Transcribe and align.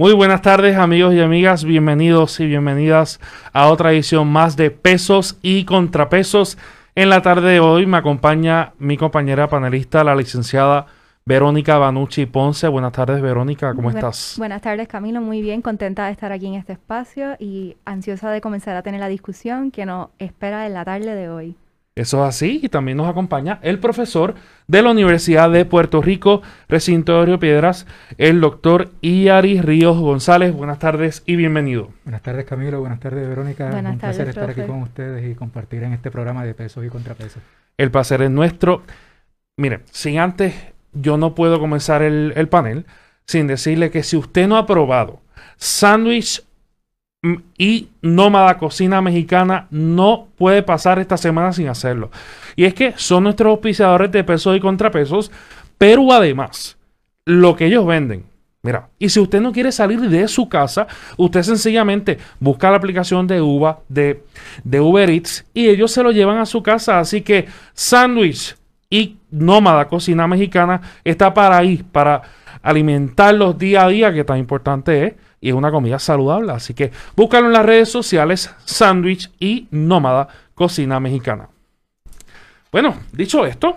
Muy 0.00 0.12
buenas 0.12 0.42
tardes 0.42 0.76
amigos 0.76 1.12
y 1.12 1.20
amigas, 1.20 1.64
bienvenidos 1.64 2.38
y 2.38 2.46
bienvenidas 2.46 3.18
a 3.52 3.66
otra 3.66 3.92
edición 3.92 4.28
más 4.28 4.56
de 4.56 4.70
Pesos 4.70 5.36
y 5.42 5.64
Contrapesos. 5.64 6.56
En 6.94 7.10
la 7.10 7.20
tarde 7.20 7.54
de 7.54 7.58
hoy 7.58 7.84
me 7.84 7.96
acompaña 7.96 8.74
mi 8.78 8.96
compañera 8.96 9.48
panelista, 9.48 10.04
la 10.04 10.14
licenciada 10.14 10.86
Verónica 11.24 11.78
Banucci 11.78 12.26
Ponce. 12.26 12.68
Buenas 12.68 12.92
tardes 12.92 13.20
Verónica, 13.20 13.74
¿cómo 13.74 13.90
estás? 13.90 14.36
Buenas 14.38 14.62
tardes 14.62 14.86
Camilo, 14.86 15.20
muy 15.20 15.42
bien, 15.42 15.62
contenta 15.62 16.06
de 16.06 16.12
estar 16.12 16.30
aquí 16.30 16.46
en 16.46 16.54
este 16.54 16.74
espacio 16.74 17.34
y 17.40 17.76
ansiosa 17.84 18.30
de 18.30 18.40
comenzar 18.40 18.76
a 18.76 18.82
tener 18.82 19.00
la 19.00 19.08
discusión 19.08 19.72
que 19.72 19.84
nos 19.84 20.10
espera 20.20 20.68
en 20.68 20.74
la 20.74 20.84
tarde 20.84 21.12
de 21.12 21.28
hoy. 21.28 21.56
Eso 21.98 22.22
es 22.22 22.28
así. 22.28 22.60
Y 22.62 22.68
también 22.68 22.96
nos 22.96 23.08
acompaña 23.08 23.58
el 23.62 23.80
profesor 23.80 24.34
de 24.68 24.82
la 24.82 24.90
Universidad 24.92 25.50
de 25.50 25.64
Puerto 25.64 26.00
Rico, 26.00 26.42
recinto 26.68 27.18
de 27.18 27.26
Río 27.26 27.40
Piedras, 27.40 27.86
el 28.18 28.40
doctor 28.40 28.90
Iari 29.02 29.60
Ríos 29.60 29.98
González. 29.98 30.52
Buenas 30.54 30.78
tardes 30.78 31.22
y 31.26 31.34
bienvenido. 31.34 31.90
Buenas 32.04 32.22
tardes, 32.22 32.44
Camilo. 32.44 32.80
Buenas 32.80 33.00
tardes, 33.00 33.28
Verónica. 33.28 33.70
Buenas 33.70 33.94
Un 33.94 33.98
tardes, 33.98 34.16
placer 34.16 34.28
estar 34.28 34.44
profe. 34.44 34.60
aquí 34.62 34.70
con 34.70 34.82
ustedes 34.82 35.28
y 35.30 35.34
compartir 35.34 35.82
en 35.82 35.92
este 35.92 36.10
programa 36.12 36.44
de 36.44 36.54
pesos 36.54 36.84
y 36.84 36.88
contrapesos. 36.88 37.42
El 37.76 37.90
placer 37.90 38.22
es 38.22 38.30
nuestro. 38.30 38.82
Miren, 39.56 39.82
sin 39.90 40.20
antes, 40.20 40.54
yo 40.92 41.16
no 41.16 41.34
puedo 41.34 41.58
comenzar 41.58 42.02
el, 42.02 42.32
el 42.36 42.48
panel 42.48 42.86
sin 43.26 43.48
decirle 43.48 43.90
que 43.90 44.04
si 44.04 44.16
usted 44.16 44.46
no 44.46 44.56
ha 44.56 44.66
probado 44.66 45.20
sándwich 45.56 46.44
y 47.56 47.88
nómada 48.00 48.58
cocina 48.58 49.00
mexicana, 49.00 49.66
no 49.70 50.28
puede 50.36 50.62
pasar 50.62 50.98
esta 50.98 51.16
semana 51.16 51.52
sin 51.52 51.68
hacerlo. 51.68 52.10
Y 52.54 52.64
es 52.64 52.74
que 52.74 52.94
son 52.96 53.24
nuestros 53.24 53.50
auspiciadores 53.50 54.12
de 54.12 54.22
pesos 54.24 54.56
y 54.56 54.60
contrapesos, 54.60 55.32
pero 55.78 56.12
además, 56.12 56.76
lo 57.24 57.56
que 57.56 57.66
ellos 57.66 57.86
venden. 57.86 58.24
Mira, 58.62 58.88
y 58.98 59.08
si 59.08 59.20
usted 59.20 59.40
no 59.40 59.52
quiere 59.52 59.70
salir 59.72 60.00
de 60.00 60.28
su 60.28 60.48
casa, 60.48 60.86
usted 61.16 61.42
sencillamente 61.42 62.18
busca 62.40 62.70
la 62.70 62.76
aplicación 62.76 63.26
de 63.26 63.40
Uva, 63.40 63.80
de, 63.88 64.24
de 64.64 64.80
Uber 64.80 65.08
Eats, 65.08 65.44
y 65.54 65.68
ellos 65.68 65.92
se 65.92 66.02
lo 66.02 66.10
llevan 66.10 66.38
a 66.38 66.46
su 66.46 66.62
casa. 66.62 66.98
Así 66.98 67.22
que 67.22 67.46
sándwich 67.72 68.56
y 68.90 69.16
nómada 69.30 69.88
cocina 69.88 70.26
mexicana 70.26 70.80
está 71.04 71.34
para 71.34 71.56
ahí, 71.56 71.84
para 71.92 72.22
alimentarlos 72.62 73.58
día 73.58 73.84
a 73.84 73.88
día, 73.88 74.12
que 74.12 74.24
tan 74.24 74.38
importante 74.38 75.06
es, 75.06 75.14
y 75.40 75.48
es 75.50 75.54
una 75.54 75.70
comida 75.70 75.98
saludable. 75.98 76.52
Así 76.52 76.74
que 76.74 76.92
búscalo 77.16 77.46
en 77.46 77.52
las 77.52 77.66
redes 77.66 77.90
sociales, 77.90 78.54
sándwich 78.64 79.30
y 79.38 79.68
nómada 79.70 80.28
cocina 80.54 81.00
mexicana. 81.00 81.48
Bueno, 82.70 82.96
dicho 83.12 83.46
esto, 83.46 83.76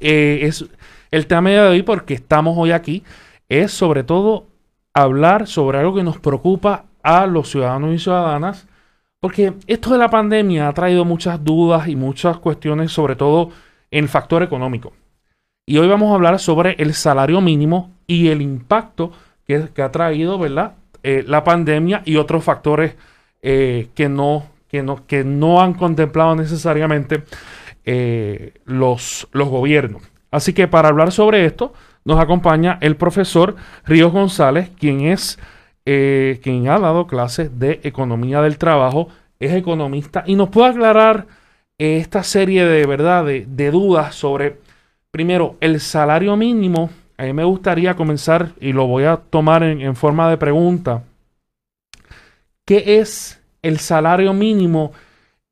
eh, 0.00 0.40
es 0.42 0.64
el 1.10 1.26
tema 1.26 1.50
de 1.50 1.60
hoy 1.60 1.82
porque 1.82 2.14
estamos 2.14 2.56
hoy 2.58 2.72
aquí, 2.72 3.02
es 3.48 3.72
sobre 3.72 4.04
todo 4.04 4.46
hablar 4.94 5.46
sobre 5.46 5.78
algo 5.78 5.94
que 5.94 6.02
nos 6.02 6.18
preocupa 6.18 6.84
a 7.02 7.26
los 7.26 7.50
ciudadanos 7.50 7.94
y 7.94 7.98
ciudadanas, 7.98 8.66
porque 9.20 9.54
esto 9.66 9.90
de 9.90 9.98
la 9.98 10.10
pandemia 10.10 10.68
ha 10.68 10.74
traído 10.74 11.04
muchas 11.04 11.42
dudas 11.42 11.88
y 11.88 11.96
muchas 11.96 12.38
cuestiones, 12.38 12.92
sobre 12.92 13.16
todo 13.16 13.50
en 13.90 14.04
el 14.04 14.08
factor 14.08 14.42
económico. 14.42 14.92
Y 15.64 15.78
hoy 15.78 15.86
vamos 15.86 16.10
a 16.10 16.14
hablar 16.14 16.40
sobre 16.40 16.74
el 16.78 16.92
salario 16.92 17.40
mínimo 17.40 17.92
y 18.06 18.28
el 18.28 18.42
impacto 18.42 19.12
que, 19.46 19.82
ha 19.82 19.92
traído, 19.92 20.38
¿verdad? 20.38 20.74
Eh, 21.02 21.24
la 21.26 21.44
pandemia 21.44 22.02
y 22.04 22.16
otros 22.16 22.44
factores 22.44 22.94
eh, 23.42 23.88
que, 23.94 24.08
no, 24.08 24.46
que, 24.68 24.82
no, 24.82 25.06
que 25.06 25.24
no 25.24 25.60
han 25.60 25.74
contemplado 25.74 26.36
necesariamente 26.36 27.24
eh, 27.84 28.54
los, 28.64 29.28
los 29.32 29.48
gobiernos. 29.48 30.02
Así 30.30 30.52
que 30.52 30.68
para 30.68 30.88
hablar 30.88 31.12
sobre 31.12 31.44
esto, 31.44 31.72
nos 32.04 32.20
acompaña 32.20 32.78
el 32.80 32.96
profesor 32.96 33.56
Ríos 33.84 34.12
González, 34.12 34.70
quien 34.78 35.02
es 35.02 35.38
quien 35.84 36.68
ha 36.68 36.78
dado 36.78 37.08
clases 37.08 37.58
de 37.58 37.80
economía 37.82 38.40
del 38.40 38.56
trabajo, 38.56 39.08
es 39.40 39.52
economista 39.52 40.22
y 40.24 40.36
nos 40.36 40.48
puede 40.48 40.70
aclarar 40.70 41.26
esta 41.76 42.22
serie 42.22 42.64
de 42.64 42.86
verdad 42.86 43.24
de 43.24 43.70
dudas 43.72 44.14
sobre, 44.14 44.58
primero, 45.10 45.56
el 45.60 45.80
salario 45.80 46.36
mínimo. 46.36 46.90
A 47.22 47.24
mí 47.24 47.32
me 47.32 47.44
gustaría 47.44 47.94
comenzar 47.94 48.48
y 48.60 48.72
lo 48.72 48.88
voy 48.88 49.04
a 49.04 49.16
tomar 49.16 49.62
en, 49.62 49.94
forma 49.94 50.28
de 50.28 50.36
pregunta. 50.38 51.04
¿Qué 52.66 52.98
es 52.98 53.40
el 53.62 53.78
salario 53.78 54.32
mínimo 54.32 54.90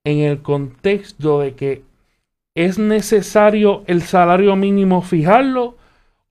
en 0.03 0.19
el 0.19 0.43
contexto 0.43 1.39
de 1.39 1.55
que 1.55 1.85
es 2.57 2.81
necesario 2.81 3.85
el 3.87 4.03
salario 4.03 4.57
mínimo 4.57 5.01
fijarlo 5.01 5.77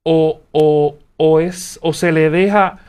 o, 0.04 0.42
o- 0.52 0.98
o 1.16 1.40
es, 1.40 1.80
o 1.84 1.94
se 1.94 2.12
le 2.12 2.30
deja 2.30 2.80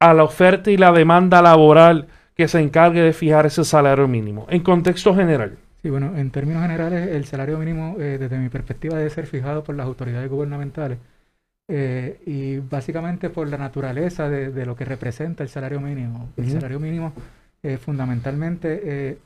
a 0.00 0.14
la 0.14 0.24
oferta 0.24 0.70
y 0.70 0.78
la 0.78 0.90
demanda 0.90 1.42
laboral 1.42 2.06
que 2.34 2.48
se 2.48 2.60
encargue 2.60 3.02
de 3.02 3.12
fijar 3.12 3.44
ese 3.44 3.62
salario 3.62 4.08
mínimo 4.08 4.46
en 4.48 4.62
contexto 4.62 5.14
general? 5.14 5.58
Sí, 5.82 5.90
bueno, 5.90 6.16
en 6.16 6.30
términos 6.30 6.62
generales, 6.62 7.08
el 7.10 7.26
salario 7.26 7.58
mínimo, 7.58 7.96
eh, 7.98 8.16
desde 8.18 8.38
mi 8.38 8.48
perspectiva, 8.48 8.96
debe 8.96 9.10
ser 9.10 9.26
fijado 9.26 9.64
por 9.64 9.74
las 9.74 9.84
autoridades 9.84 10.30
gubernamentales 10.30 10.96
eh, 11.68 12.20
y 12.26 12.58
básicamente 12.58 13.30
por 13.30 13.48
la 13.48 13.56
naturaleza 13.56 14.28
de, 14.28 14.50
de 14.50 14.66
lo 14.66 14.76
que 14.76 14.84
representa 14.84 15.42
el 15.42 15.48
salario 15.48 15.80
mínimo. 15.80 16.28
El 16.36 16.50
salario 16.50 16.78
mínimo, 16.80 17.12
eh, 17.62 17.78
fundamentalmente, 17.78 18.80
eh, 18.84 19.18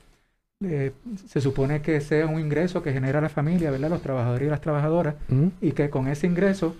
eh, 0.63 0.91
se 1.27 1.41
supone 1.41 1.81
que 1.81 1.99
sea 2.01 2.27
un 2.27 2.39
ingreso 2.39 2.81
que 2.81 2.93
genera 2.93 3.21
la 3.21 3.29
familia, 3.29 3.71
¿verdad? 3.71 3.89
Los 3.89 4.01
trabajadores 4.01 4.47
y 4.47 4.49
las 4.49 4.61
trabajadoras, 4.61 5.15
y 5.61 5.71
que 5.71 5.89
con 5.89 6.07
ese 6.07 6.27
ingreso 6.27 6.75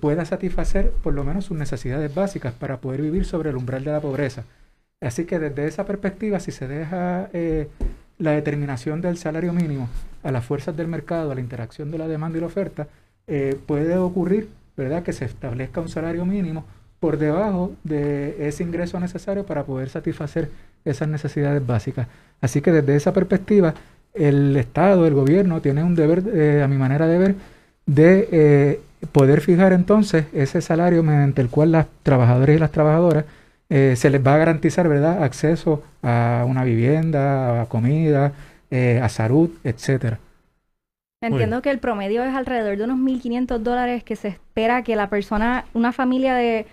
pueda 0.00 0.24
satisfacer 0.24 0.92
por 1.02 1.14
lo 1.14 1.24
menos 1.24 1.46
sus 1.46 1.58
necesidades 1.58 2.14
básicas 2.14 2.54
para 2.54 2.78
poder 2.78 3.02
vivir 3.02 3.24
sobre 3.24 3.50
el 3.50 3.56
umbral 3.56 3.84
de 3.84 3.92
la 3.92 4.00
pobreza. 4.00 4.44
Así 5.00 5.24
que 5.24 5.38
desde 5.38 5.66
esa 5.66 5.84
perspectiva, 5.84 6.38
si 6.38 6.52
se 6.52 6.68
deja 6.68 7.28
la 8.18 8.30
determinación 8.30 9.00
del 9.00 9.18
salario 9.18 9.52
mínimo 9.52 9.88
a 10.22 10.30
las 10.30 10.44
fuerzas 10.44 10.76
del 10.76 10.88
mercado, 10.88 11.32
a 11.32 11.34
la 11.34 11.40
interacción 11.40 11.90
de 11.90 11.98
la 11.98 12.08
demanda 12.08 12.38
y 12.38 12.40
la 12.40 12.46
oferta, 12.46 12.86
puede 13.66 13.96
ocurrir, 13.98 14.48
¿verdad?, 14.76 15.02
que 15.02 15.12
se 15.12 15.24
establezca 15.24 15.80
un 15.80 15.88
salario 15.88 16.24
mínimo 16.24 16.64
por 17.00 17.18
debajo 17.18 17.72
de 17.84 18.48
ese 18.48 18.62
ingreso 18.62 18.98
necesario 19.00 19.44
para 19.44 19.64
poder 19.64 19.88
satisfacer 19.90 20.50
esas 20.84 21.08
necesidades 21.08 21.66
básicas. 21.66 22.06
Así 22.40 22.60
que 22.60 22.72
desde 22.72 22.96
esa 22.96 23.12
perspectiva, 23.12 23.74
el 24.14 24.56
Estado, 24.56 25.06
el 25.06 25.14
gobierno, 25.14 25.60
tiene 25.60 25.82
un 25.82 25.94
deber, 25.94 26.22
eh, 26.32 26.62
a 26.62 26.68
mi 26.68 26.76
manera 26.76 27.06
de 27.06 27.18
ver, 27.18 27.34
de 27.86 28.28
eh, 28.32 28.80
poder 29.12 29.40
fijar 29.40 29.72
entonces 29.72 30.26
ese 30.32 30.60
salario 30.60 31.02
mediante 31.02 31.42
el 31.42 31.48
cual 31.48 31.72
las 31.72 31.86
trabajadoras 32.02 32.56
y 32.56 32.58
las 32.58 32.72
trabajadoras 32.72 33.24
eh, 33.70 33.94
se 33.96 34.10
les 34.10 34.24
va 34.24 34.34
a 34.34 34.38
garantizar, 34.38 34.88
¿verdad?, 34.88 35.22
acceso 35.22 35.82
a 36.02 36.44
una 36.46 36.64
vivienda, 36.64 37.62
a 37.62 37.66
comida, 37.66 38.32
eh, 38.70 39.00
a 39.02 39.08
salud, 39.08 39.50
etcétera. 39.64 40.18
Entiendo 41.26 41.62
que 41.62 41.70
el 41.70 41.78
promedio 41.78 42.22
es 42.24 42.34
alrededor 42.34 42.76
de 42.76 42.84
unos 42.84 42.98
1.500 42.98 43.58
dólares 43.58 44.04
que 44.04 44.16
se 44.16 44.28
espera 44.28 44.82
que 44.82 44.96
la 44.96 45.08
persona, 45.08 45.64
una 45.74 45.92
familia 45.92 46.34
de. 46.34 46.66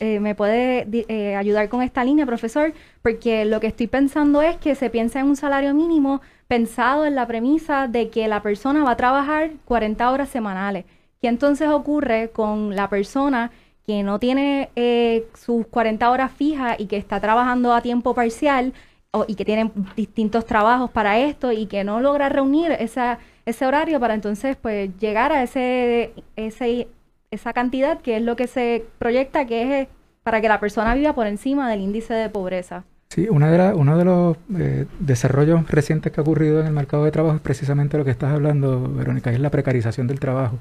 Eh, 0.00 0.18
me 0.20 0.34
puede 0.34 0.88
eh, 1.08 1.36
ayudar 1.36 1.68
con 1.68 1.82
esta 1.82 2.02
línea, 2.02 2.26
profesor, 2.26 2.72
porque 3.00 3.44
lo 3.44 3.60
que 3.60 3.68
estoy 3.68 3.86
pensando 3.86 4.42
es 4.42 4.56
que 4.56 4.74
se 4.74 4.90
piensa 4.90 5.20
en 5.20 5.26
un 5.26 5.36
salario 5.36 5.72
mínimo 5.72 6.20
pensado 6.48 7.06
en 7.06 7.14
la 7.14 7.28
premisa 7.28 7.86
de 7.86 8.08
que 8.10 8.26
la 8.26 8.42
persona 8.42 8.82
va 8.82 8.92
a 8.92 8.96
trabajar 8.96 9.50
40 9.66 10.10
horas 10.10 10.28
semanales. 10.30 10.84
¿Qué 11.22 11.28
entonces 11.28 11.68
ocurre 11.68 12.30
con 12.30 12.74
la 12.74 12.88
persona 12.88 13.52
que 13.86 14.02
no 14.02 14.18
tiene 14.18 14.70
eh, 14.74 15.26
sus 15.34 15.64
40 15.68 16.10
horas 16.10 16.32
fijas 16.32 16.74
y 16.80 16.86
que 16.86 16.96
está 16.96 17.20
trabajando 17.20 17.72
a 17.72 17.82
tiempo 17.82 18.14
parcial 18.14 18.72
o- 19.12 19.24
y 19.28 19.36
que 19.36 19.44
tiene 19.44 19.70
distintos 19.96 20.44
trabajos 20.44 20.90
para 20.90 21.18
esto 21.20 21.52
y 21.52 21.66
que 21.66 21.84
no 21.84 22.00
logra 22.00 22.28
reunir 22.30 22.72
esa, 22.72 23.18
ese 23.50 23.66
horario 23.66 24.00
para 24.00 24.14
entonces 24.14 24.56
pues 24.60 24.90
llegar 24.98 25.32
a 25.32 25.42
ese, 25.42 26.12
ese, 26.36 26.88
esa 27.30 27.52
cantidad 27.52 28.00
que 28.00 28.16
es 28.16 28.22
lo 28.22 28.36
que 28.36 28.46
se 28.46 28.84
proyecta 28.98 29.46
que 29.46 29.62
es 29.62 29.86
eh, 29.86 29.88
para 30.22 30.40
que 30.40 30.48
la 30.48 30.60
persona 30.60 30.94
viva 30.94 31.14
por 31.14 31.26
encima 31.26 31.70
del 31.70 31.80
índice 31.80 32.14
de 32.14 32.28
pobreza? 32.28 32.84
Sí, 33.08 33.26
una 33.28 33.50
de 33.50 33.58
la- 33.58 33.74
uno 33.74 33.98
de 33.98 34.04
los 34.04 34.36
eh, 34.58 34.86
desarrollos 35.00 35.68
recientes 35.68 36.12
que 36.12 36.20
ha 36.20 36.22
ocurrido 36.22 36.60
en 36.60 36.66
el 36.66 36.72
mercado 36.72 37.04
de 37.04 37.10
trabajo 37.10 37.36
es 37.36 37.42
precisamente 37.42 37.98
lo 37.98 38.04
que 38.04 38.12
estás 38.12 38.32
hablando, 38.32 38.88
Verónica, 38.92 39.32
es 39.32 39.40
la 39.40 39.50
precarización 39.50 40.06
del 40.06 40.20
trabajo. 40.20 40.58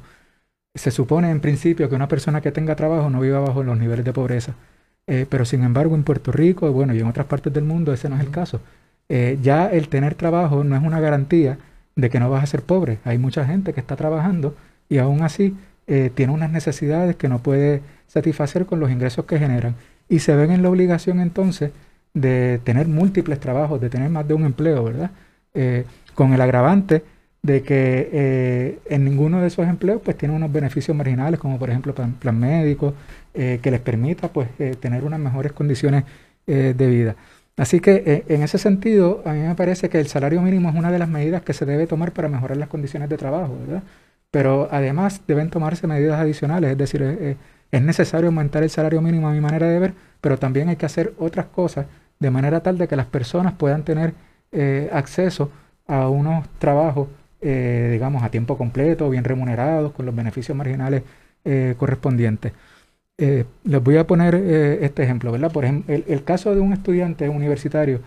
Se 0.76 0.92
supone 0.92 1.30
en 1.32 1.42
principio 1.42 1.90
que 1.90 1.96
una 1.96 2.08
persona 2.08 2.42
que 2.42 2.52
tenga 2.52 2.76
trabajo 2.76 3.10
no 3.10 3.20
viva 3.22 3.40
bajo 3.40 3.64
los 3.64 3.78
niveles 3.78 4.06
de 4.06 4.14
pobreza, 4.14 4.54
Eh, 5.12 5.26
pero 5.28 5.44
sin 5.44 5.64
embargo 5.64 5.96
en 5.96 6.04
Puerto 6.04 6.32
Rico, 6.32 6.72
bueno, 6.72 6.94
y 6.94 7.00
en 7.00 7.08
otras 7.08 7.26
partes 7.26 7.52
del 7.52 7.64
mundo 7.64 7.92
ese 7.94 8.10
no 8.10 8.16
es 8.16 8.22
el 8.22 8.30
caso. 8.30 8.62
Eh, 9.10 9.40
ya 9.42 9.66
el 9.68 9.90
tener 9.90 10.14
trabajo 10.14 10.64
no 10.64 10.76
es 10.76 10.84
una 10.84 11.00
garantía 11.00 11.58
de 11.96 12.10
que 12.10 12.20
no 12.20 12.30
vas 12.30 12.44
a 12.44 12.48
ser 12.48 12.62
pobre. 12.62 13.00
Hay 13.04 13.18
mucha 13.18 13.46
gente 13.46 13.74
que 13.74 13.80
está 13.80 13.96
trabajando 13.96 14.56
y 14.88 14.98
aún 14.98 15.22
así 15.22 15.56
eh, 15.88 16.12
tiene 16.14 16.34
unas 16.34 16.52
necesidades 16.52 17.16
que 17.16 17.28
no 17.28 17.40
puede 17.40 17.82
satisfacer 18.08 18.66
con 18.66 18.80
los 18.80 18.92
ingresos 18.92 19.26
que 19.26 19.40
generan 19.40 19.76
y 20.08 20.20
se 20.20 20.36
ven 20.36 20.52
en 20.52 20.64
la 20.64 20.70
obligación 20.70 21.20
entonces 21.20 21.72
de 22.14 22.60
tener 22.64 22.88
múltiples 22.88 23.40
trabajos, 23.40 23.80
de 23.80 23.90
tener 23.90 24.10
más 24.10 24.28
de 24.28 24.34
un 24.34 24.46
empleo, 24.46 24.84
¿verdad? 24.84 25.12
Eh, 25.54 25.86
con 26.16 26.34
el 26.34 26.42
agravante 26.42 27.04
de 27.42 27.62
que 27.64 28.10
eh, 28.12 28.80
en 28.90 29.06
ninguno 29.06 29.40
de 29.40 29.48
esos 29.48 29.68
empleos 29.68 30.02
pues 30.04 30.18
tiene 30.18 30.36
unos 30.36 30.52
beneficios 30.52 30.96
marginales, 30.96 31.40
como 31.40 31.58
por 31.58 31.70
ejemplo 31.70 31.94
plan, 31.96 32.14
plan 32.14 32.38
médico, 32.40 32.94
que 33.34 33.72
les 33.72 33.80
permita 33.80 34.28
pues 34.28 34.50
tener 34.82 35.06
unas 35.06 35.20
mejores 35.20 35.54
condiciones 35.54 36.04
de 36.46 36.74
vida. 36.74 37.16
Así 37.60 37.80
que 37.82 38.24
en 38.28 38.42
ese 38.44 38.58
sentido, 38.58 39.22
a 39.26 39.34
mí 39.34 39.40
me 39.40 39.56
parece 39.56 39.90
que 39.90 40.00
el 40.00 40.08
salario 40.08 40.42
mínimo 40.42 40.70
es 40.70 40.76
una 40.76 40.92
de 40.92 41.00
las 41.00 41.10
medidas 41.10 41.42
que 41.42 41.54
se 41.54 41.66
debe 41.66 41.88
tomar 41.88 42.14
para 42.14 42.30
mejorar 42.30 42.58
las 42.58 42.70
condiciones 42.70 43.10
de 43.10 43.18
trabajo, 43.18 43.58
¿verdad? 43.60 43.84
Pero 44.32 44.70
además 44.72 45.22
deben 45.28 45.50
tomarse 45.50 45.88
medidas 45.88 46.20
adicionales, 46.20 46.72
es 46.72 46.78
decir, 46.78 47.38
es 47.72 47.82
necesario 47.82 48.28
aumentar 48.28 48.64
el 48.64 48.70
salario 48.70 49.02
mínimo 49.02 49.28
a 49.28 49.34
mi 49.34 49.42
manera 49.42 49.68
de 49.68 49.80
ver, 49.80 49.94
pero 50.22 50.38
también 50.38 50.70
hay 50.70 50.78
que 50.78 50.86
hacer 50.86 51.14
otras 51.18 51.48
cosas 51.48 51.88
de 52.20 52.32
manera 52.32 52.62
tal 52.62 52.78
de 52.78 52.88
que 52.88 52.96
las 52.96 53.08
personas 53.08 53.54
puedan 53.54 53.84
tener 53.84 54.14
acceso 54.92 55.52
a 55.88 56.10
unos 56.10 56.48
trabajos 56.60 57.08
eh, 57.42 57.90
digamos, 57.94 58.24
a 58.24 58.30
tiempo 58.32 58.58
completo, 58.58 59.10
bien 59.10 59.24
remunerados, 59.24 59.94
con 59.94 60.06
los 60.06 60.14
beneficios 60.16 60.58
marginales 60.58 61.04
eh, 61.46 61.76
correspondientes. 61.78 62.52
Eh, 63.21 63.45
les 63.66 63.83
voy 63.83 63.98
a 63.98 64.07
poner 64.07 64.36
este 64.36 65.04
ejemplo, 65.04 65.31
¿verdad? 65.31 65.51
Por 65.51 65.66
ejemplo, 65.66 65.94
el, 65.94 66.24
caso 66.24 66.56
de 66.56 66.62
un 66.62 66.71
estudiante 66.74 67.27
universitario 67.27 68.00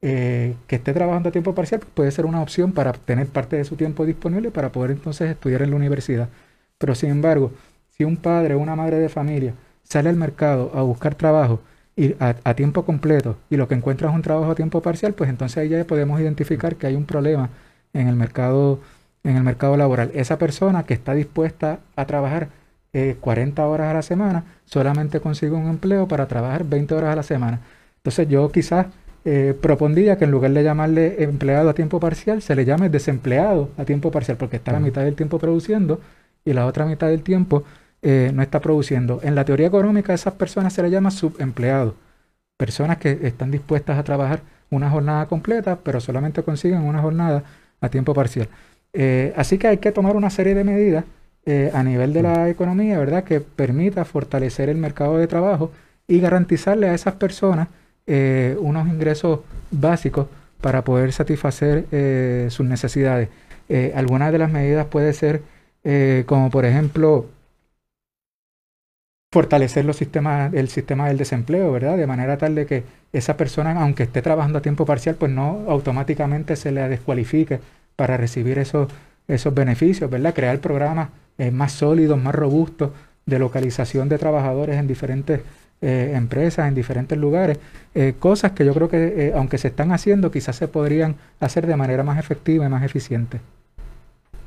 que 0.00 0.54
esté 0.70 0.94
trabajando 0.94 1.28
a 1.28 1.32
tiempo 1.32 1.54
parcial 1.54 1.80
pues, 1.80 1.92
puede 1.92 2.10
ser 2.10 2.24
una 2.24 2.40
opción 2.40 2.72
para 2.72 2.92
tener 2.92 3.26
parte 3.26 3.56
de 3.56 3.64
su 3.64 3.76
tiempo 3.76 4.06
disponible 4.06 4.50
para 4.50 4.72
poder 4.72 4.92
entonces 4.92 5.30
estudiar 5.30 5.62
en 5.62 5.70
la 5.70 5.76
universidad. 5.76 6.28
Pero 6.78 6.94
sin 6.94 7.10
embargo, 7.10 7.52
si 7.90 8.04
un 8.04 8.16
padre 8.16 8.54
o 8.54 8.60
una 8.60 8.76
madre 8.76 8.98
de 8.98 9.08
familia 9.08 9.54
sale 9.82 10.08
al 10.08 10.16
mercado 10.16 10.70
a 10.74 10.82
buscar 10.82 11.16
trabajo 11.16 11.60
y 11.96 12.14
a, 12.20 12.36
a, 12.44 12.54
tiempo 12.54 12.84
completo 12.84 13.36
y 13.50 13.56
lo 13.56 13.68
que 13.68 13.74
encuentra 13.74 14.08
es 14.08 14.14
un 14.14 14.22
trabajo 14.22 14.52
a 14.52 14.54
tiempo 14.54 14.80
parcial, 14.80 15.14
pues 15.14 15.28
entonces 15.28 15.58
ahí 15.58 15.68
ya 15.68 15.84
podemos 15.84 16.20
identificar 16.20 16.76
que 16.76 16.86
hay 16.86 16.94
un 16.94 17.04
problema 17.04 17.50
en 17.92 18.08
el 18.08 18.16
mercado, 18.16 18.80
en 19.24 19.36
el 19.36 19.42
mercado 19.42 19.76
laboral. 19.76 20.10
Esa 20.14 20.38
persona 20.38 20.84
que 20.84 20.94
está 20.94 21.14
dispuesta 21.14 21.80
a 21.96 22.06
trabajar 22.06 22.48
40 22.92 23.62
eh, 23.62 23.64
horas 23.64 23.90
a 23.90 23.94
la 23.94 24.02
semana, 24.02 24.44
solamente 24.64 25.20
consigue 25.20 25.52
un 25.52 25.68
empleo 25.68 26.08
para 26.08 26.26
trabajar 26.26 26.64
20 26.64 26.94
horas 26.94 27.12
a 27.12 27.16
la 27.16 27.22
semana. 27.22 27.60
Entonces 27.96 28.28
yo 28.28 28.50
quizás 28.50 28.86
eh, 29.24 29.54
propondría 29.60 30.16
que 30.16 30.24
en 30.24 30.30
lugar 30.30 30.50
de 30.52 30.62
llamarle 30.62 31.22
empleado 31.22 31.68
a 31.68 31.74
tiempo 31.74 32.00
parcial, 32.00 32.42
se 32.42 32.54
le 32.54 32.64
llame 32.64 32.88
desempleado 32.88 33.70
a 33.76 33.84
tiempo 33.84 34.10
parcial, 34.10 34.36
porque 34.38 34.56
está 34.56 34.72
la 34.72 34.80
mitad 34.80 35.02
del 35.02 35.14
tiempo 35.14 35.38
produciendo 35.38 36.00
y 36.44 36.52
la 36.54 36.66
otra 36.66 36.86
mitad 36.86 37.08
del 37.08 37.22
tiempo 37.22 37.64
eh, 38.02 38.30
no 38.34 38.42
está 38.42 38.60
produciendo. 38.60 39.20
En 39.22 39.34
la 39.34 39.44
teoría 39.44 39.66
económica, 39.66 40.12
a 40.12 40.14
esas 40.14 40.34
personas 40.34 40.72
se 40.72 40.82
les 40.82 40.90
llama 40.90 41.10
subempleados, 41.10 41.94
personas 42.56 42.98
que 42.98 43.18
están 43.22 43.50
dispuestas 43.50 43.98
a 43.98 44.04
trabajar 44.04 44.40
una 44.70 44.90
jornada 44.90 45.26
completa, 45.26 45.78
pero 45.82 46.00
solamente 46.00 46.42
consiguen 46.42 46.82
una 46.82 47.00
jornada 47.00 47.44
a 47.80 47.88
tiempo 47.90 48.14
parcial. 48.14 48.48
Eh, 48.92 49.32
así 49.36 49.58
que 49.58 49.68
hay 49.68 49.78
que 49.78 49.92
tomar 49.92 50.16
una 50.16 50.30
serie 50.30 50.54
de 50.54 50.64
medidas 50.64 51.04
eh, 51.46 51.70
a 51.74 51.82
nivel 51.82 52.12
de 52.12 52.22
la 52.22 52.48
economía, 52.48 52.98
¿verdad?, 52.98 53.24
que 53.24 53.40
permita 53.40 54.04
fortalecer 54.04 54.68
el 54.68 54.76
mercado 54.76 55.18
de 55.18 55.26
trabajo 55.26 55.72
y 56.06 56.20
garantizarle 56.20 56.88
a 56.88 56.94
esas 56.94 57.14
personas 57.14 57.68
eh, 58.06 58.56
unos 58.60 58.88
ingresos 58.88 59.40
básicos 59.70 60.26
para 60.60 60.84
poder 60.84 61.12
satisfacer 61.12 61.86
sus 62.50 62.66
necesidades. 62.66 63.30
algunas 63.94 64.30
de 64.32 64.38
las 64.38 64.50
medidas 64.50 64.86
puede 64.86 65.14
ser, 65.14 65.42
como 66.26 66.50
por 66.50 66.66
ejemplo, 66.66 67.26
fortalecer 69.32 69.84
los 69.84 69.96
sistemas, 69.96 70.52
el 70.54 70.68
sistema 70.68 71.08
del 71.08 71.16
desempleo, 71.16 71.70
¿verdad? 71.72 71.96
De 71.96 72.06
manera 72.06 72.36
tal 72.36 72.54
de 72.54 72.66
que 72.66 72.84
esa 73.12 73.36
persona, 73.36 73.80
aunque 73.80 74.02
esté 74.02 74.22
trabajando 74.22 74.58
a 74.58 74.62
tiempo 74.62 74.84
parcial, 74.84 75.14
pues 75.16 75.30
no 75.30 75.64
automáticamente 75.68 76.56
se 76.56 76.72
le 76.72 76.88
descualifique 76.88 77.60
para 77.96 78.16
recibir 78.16 78.58
esos, 78.58 78.88
esos 79.28 79.54
beneficios, 79.54 80.10
¿verdad? 80.10 80.34
Crear 80.34 80.58
programas 80.58 81.10
eh, 81.40 81.50
más 81.50 81.72
sólidos, 81.72 82.22
más 82.22 82.34
robustos 82.34 82.90
de 83.24 83.38
localización 83.38 84.10
de 84.10 84.18
trabajadores 84.18 84.76
en 84.76 84.86
diferentes 84.86 85.40
eh, 85.80 86.12
empresas, 86.14 86.68
en 86.68 86.74
diferentes 86.74 87.16
lugares, 87.16 87.58
eh, 87.94 88.12
cosas 88.18 88.52
que 88.52 88.66
yo 88.66 88.74
creo 88.74 88.90
que 88.90 89.32
aunque 89.34 89.56
se 89.56 89.68
están 89.68 89.90
haciendo, 89.90 90.30
quizás 90.30 90.56
se 90.56 90.68
podrían 90.68 91.16
hacer 91.40 91.66
de 91.66 91.76
manera 91.76 92.02
más 92.02 92.18
efectiva 92.18 92.66
y 92.66 92.68
más 92.68 92.82
eficiente. 92.82 93.40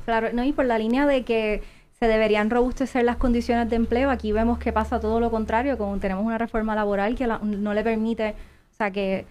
Claro, 0.04 0.28
no, 0.32 0.44
y 0.44 0.52
por 0.52 0.66
la 0.66 0.78
línea 0.78 1.04
de 1.04 1.24
que 1.24 1.62
se 1.98 2.06
deberían 2.06 2.48
robustecer 2.48 3.02
las 3.02 3.16
condiciones 3.16 3.68
de 3.68 3.74
empleo. 3.74 4.08
Aquí 4.08 4.30
vemos 4.30 4.60
que 4.60 4.72
pasa 4.72 5.00
todo 5.00 5.18
lo 5.18 5.32
contrario, 5.32 5.76
como 5.76 5.98
tenemos 5.98 6.24
una 6.24 6.38
reforma 6.38 6.76
laboral 6.76 7.16
que 7.16 7.26
no 7.26 7.74
le 7.74 7.82
permite, 7.82 8.36
o 8.72 8.76
sea, 8.76 8.92
que 8.92 9.26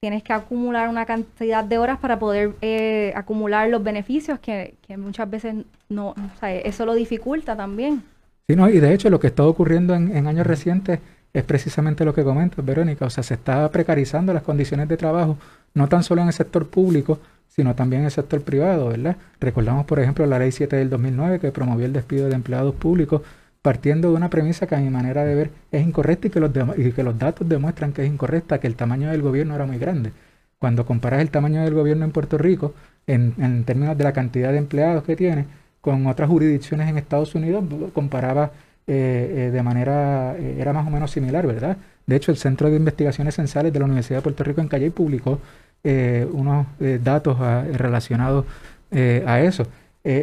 tienes 0.00 0.22
que 0.22 0.32
acumular 0.32 0.88
una 0.88 1.04
cantidad 1.04 1.62
de 1.62 1.76
horas 1.76 1.98
para 1.98 2.18
poder 2.18 2.54
eh, 2.62 3.12
acumular 3.14 3.68
los 3.68 3.82
beneficios 3.82 4.38
que, 4.38 4.74
muchas 4.96 5.28
veces 5.28 5.54
no, 5.90 6.08
o 6.08 6.38
sea, 6.40 6.54
eso 6.54 6.86
lo 6.86 6.94
dificulta 6.94 7.54
también. 7.54 8.02
Sí, 8.48 8.56
no, 8.56 8.70
y 8.70 8.80
de 8.80 8.94
hecho 8.94 9.10
lo 9.10 9.20
que 9.20 9.26
está 9.26 9.44
ocurriendo 9.44 9.94
en, 9.94 10.16
en 10.16 10.26
años 10.26 10.46
recientes 10.46 11.00
es 11.34 11.44
precisamente 11.44 12.06
lo 12.06 12.14
que 12.14 12.24
comentas, 12.24 12.64
Verónica, 12.64 13.04
o 13.04 13.10
sea, 13.10 13.22
se 13.22 13.34
está 13.34 13.70
precarizando 13.70 14.32
las 14.32 14.42
condiciones 14.42 14.88
de 14.88 14.96
trabajo, 14.96 15.36
no 15.74 15.86
tan 15.86 16.02
solo 16.02 16.22
en 16.22 16.28
el 16.28 16.32
sector 16.32 16.66
público, 16.66 17.20
sino 17.48 17.74
también 17.74 18.00
en 18.00 18.06
el 18.06 18.12
sector 18.12 18.40
privado, 18.40 18.88
¿verdad? 18.88 19.18
Recordamos, 19.38 19.84
por 19.84 20.00
ejemplo, 20.00 20.24
la 20.24 20.38
Ley 20.38 20.50
7 20.50 20.76
del 20.76 20.88
2009 20.88 21.40
que 21.40 21.52
promovió 21.52 21.84
el 21.84 21.92
despido 21.92 22.26
de 22.26 22.34
empleados 22.34 22.74
públicos 22.74 23.20
partiendo 23.62 24.10
de 24.10 24.16
una 24.16 24.30
premisa 24.30 24.66
que 24.66 24.74
a 24.74 24.78
mi 24.78 24.90
manera 24.90 25.24
de 25.24 25.34
ver 25.34 25.50
es 25.70 25.86
incorrecta 25.86 26.28
y 26.28 26.30
que 26.30 26.40
los, 26.40 26.50
y 26.76 26.92
que 26.92 27.02
los 27.02 27.18
datos 27.18 27.48
demuestran 27.48 27.92
que 27.92 28.02
es 28.04 28.08
incorrecta, 28.08 28.58
que 28.60 28.66
el 28.66 28.76
tamaño 28.76 29.10
del 29.10 29.22
gobierno 29.22 29.54
era 29.54 29.66
muy 29.66 29.78
grande. 29.78 30.12
Cuando 30.58 30.86
comparas 30.86 31.20
el 31.20 31.30
tamaño 31.30 31.62
del 31.62 31.74
gobierno 31.74 32.04
en 32.04 32.12
Puerto 32.12 32.38
Rico, 32.38 32.74
en, 33.06 33.34
en 33.38 33.64
términos 33.64 33.96
de 33.96 34.04
la 34.04 34.12
cantidad 34.12 34.52
de 34.52 34.58
empleados 34.58 35.04
que 35.04 35.16
tiene, 35.16 35.46
con 35.80 36.06
otras 36.06 36.28
jurisdicciones 36.28 36.88
en 36.88 36.98
Estados 36.98 37.34
Unidos, 37.34 37.64
comparaba 37.94 38.52
eh, 38.86 39.46
eh, 39.48 39.50
de 39.52 39.62
manera, 39.62 40.36
eh, 40.36 40.56
era 40.58 40.72
más 40.72 40.86
o 40.86 40.90
menos 40.90 41.10
similar, 41.10 41.46
¿verdad? 41.46 41.76
De 42.06 42.16
hecho, 42.16 42.32
el 42.32 42.38
Centro 42.38 42.68
de 42.70 42.76
Investigaciones 42.76 43.34
Esenciales 43.34 43.72
de 43.72 43.78
la 43.78 43.84
Universidad 43.84 44.18
de 44.18 44.22
Puerto 44.22 44.44
Rico 44.44 44.60
en 44.60 44.68
Calle 44.68 44.90
publicó 44.90 45.38
eh, 45.84 46.26
unos 46.32 46.66
datos 47.02 47.36
ah, 47.40 47.64
relacionados 47.72 48.46
a 48.92 49.40
eso. 49.40 49.66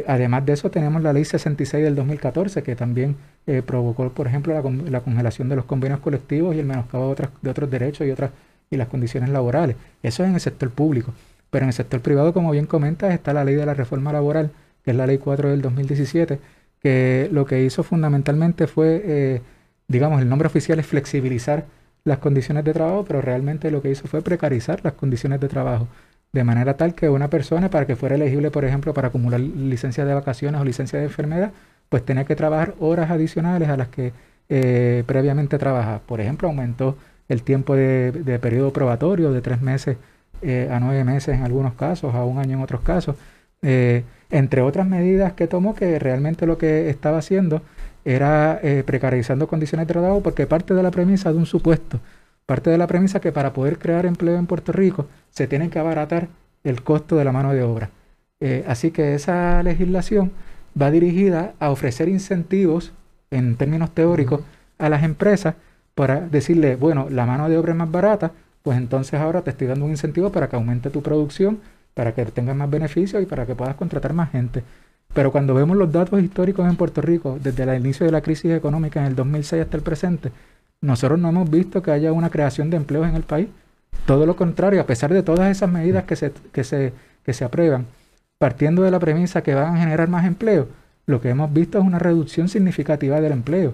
Además 0.07 0.45
de 0.45 0.53
eso, 0.53 0.71
tenemos 0.71 1.01
la 1.01 1.13
ley 1.13 1.25
66 1.25 1.83
del 1.83 1.95
2014, 1.95 2.63
que 2.63 2.75
también 2.75 3.15
provocó, 3.65 4.09
por 4.09 4.27
ejemplo, 4.27 4.53
la, 4.53 5.01
congelación 5.01 5.49
de 5.49 5.55
los 5.55 5.65
convenios 5.65 5.99
colectivos 5.99 6.55
y 6.55 6.59
el 6.59 6.65
menoscabo 6.65 7.05
de, 7.07 7.11
otras, 7.11 7.29
de 7.41 7.49
otros 7.49 7.69
derechos 7.69 8.07
y, 8.07 8.11
otras, 8.11 8.31
y 8.69 8.77
las 8.77 8.87
condiciones 8.87 9.29
laborales. 9.29 9.75
Eso 10.03 10.23
es 10.23 10.29
en 10.29 10.35
el 10.35 10.41
sector 10.41 10.69
público. 10.71 11.13
Pero 11.49 11.63
en 11.63 11.69
el 11.69 11.73
sector 11.73 12.01
privado, 12.01 12.33
como 12.33 12.51
bien 12.51 12.65
comentas, 12.65 13.13
está 13.13 13.33
la 13.33 13.43
ley 13.43 13.55
de 13.55 13.65
la 13.65 13.73
reforma 13.73 14.11
laboral, 14.11 14.51
que 14.83 14.91
es 14.91 14.97
la 14.97 15.07
ley 15.07 15.17
4 15.17 15.49
del 15.49 15.61
2017, 15.61 16.39
que 16.81 17.29
lo 17.31 17.45
que 17.45 17.63
hizo 17.63 17.83
fundamentalmente 17.83 18.67
fue, 18.67 19.41
digamos, 19.87 20.21
el 20.21 20.29
nombre 20.29 20.47
oficial 20.47 20.79
es 20.79 20.85
flexibilizar 20.85 21.65
las 22.03 22.19
condiciones 22.19 22.63
de 22.63 22.73
trabajo, 22.73 23.05
pero 23.05 23.21
realmente 23.21 23.69
lo 23.71 23.81
que 23.81 23.91
hizo 23.91 24.07
fue 24.07 24.21
precarizar 24.21 24.79
las 24.83 24.93
condiciones 24.93 25.39
de 25.39 25.47
trabajo, 25.47 25.87
de 26.37 26.43
manera 26.43 26.77
tal 26.77 26.93
que 26.93 27.09
una 27.09 27.29
persona, 27.29 27.69
para 27.69 27.87
que 27.87 27.95
fuera 27.95 28.15
elegible, 28.15 28.51
por 28.51 28.63
ejemplo, 28.63 28.93
para 28.93 29.07
acumular 29.07 29.39
licencia 29.39 30.05
de 30.05 30.13
vacaciones 30.13 30.61
o 30.61 30.63
licencia 30.63 30.99
de 30.99 31.05
enfermedad, 31.05 31.51
pues 31.89 32.05
tenía 32.05 32.25
que 32.25 32.35
trabajar 32.35 32.75
horas 32.79 33.09
adicionales 33.09 33.69
a 33.69 33.75
las 33.75 33.87
que 33.87 34.13
eh, 34.49 35.03
previamente 35.07 35.57
trabajaba. 35.57 35.99
Por 35.99 36.21
ejemplo, 36.21 36.47
aumentó 36.47 36.95
el 37.27 37.41
tiempo 37.41 37.75
de, 37.75 38.39
periodo 38.39 38.71
probatorio 38.71 39.31
de 39.31 39.41
tres 39.41 39.61
meses 39.61 39.97
eh, 40.43 40.69
a 40.71 40.79
nueve 40.79 41.03
meses 41.03 41.35
en 41.35 41.43
algunos 41.43 41.73
casos, 41.73 42.13
a 42.13 42.23
un 42.23 42.37
año 42.37 42.57
en 42.57 42.63
otros 42.63 42.81
casos, 42.81 43.15
eh, 43.63 44.03
entre 44.29 44.61
otras 44.61 44.85
medidas 44.85 45.33
que 45.33 45.47
tomó 45.47 45.73
que 45.73 45.97
realmente 45.97 46.45
lo 46.45 46.59
que 46.59 46.91
estaba 46.91 47.17
haciendo 47.17 47.63
era 48.05 48.61
precarizando 48.85 49.47
condiciones 49.47 49.85
de 49.85 49.93
trabajo 49.93 50.21
porque 50.21 50.47
parte 50.47 50.73
de 50.73 50.81
la 50.81 50.91
premisa 50.91 51.31
de 51.33 51.39
un 51.39 51.45
supuesto, 51.45 51.99
parte 52.47 52.71
de 52.71 52.79
la 52.79 52.87
premisa 52.87 53.19
que 53.19 53.31
para 53.31 53.53
poder 53.53 53.77
crear 53.77 54.07
empleo 54.07 54.37
en 54.37 54.47
Puerto 54.47 54.71
Rico 54.71 55.07
se 55.29 55.47
tiene 55.47 55.69
que 55.69 55.77
abaratar 55.77 56.29
el 56.63 56.81
costo 56.81 57.17
de 57.17 57.25
la 57.25 57.31
mano 57.31 57.53
de 57.53 57.61
obra. 57.61 57.91
Eh, 58.39 58.63
así 58.67 58.89
que 58.89 59.13
esa 59.13 59.61
legislación 59.61 60.31
va 60.79 60.89
dirigida 60.89 61.53
a 61.59 61.69
ofrecer 61.69 62.07
incentivos 62.07 62.93
en 63.31 63.55
términos 63.57 63.91
teóricos 63.91 64.41
a 64.77 64.89
las 64.89 65.03
empresas 65.03 65.55
para 65.93 66.21
decirle, 66.21 66.75
bueno, 66.75 67.07
la 67.09 67.25
mano 67.25 67.49
de 67.49 67.57
obra 67.57 67.73
es 67.73 67.77
más 67.77 67.91
barata, 67.91 68.31
pues 68.63 68.77
entonces 68.77 69.19
ahora 69.19 69.41
te 69.41 69.49
estoy 69.49 69.67
dando 69.67 69.85
un 69.85 69.91
incentivo 69.91 70.31
para 70.31 70.47
que 70.47 70.55
aumente 70.55 70.89
tu 70.89 71.01
producción, 71.01 71.59
para 71.93 72.13
que 72.13 72.25
tengas 72.25 72.55
más 72.55 72.69
beneficios 72.69 73.21
y 73.21 73.25
para 73.25 73.45
que 73.45 73.55
puedas 73.55 73.75
contratar 73.75 74.13
más 74.13 74.31
gente. 74.31 74.63
Pero 75.13 75.31
cuando 75.31 75.53
vemos 75.53 75.75
los 75.75 75.91
datos 75.91 76.21
históricos 76.21 76.69
en 76.69 76.75
Puerto 76.75 77.01
Rico, 77.01 77.39
desde 77.41 77.63
el 77.63 77.79
inicio 77.79 78.05
de 78.05 78.11
la 78.11 78.21
crisis 78.21 78.51
económica 78.51 78.99
en 78.99 79.07
el 79.07 79.15
2006 79.15 79.63
hasta 79.63 79.77
el 79.77 79.83
presente, 79.83 80.31
nosotros 80.81 81.19
no 81.19 81.29
hemos 81.29 81.49
visto 81.49 81.81
que 81.81 81.91
haya 81.91 82.11
una 82.13 82.29
creación 82.29 82.69
de 82.69 82.77
empleos 82.77 83.07
en 83.07 83.15
el 83.15 83.23
país. 83.23 83.47
Todo 84.05 84.25
lo 84.25 84.35
contrario, 84.35 84.81
a 84.81 84.85
pesar 84.85 85.13
de 85.13 85.23
todas 85.23 85.49
esas 85.49 85.71
medidas 85.71 86.05
que 86.05 86.15
se, 86.15 86.31
que 86.51 86.63
se, 86.63 86.93
que 87.23 87.33
se 87.33 87.43
aprueban, 87.43 87.85
partiendo 88.37 88.83
de 88.83 88.91
la 88.91 88.99
premisa 88.99 89.43
que 89.43 89.55
van 89.55 89.75
a 89.75 89.79
generar 89.79 90.07
más 90.09 90.25
empleo, 90.25 90.67
lo 91.05 91.21
que 91.21 91.29
hemos 91.29 91.51
visto 91.51 91.79
es 91.79 91.85
una 91.85 91.99
reducción 91.99 92.49
significativa 92.49 93.19
del 93.21 93.31
empleo. 93.31 93.73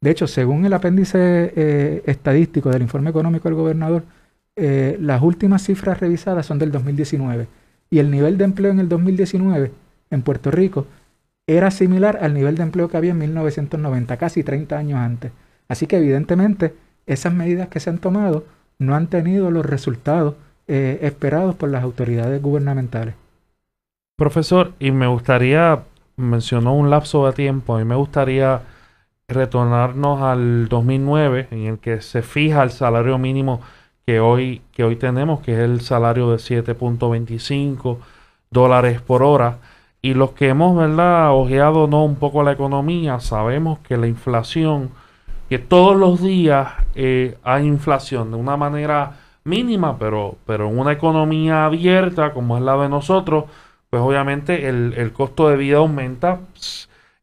De 0.00 0.10
hecho, 0.10 0.26
según 0.26 0.64
el 0.64 0.72
apéndice 0.72 1.52
eh, 1.54 2.02
estadístico 2.06 2.70
del 2.70 2.82
informe 2.82 3.10
económico 3.10 3.48
del 3.48 3.56
gobernador, 3.56 4.04
eh, 4.56 4.98
las 5.00 5.22
últimas 5.22 5.62
cifras 5.62 6.00
revisadas 6.00 6.44
son 6.44 6.58
del 6.58 6.72
2019 6.72 7.46
y 7.88 8.00
el 8.00 8.10
nivel 8.10 8.36
de 8.36 8.44
empleo 8.44 8.70
en 8.70 8.80
el 8.80 8.88
2019 8.88 9.70
en 10.10 10.22
Puerto 10.22 10.50
Rico 10.50 10.86
era 11.46 11.70
similar 11.70 12.18
al 12.22 12.34
nivel 12.34 12.56
de 12.56 12.62
empleo 12.62 12.88
que 12.88 12.96
había 12.96 13.12
en 13.12 13.18
1990, 13.18 14.16
casi 14.16 14.42
30 14.42 14.76
años 14.76 14.98
antes. 14.98 15.32
Así 15.72 15.86
que 15.86 15.96
evidentemente 15.96 16.74
esas 17.06 17.32
medidas 17.32 17.68
que 17.68 17.80
se 17.80 17.88
han 17.88 17.96
tomado 17.96 18.44
no 18.78 18.94
han 18.94 19.06
tenido 19.06 19.50
los 19.50 19.64
resultados 19.64 20.34
eh, 20.68 20.98
esperados 21.00 21.54
por 21.54 21.70
las 21.70 21.82
autoridades 21.82 22.42
gubernamentales. 22.42 23.14
Profesor, 24.18 24.74
y 24.78 24.90
me 24.90 25.06
gustaría, 25.06 25.82
mencionó 26.16 26.76
un 26.76 26.90
lapso 26.90 27.24
de 27.24 27.32
tiempo, 27.32 27.80
y 27.80 27.86
me 27.86 27.94
gustaría 27.94 28.60
retornarnos 29.28 30.20
al 30.20 30.68
2009, 30.68 31.48
en 31.50 31.60
el 31.60 31.78
que 31.78 32.02
se 32.02 32.20
fija 32.20 32.62
el 32.64 32.70
salario 32.70 33.16
mínimo 33.16 33.62
que 34.04 34.20
hoy, 34.20 34.60
que 34.72 34.84
hoy 34.84 34.96
tenemos, 34.96 35.40
que 35.40 35.54
es 35.54 35.60
el 35.60 35.80
salario 35.80 36.30
de 36.32 36.36
7.25 36.36 37.96
dólares 38.50 39.00
por 39.00 39.22
hora. 39.22 39.56
Y 40.02 40.12
los 40.12 40.32
que 40.32 40.50
hemos, 40.50 40.76
¿verdad?, 40.76 41.32
ojeado 41.32 41.86
¿no? 41.86 42.04
un 42.04 42.16
poco 42.16 42.42
la 42.42 42.52
economía, 42.52 43.20
sabemos 43.20 43.78
que 43.78 43.96
la 43.96 44.06
inflación, 44.06 44.90
que 45.52 45.58
todos 45.58 45.94
los 45.94 46.22
días 46.22 46.72
eh, 46.94 47.36
hay 47.42 47.66
inflación 47.66 48.30
de 48.30 48.38
una 48.38 48.56
manera 48.56 49.18
mínima, 49.44 49.98
pero, 49.98 50.38
pero 50.46 50.66
en 50.70 50.78
una 50.78 50.92
economía 50.92 51.66
abierta 51.66 52.32
como 52.32 52.56
es 52.56 52.62
la 52.62 52.74
de 52.78 52.88
nosotros, 52.88 53.44
pues 53.90 54.02
obviamente 54.02 54.66
el, 54.66 55.12
costo 55.12 55.50
de 55.50 55.58
vida 55.58 55.76
aumenta, 55.76 56.40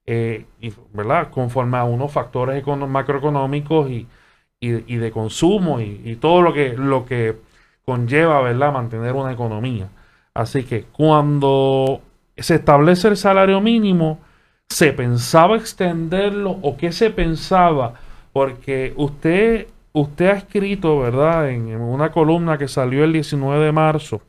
eh, 0.05 0.45
¿verdad? 0.93 1.31
Conforme 1.31 1.79
a 1.79 1.85
unos 1.85 2.11
factores 2.11 2.63
macroeconómicos 2.67 3.89
y, 3.89 4.07
y, 4.59 4.95
de 4.97 5.11
consumo 5.11 5.81
y, 5.81 6.15
todo 6.17 6.43
lo 6.43 6.53
que, 6.53 6.75
lo 6.77 7.05
que 7.05 7.35
conlleva, 7.83 8.41
¿verdad?, 8.41 8.71
mantener 8.71 9.15
una 9.15 9.31
economía. 9.31 9.89
Así 10.35 10.65
que 10.65 10.83
cuando 10.83 12.01
se 12.37 12.55
establece 12.55 13.07
el 13.07 13.17
salario 13.17 13.59
mínimo, 13.59 14.19
¿se 14.67 14.93
pensaba 14.93 15.57
extenderlo 15.57 16.59
o 16.61 16.77
qué 16.77 16.91
se 16.91 17.09
pensaba? 17.09 17.95
Porque 18.33 18.93
usted, 18.95 19.67
usted 19.93 20.27
ha 20.27 20.33
escrito, 20.33 20.99
¿verdad?, 20.99 21.49
en, 21.49 21.75
una 21.79 22.11
columna 22.11 22.57
que 22.57 22.67
salió 22.67 23.03
el 23.03 23.13
19 23.13 23.65
de 23.65 23.71
marzo, 23.71 24.21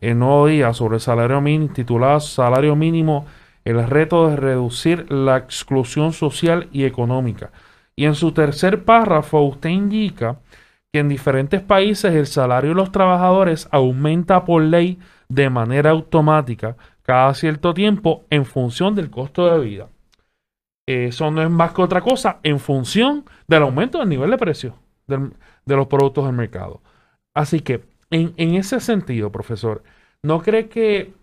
en 0.00 0.18
Nuevo 0.18 0.46
Día, 0.46 0.72
sobre 0.72 0.98
salario 1.00 1.40
mínimo, 1.40 1.72
titulada 1.72 2.20
Salario 2.20 2.74
Mínimo, 2.76 3.26
el 3.64 3.86
reto 3.86 4.28
de 4.28 4.36
reducir 4.36 5.10
la 5.10 5.36
exclusión 5.36 6.12
social 6.12 6.68
y 6.72 6.84
económica. 6.84 7.50
Y 7.96 8.06
en 8.06 8.14
su 8.14 8.32
tercer 8.32 8.84
párrafo 8.84 9.40
usted 9.40 9.70
indica 9.70 10.38
que 10.92 11.00
en 11.00 11.08
diferentes 11.08 11.60
países 11.60 12.14
el 12.14 12.26
salario 12.26 12.70
de 12.70 12.76
los 12.76 12.92
trabajadores 12.92 13.68
aumenta 13.70 14.44
por 14.44 14.62
ley 14.62 14.98
de 15.28 15.50
manera 15.50 15.90
automática 15.90 16.76
cada 17.02 17.34
cierto 17.34 17.74
tiempo 17.74 18.24
en 18.30 18.44
función 18.44 18.94
del 18.94 19.10
costo 19.10 19.50
de 19.50 19.64
vida. 19.64 19.88
Eso 20.86 21.30
no 21.30 21.42
es 21.42 21.50
más 21.50 21.72
que 21.72 21.82
otra 21.82 22.00
cosa 22.00 22.40
en 22.42 22.60
función 22.60 23.24
del 23.46 23.62
aumento 23.62 23.98
del 23.98 24.08
nivel 24.08 24.30
de 24.30 24.38
precio 24.38 24.78
de 25.06 25.76
los 25.76 25.86
productos 25.86 26.26
del 26.26 26.34
mercado. 26.34 26.82
Así 27.34 27.60
que, 27.60 27.84
en, 28.10 28.34
en, 28.36 28.54
ese 28.54 28.80
sentido, 28.80 29.32
profesor, 29.32 29.82
¿no 30.22 30.40
cree 30.40 30.68
que 30.68 31.14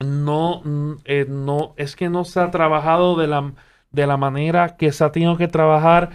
no, 0.00 0.62
eh, 1.04 1.26
no 1.28 1.74
es 1.76 1.96
que 1.96 2.08
no 2.08 2.24
se 2.24 2.40
ha 2.40 2.50
trabajado 2.50 3.16
de 3.16 3.26
la 3.26 3.52
de 3.92 4.06
la 4.06 4.16
manera 4.16 4.76
que 4.76 4.90
se 4.90 5.04
ha 5.04 5.12
tenido 5.12 5.36
que 5.36 5.48
trabajar 5.48 6.10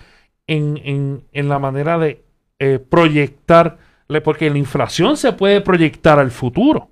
en, 0.48 1.24
la 1.34 1.60
manera 1.60 1.98
de 1.98 2.24
eh, 2.60 2.80
proyectar, 2.80 3.78
porque 4.24 4.50
la 4.50 4.58
inflación 4.58 5.18
se 5.18 5.34
puede 5.34 5.62
proyectar 5.62 6.20
al 6.20 6.32
futuro. 6.32 6.90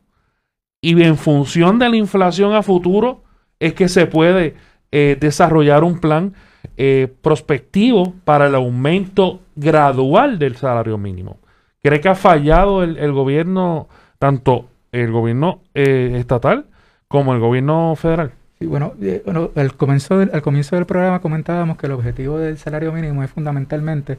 Y 0.82 1.02
en 1.02 1.18
función 1.18 1.80
de 1.80 1.90
la 1.90 1.96
inflación 1.96 2.54
a 2.54 2.62
futuro 2.62 3.24
es 3.60 3.74
que 3.74 3.90
se 3.90 4.06
puede 4.06 4.56
eh, 4.98 5.18
desarrollar 5.20 5.84
un 5.84 6.00
plan 6.00 6.34
eh, 6.78 7.12
prospectivo 7.22 8.14
para 8.24 8.48
el 8.48 8.56
aumento 8.56 9.42
gradual 9.56 10.40
del 10.40 10.56
salario 10.56 10.98
mínimo. 10.98 11.38
¿Cree 11.84 12.00
que 12.00 12.10
ha 12.10 12.16
fallado 12.16 12.84
el, 12.84 12.98
el 12.98 13.12
gobierno, 13.12 13.88
tanto 14.20 14.70
el 14.92 15.12
gobierno 15.12 15.62
estatal 15.74 16.66
como 17.08 17.34
el 17.34 17.40
gobierno 17.40 17.96
federal? 17.96 18.32
Sí, 18.60 18.66
bueno, 18.68 18.94
eh, 19.02 19.22
bueno 19.26 19.52
al, 19.56 19.76
comienzo 19.76 20.18
del, 20.18 20.32
al 20.34 20.42
comienzo 20.42 20.76
del 20.76 20.86
programa 20.86 21.20
comentábamos 21.20 21.78
que 21.78 21.88
el 21.88 21.92
objetivo 21.92 22.38
del 22.40 22.58
salario 22.58 22.94
mínimo 22.94 23.22
es 23.24 23.30
fundamentalmente 23.30 24.18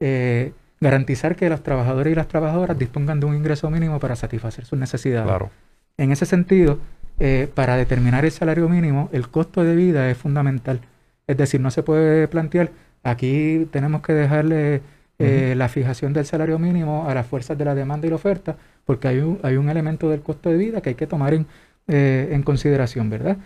eh, 0.00 0.52
garantizar 0.80 1.36
que 1.36 1.48
los 1.48 1.62
trabajadores 1.62 2.12
y 2.12 2.16
las 2.16 2.26
trabajadoras 2.26 2.76
dispongan 2.76 3.20
de 3.20 3.26
un 3.26 3.36
ingreso 3.36 3.70
mínimo 3.70 4.00
para 4.00 4.16
satisfacer 4.16 4.64
sus 4.64 4.78
necesidades. 4.78 5.28
Claro. 5.28 5.50
En 5.96 6.10
ese 6.10 6.26
sentido, 6.26 6.78
eh, 7.20 7.48
para 7.54 7.76
determinar 7.76 8.24
el 8.24 8.30
salario 8.30 8.68
mínimo, 8.68 9.08
el 9.12 9.28
costo 9.28 9.64
de 9.64 9.74
vida 9.74 10.10
es 10.10 10.18
fundamental. 10.18 10.80
Es 11.26 11.36
decir, 11.36 11.60
no 11.60 11.70
se 11.70 11.82
puede 11.82 12.28
plantear, 12.28 12.70
aquí 13.02 13.68
tenemos 13.70 14.02
que 14.02 14.14
dejarle 14.14 14.82
la 15.18 15.68
fijación 15.68 16.12
del 16.12 16.26
salario 16.26 16.60
mínimo 16.60 17.08
a 17.08 17.12
las 17.14 17.26
fuerzas 17.26 17.58
de 17.58 17.64
la 17.64 17.74
demanda 17.74 18.06
y 18.06 18.10
la 18.10 18.16
oferta, 18.16 18.56
porque 18.84 19.08
hay 19.08 19.18
un, 19.18 19.40
hay 19.42 19.56
un 19.56 19.68
elemento 19.68 20.08
del 20.08 20.20
costo 20.22 20.48
de 20.48 20.56
vida 20.56 20.80
que 20.80 20.90
hay 20.90 20.94
que 20.94 21.08
tomar 21.08 21.34
en, 21.34 21.46
en 21.88 22.42
consideración, 22.44 23.10
¿verdad? 23.10 23.36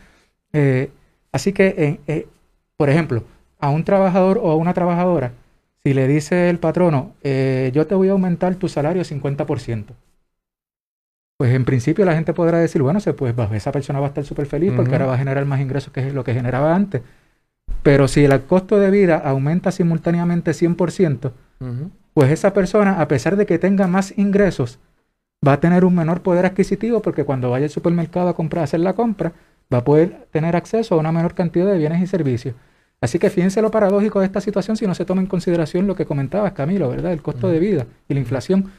Eh, 0.53 0.91
así 1.33 1.53
que, 1.53 1.67
eh, 1.69 2.01
eh, 2.07 2.29
por 2.77 2.91
ejemplo, 2.91 3.25
a 3.59 3.71
un 3.71 3.85
trabajador 3.85 4.39
o 4.43 4.51
a 4.51 4.57
una 4.57 4.75
trabajadora, 4.75 5.33
si 5.85 5.95
le 5.95 6.07
dice 6.07 6.51
el 6.51 6.59
patrono, 6.59 7.15
yo 7.25 7.87
te 7.87 7.95
voy 7.95 8.09
a 8.09 8.13
aumentar 8.13 8.55
tu 8.55 8.69
salario 8.69 9.03
50%, 9.03 9.87
pues 11.43 11.57
en 11.57 11.65
principio 11.65 12.05
la 12.05 12.15
gente 12.15 12.33
podrá 12.33 12.59
decir, 12.59 12.83
bueno, 12.83 13.01
pues 13.17 13.35
esa 13.55 13.73
persona 13.73 13.99
va 13.99 14.07
a 14.07 14.09
estar 14.11 14.23
súper 14.23 14.47
feliz 14.47 14.73
porque 14.77 14.93
ahora 14.93 15.07
va 15.07 15.15
a 15.15 15.19
generar 15.19 15.45
más 15.45 15.61
ingresos 15.61 15.93
que 15.93 16.13
lo 16.13 16.23
que 16.23 16.35
generaba 16.35 16.73
antes. 16.73 17.03
Pero 17.83 18.07
si 18.07 18.25
el 18.25 18.43
costo 18.43 18.79
de 18.79 18.93
vida 18.93 19.17
aumenta 19.17 19.73
simultáneamente 19.73 20.53
100%, 20.53 21.33
pues 22.15 22.31
esa 22.31 22.55
persona, 22.55 23.01
a 23.01 23.09
pesar 23.09 23.35
de 23.35 23.45
que 23.45 23.59
tenga 23.59 23.89
más 23.89 24.17
ingresos, 24.17 24.79
va 25.45 25.55
a 25.55 25.59
tener 25.59 25.85
un 25.85 25.97
menor 25.97 26.21
poder 26.21 26.47
adquisitivo 26.47 27.03
porque 27.03 27.25
cuando 27.25 27.51
vaya 27.51 27.65
al 27.65 27.71
supermercado 27.71 28.29
a 28.29 28.37
comprar, 28.37 28.61
a 28.61 28.65
hacer 28.67 28.79
la 28.79 28.93
compra, 28.93 29.33
va 29.75 29.79
a 29.79 29.85
poder 29.85 30.29
tener 30.31 30.55
acceso 30.55 30.95
a 30.95 30.99
una 30.99 31.11
menor 31.11 31.35
cantidad 31.35 31.67
de 31.67 31.77
bienes 31.77 32.01
y 32.03 32.07
servicios. 32.07 32.55
Así 33.01 33.19
que 33.19 33.31
fíjense 33.31 33.61
lo 33.63 33.73
paradójico 33.73 34.21
de 34.21 34.27
esta 34.27 34.41
situación 34.41 34.77
si 34.77 34.87
no 34.87 34.95
se 34.95 35.05
toma 35.05 35.23
en 35.23 35.27
consideración 35.27 35.89
lo 35.89 35.97
que 35.97 36.07
comentabas, 36.07 36.53
Camilo, 36.53 36.89
¿verdad? 36.89 37.13
El 37.13 37.21
costo 37.21 37.49
de 37.49 37.59
vida 37.59 37.87
y 38.09 38.15
la 38.15 38.21
inflación. 38.21 38.71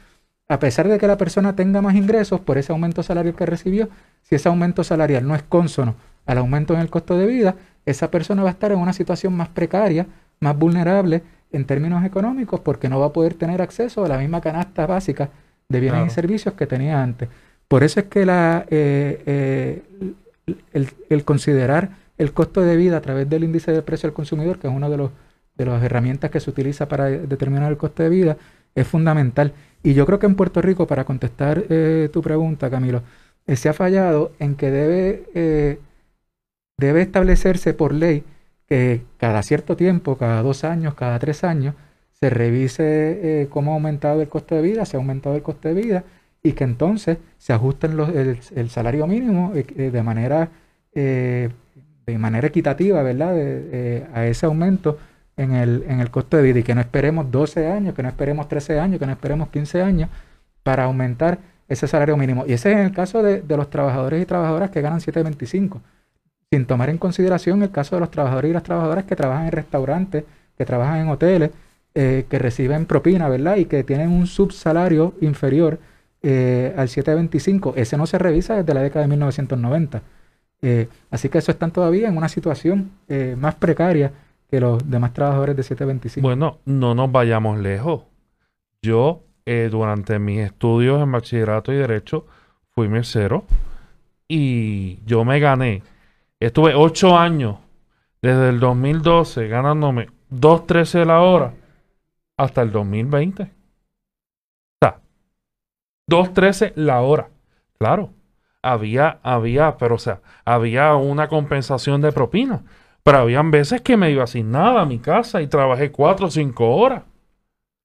A 0.48 0.58
pesar 0.58 0.88
de 0.88 0.98
que 0.98 1.06
la 1.06 1.16
persona 1.16 1.56
tenga 1.56 1.80
más 1.80 1.94
ingresos 1.94 2.40
por 2.40 2.58
ese 2.58 2.72
aumento 2.72 3.02
salarial 3.02 3.34
que 3.34 3.46
recibió, 3.46 3.88
si 4.22 4.34
ese 4.34 4.48
aumento 4.48 4.84
salarial 4.84 5.26
no 5.26 5.34
es 5.34 5.42
consono 5.42 5.94
al 6.26 6.38
aumento 6.38 6.74
en 6.74 6.80
el 6.80 6.90
costo 6.90 7.16
de 7.16 7.26
vida, 7.26 7.56
esa 7.86 8.10
persona 8.10 8.42
va 8.42 8.50
a 8.50 8.52
estar 8.52 8.72
en 8.72 8.78
una 8.78 8.92
situación 8.92 9.34
más 9.34 9.48
precaria, 9.48 10.06
más 10.40 10.56
vulnerable 10.56 11.22
en 11.52 11.64
términos 11.64 12.04
económicos, 12.04 12.60
porque 12.60 12.88
no 12.88 13.00
va 13.00 13.06
a 13.06 13.12
poder 13.12 13.34
tener 13.34 13.62
acceso 13.62 14.04
a 14.04 14.08
la 14.08 14.18
misma 14.18 14.40
canasta 14.40 14.86
básica 14.86 15.30
de 15.68 15.80
bienes 15.80 16.06
y 16.06 16.10
servicios 16.10 16.54
que 16.54 16.66
tenía 16.66 17.02
antes. 17.02 17.28
Por 17.68 17.82
eso 17.82 18.00
es 18.00 18.06
que 18.06 18.26
la, 18.26 18.66
eh, 18.70 19.22
eh, 19.26 19.82
el, 21.08 21.24
considerar 21.24 21.90
el 22.18 22.32
costo 22.32 22.60
de 22.60 22.76
vida 22.76 22.98
a 22.98 23.00
través 23.00 23.28
del 23.28 23.44
índice 23.44 23.72
de 23.72 23.82
precio 23.82 24.08
al 24.08 24.12
consumidor, 24.12 24.58
que 24.58 24.68
es 24.68 24.74
una 24.74 24.88
de, 24.88 24.96
los, 24.96 25.10
de 25.56 25.66
las 25.66 25.82
herramientas 25.82 26.30
que 26.30 26.40
se 26.40 26.50
utiliza 26.50 26.86
para 26.86 27.06
determinar 27.06 27.70
el 27.70 27.78
costo 27.78 28.02
de 28.02 28.08
vida, 28.08 28.36
es 28.74 28.86
fundamental. 28.86 29.52
Y 29.84 29.94
yo 29.94 30.06
creo 30.06 30.18
que 30.18 30.26
en 30.26 30.34
Puerto 30.34 30.60
Rico, 30.60 30.88
para 30.88 31.04
contestar 31.04 31.64
eh, 31.68 32.08
tu 32.12 32.22
pregunta, 32.22 32.70
Camilo, 32.70 33.02
eh, 33.46 33.54
se 33.54 33.68
ha 33.68 33.72
fallado 33.72 34.32
en 34.40 34.56
que 34.56 34.70
debe, 34.72 35.24
eh, 35.34 35.78
debe 36.76 37.02
establecerse 37.02 37.74
por 37.74 37.94
ley 37.94 38.24
que 38.66 39.02
cada 39.18 39.42
cierto 39.42 39.76
tiempo, 39.76 40.16
cada 40.16 40.42
dos 40.42 40.64
años, 40.64 40.94
cada 40.94 41.18
tres 41.20 41.44
años, 41.44 41.76
se 42.12 42.30
revise 42.30 43.46
cómo 43.50 43.72
ha 43.72 43.74
aumentado 43.74 44.22
el 44.22 44.28
costo 44.28 44.54
de 44.54 44.62
vida, 44.62 44.86
se 44.86 44.96
ha 44.96 45.00
aumentado 45.00 45.36
el 45.36 45.42
costo 45.42 45.68
de 45.68 45.74
vida 45.74 46.04
y 46.44 46.52
que 46.52 46.62
entonces 46.62 47.18
se 47.38 47.52
ajusten 47.52 47.96
los, 47.96 48.10
el, 48.10 48.70
salario 48.70 49.06
mínimo 49.08 49.52
eh, 49.54 49.66
eh, 49.76 49.90
de 49.90 50.02
manera 50.02 50.50
eh, 50.94 51.48
de 52.06 52.18
manera 52.18 52.46
equitativa, 52.46 53.02
¿verdad? 53.02 53.34
a 54.12 54.26
ese 54.26 54.44
aumento 54.44 54.98
en 55.36 55.52
el, 55.52 55.84
en 55.88 56.00
el 56.00 56.10
costo 56.10 56.36
de 56.36 56.42
vida 56.42 56.58
y 56.60 56.62
que 56.62 56.74
no 56.74 56.80
esperemos 56.80 57.30
12 57.30 57.66
años, 57.68 57.94
que 57.94 58.02
no 58.02 58.08
esperemos 58.08 58.48
13 58.48 58.80
años, 58.80 58.98
que 58.98 59.06
no 59.06 59.12
esperemos 59.12 59.48
15 59.48 59.82
años 59.82 60.10
para 60.62 60.84
aumentar 60.84 61.38
ese 61.68 61.86
salario 61.88 62.16
mínimo. 62.16 62.44
Y 62.46 62.52
ese 62.52 62.72
es 62.72 62.78
el 62.78 62.92
caso 62.92 63.22
de, 63.22 63.42
de 63.42 63.56
los 63.56 63.70
trabajadores 63.70 64.22
y 64.22 64.26
trabajadoras 64.26 64.70
que 64.70 64.80
ganan 64.80 65.00
7.25, 65.00 65.80
sin 66.50 66.66
tomar 66.66 66.90
en 66.90 66.98
consideración 66.98 67.62
el 67.62 67.70
caso 67.70 67.96
de 67.96 68.00
los 68.00 68.10
trabajadores 68.10 68.50
y 68.50 68.54
las 68.54 68.62
trabajadoras 68.62 69.04
que 69.04 69.16
trabajan 69.16 69.46
en 69.46 69.52
restaurantes, 69.52 70.24
que 70.56 70.64
trabajan 70.64 71.00
en 71.00 71.08
hoteles, 71.08 71.50
que 71.94 72.38
reciben 72.40 72.86
propina, 72.86 73.28
¿verdad? 73.28 73.56
Y 73.56 73.66
que 73.66 73.84
tienen 73.84 74.10
un 74.10 74.26
subsalario 74.26 75.14
inferior 75.20 75.78
eh, 76.26 76.72
al 76.78 76.88
725. 76.88 77.74
Ese 77.76 77.98
no 77.98 78.06
se 78.06 78.18
revisa 78.18 78.56
desde 78.56 78.72
la 78.72 78.80
década 78.82 79.02
de 79.02 79.08
1990. 79.08 80.02
Eh, 80.62 80.88
así 81.10 81.28
que 81.28 81.36
eso 81.36 81.52
están 81.52 81.70
todavía 81.70 82.08
en 82.08 82.16
una 82.16 82.30
situación 82.30 82.92
eh, 83.08 83.36
más 83.38 83.54
precaria 83.56 84.10
que 84.54 84.60
los 84.60 84.88
demás 84.88 85.12
trabajadores 85.12 85.56
de 85.56 85.64
725. 85.64 86.24
Bueno, 86.24 86.60
no 86.64 86.94
nos 86.94 87.10
vayamos 87.10 87.58
lejos. 87.58 88.04
Yo, 88.82 89.24
durante 89.44 90.20
mis 90.20 90.40
estudios 90.40 91.02
en 91.02 91.10
bachillerato 91.10 91.72
y 91.72 91.76
derecho, 91.76 92.26
fui 92.70 92.88
mesero 92.88 93.46
y 94.28 95.04
yo 95.06 95.24
me 95.24 95.40
gané. 95.40 95.82
Estuve 96.38 96.74
ocho 96.76 97.18
años 97.18 97.56
desde 98.22 98.48
el 98.50 98.60
2012 98.60 99.48
ganándome 99.48 100.08
2.13 100.30 101.04
la 101.04 101.20
hora 101.22 101.54
hasta 102.36 102.62
el 102.62 102.70
2020. 102.70 103.42
O 103.42 103.46
sea, 104.80 105.00
2.13 106.08 106.74
la 106.76 107.00
hora. 107.00 107.28
Claro, 107.76 108.10
había, 108.62 109.18
había, 109.24 109.76
pero 109.78 109.96
o 109.96 109.98
sea, 109.98 110.20
había 110.44 110.94
una 110.94 111.26
compensación 111.28 112.00
de 112.00 112.12
propina. 112.12 112.62
Pero 113.04 113.18
habían 113.18 113.50
veces 113.50 113.82
que 113.82 113.96
me 113.96 114.10
iba 114.10 114.26
sin 114.26 114.50
nada 114.50 114.80
a 114.80 114.86
mi 114.86 114.98
casa 114.98 115.42
y 115.42 115.46
trabajé 115.46 115.92
cuatro 115.92 116.26
o 116.26 116.30
cinco 116.30 116.74
horas. 116.74 117.02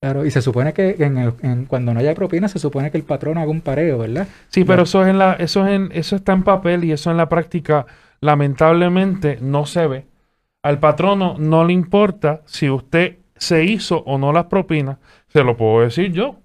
Claro, 0.01 0.25
y 0.25 0.31
se 0.31 0.41
supone 0.41 0.71
que 0.71 0.95
en 0.97 1.65
cuando 1.65 1.93
no 1.93 1.99
haya 1.99 2.15
propina, 2.15 2.47
se 2.47 2.57
supone 2.57 2.89
que 2.89 2.97
el 2.97 3.03
patrón 3.03 3.37
haga 3.37 3.51
un 3.51 3.59
pareo, 3.59 3.97
¿verdad? 3.97 4.29
Sí, 4.47 4.63
pero 4.63 4.83
eso 4.83 5.01
es 5.01 5.09
en 5.09 5.17
la, 5.17 5.33
eso 5.33 5.67
es 5.67 5.73
en, 5.73 5.89
eso 5.91 6.15
está 6.15 6.31
en 6.31 6.43
papel 6.43 6.85
y 6.85 6.93
eso 6.93 7.11
en 7.11 7.17
la 7.17 7.27
práctica, 7.27 7.85
lamentablemente, 8.21 9.39
no 9.41 9.65
se 9.65 9.87
ve. 9.87 10.05
Al 10.63 10.79
patrono 10.79 11.35
no 11.37 11.65
le 11.65 11.73
importa 11.73 12.41
si 12.45 12.69
usted 12.69 13.17
se 13.35 13.65
hizo 13.65 13.97
o 14.05 14.17
no 14.17 14.31
las 14.31 14.45
propinas, 14.45 14.99
se 15.27 15.43
lo 15.43 15.57
puedo 15.57 15.81
decir 15.81 16.13
yo 16.13 16.37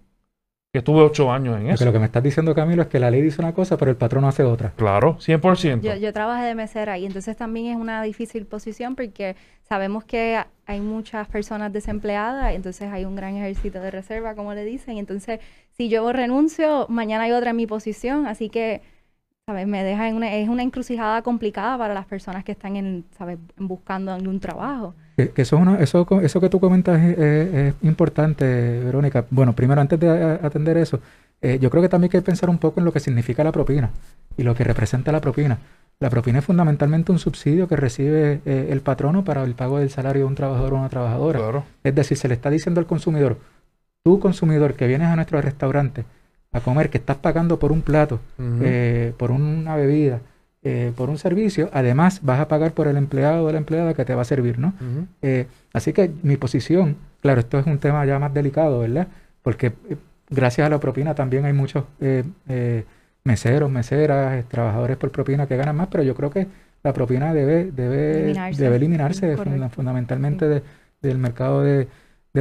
que 0.75 0.79
estuve 0.79 1.03
ocho 1.03 1.31
años 1.31 1.61
en 1.61 1.71
eso. 1.71 1.85
lo 1.85 1.93
que 1.93 2.01
me 2.01 2.07
estás 2.07 2.21
diciendo, 2.21 2.53
Camilo, 2.53 2.83
es 2.83 2.89
que 2.89 2.99
la 2.99 3.09
ley 3.09 3.23
dice 3.23 3.41
una 3.41 3.55
cosa, 3.55 3.77
pero 3.77 3.93
el 3.93 3.97
patrón 3.97 4.25
hace 4.25 4.43
otra. 4.43 4.73
Claro, 4.75 5.17
100%. 5.21 5.83
Yo, 5.83 5.95
yo 5.95 6.13
trabajé 6.13 6.47
de 6.47 6.57
mesera 6.57 6.99
y 6.99 7.07
entonces 7.07 7.37
también 7.37 7.67
es 7.67 7.77
una 7.77 8.03
difícil 8.03 8.45
posición 8.45 8.97
porque 8.97 9.37
sabemos 9.63 10.03
que 10.03 10.37
hay 10.67 10.81
muchas 10.81 11.29
personas 11.29 11.73
desempleadas, 11.73 12.57
entonces 12.57 12.91
hay 12.93 13.05
un 13.05 13.15
gran 13.15 13.37
ejército 13.37 13.79
de 13.79 13.93
reserva, 13.93 14.35
como 14.35 14.53
le 14.53 14.65
dicen, 14.65 14.97
y 14.97 14.99
entonces 14.99 15.39
si 15.77 15.89
yo 15.89 16.13
renuncio, 16.13 16.87
mañana 16.89 17.23
hay 17.23 17.31
otra 17.31 17.51
en 17.51 17.57
mi 17.57 17.69
posición, 17.69 18.27
así 18.27 18.49
que 18.49 18.83
¿sabes? 19.47 19.67
Me 19.67 19.85
deja 19.85 20.09
en 20.09 20.17
una, 20.17 20.35
es 20.35 20.49
una 20.49 20.63
encrucijada 20.63 21.21
complicada 21.23 21.77
para 21.77 21.93
las 21.93 22.07
personas 22.07 22.45
que 22.45 22.53
están 22.53 22.77
en, 22.77 23.05
¿sabes? 23.17 23.39
buscando 23.59 24.13
algún 24.13 24.41
trabajo. 24.41 24.95
Que, 25.17 25.33
eso, 25.37 25.59
eso, 25.79 26.21
eso 26.23 26.41
que 26.41 26.49
tú 26.49 26.59
comentas 26.59 27.01
es, 27.03 27.75
importante, 27.83 28.45
Verónica. 28.85 29.27
Bueno, 29.31 29.53
primero, 29.53 29.81
antes 29.81 30.01
de 30.01 30.09
atender 30.43 30.77
eso, 30.79 31.01
eh, 31.43 31.59
yo 31.61 31.71
creo 31.71 31.83
que 31.83 31.89
también 31.89 32.09
hay 32.09 32.21
que 32.21 32.23
pensar 32.23 32.49
un 32.49 32.59
poco 32.59 32.81
en 32.81 32.87
lo 32.87 32.93
que 32.93 33.01
significa 33.01 33.45
la 33.45 33.53
propina 33.53 33.91
y 34.37 34.43
lo 34.43 34.55
que 34.55 34.65
representa 34.65 35.13
la 35.13 35.21
propina. 35.21 35.59
La 36.01 36.11
propina 36.11 36.41
es 36.41 36.45
fundamentalmente 36.45 37.13
un 37.13 37.19
subsidio 37.19 37.69
que 37.69 37.77
recibe 37.77 38.41
eh, 38.45 38.69
el 38.71 38.81
patrono 38.81 39.25
para 39.25 39.45
el 39.45 39.55
pago 39.55 39.79
del 39.79 39.91
salario 39.91 40.23
de 40.23 40.27
un 40.27 40.35
trabajador 40.35 40.73
o 40.73 40.77
una 40.77 40.89
trabajadora. 40.89 41.65
Es 41.85 41.95
decir, 41.95 42.17
se 42.17 42.27
le 42.29 42.35
está 42.35 42.51
diciendo 42.51 42.81
al 42.81 42.87
consumidor, 42.87 43.39
tú 44.03 44.19
consumidor 44.19 44.75
que 44.75 44.89
vienes 44.89 45.09
a 45.09 45.17
nuestro 45.17 45.41
restaurante, 45.41 46.05
a 46.55 46.61
comer, 46.61 46.89
que 46.89 46.99
estás 46.99 47.17
pagando 47.17 47.59
por 47.59 47.73
un 47.73 47.83
plato, 47.83 48.21
eh, 48.39 49.13
por 49.19 49.33
una 49.33 49.75
bebida, 49.75 50.21
eh, 50.63 50.93
por 50.97 51.11
un 51.11 51.19
servicio, 51.19 51.69
además 51.73 52.21
vas 52.23 52.39
a 52.39 52.47
pagar 52.47 52.73
por 52.73 52.87
el 52.87 52.97
empleado 52.97 53.45
o 53.45 53.53
la 53.53 53.59
empleada 53.59 53.93
que 53.93 54.05
te 54.05 54.15
va 54.15 54.23
a 54.23 54.25
servir, 54.25 54.61
¿no? 54.61 54.73
Eh, 55.21 55.49
así 55.73 55.93
que 55.93 56.13
mi 56.23 56.37
posición, 56.37 56.97
claro, 57.21 57.41
esto 57.41 57.59
es 57.59 57.67
un 57.67 57.79
tema 57.79 58.07
ya 58.07 58.21
más 58.21 58.33
delicado, 58.33 58.79
¿verdad? 58.79 59.09
Porque 59.43 59.73
gracias 60.31 60.69
a 60.69 60.71
la 60.71 60.79
propina 60.79 61.17
también 61.17 61.45
hay 61.45 61.53
muchos 61.53 61.85
meseros, 63.25 63.69
meseras, 63.69 64.45
trabajadores 64.49 64.97
por 64.97 65.11
propina 65.11 65.49
que 65.49 65.57
ganan 65.57 65.75
más, 65.75 65.89
pero 65.89 66.05
yo 66.05 66.15
creo 66.15 66.31
que 66.31 66.47
la 66.85 66.93
propina 66.93 67.35
debe, 67.35 67.73
debe 67.73 68.31
eliminarse, 68.31 68.63
debe 68.63 68.77
eliminarse 68.77 69.37
fundamentalmente 69.71 70.63
del 71.03 71.19
mercado 71.19 71.63
de, 71.63 71.89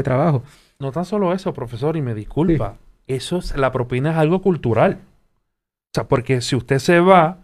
trabajo. 0.03 0.43
No 0.79 0.91
tan 0.91 1.05
solo 1.05 1.33
eso, 1.33 1.51
profesor, 1.51 1.97
y 1.97 2.01
me 2.01 2.13
disculpa 2.13 2.77
eso 3.07 3.37
es, 3.37 3.55
la 3.55 3.71
propina 3.71 4.11
es 4.11 4.17
algo 4.17 4.41
cultural. 4.41 4.99
O 5.01 5.93
sea, 5.93 6.07
porque 6.07 6.41
si 6.41 6.55
usted 6.55 6.79
se 6.79 6.99
va 6.99 7.39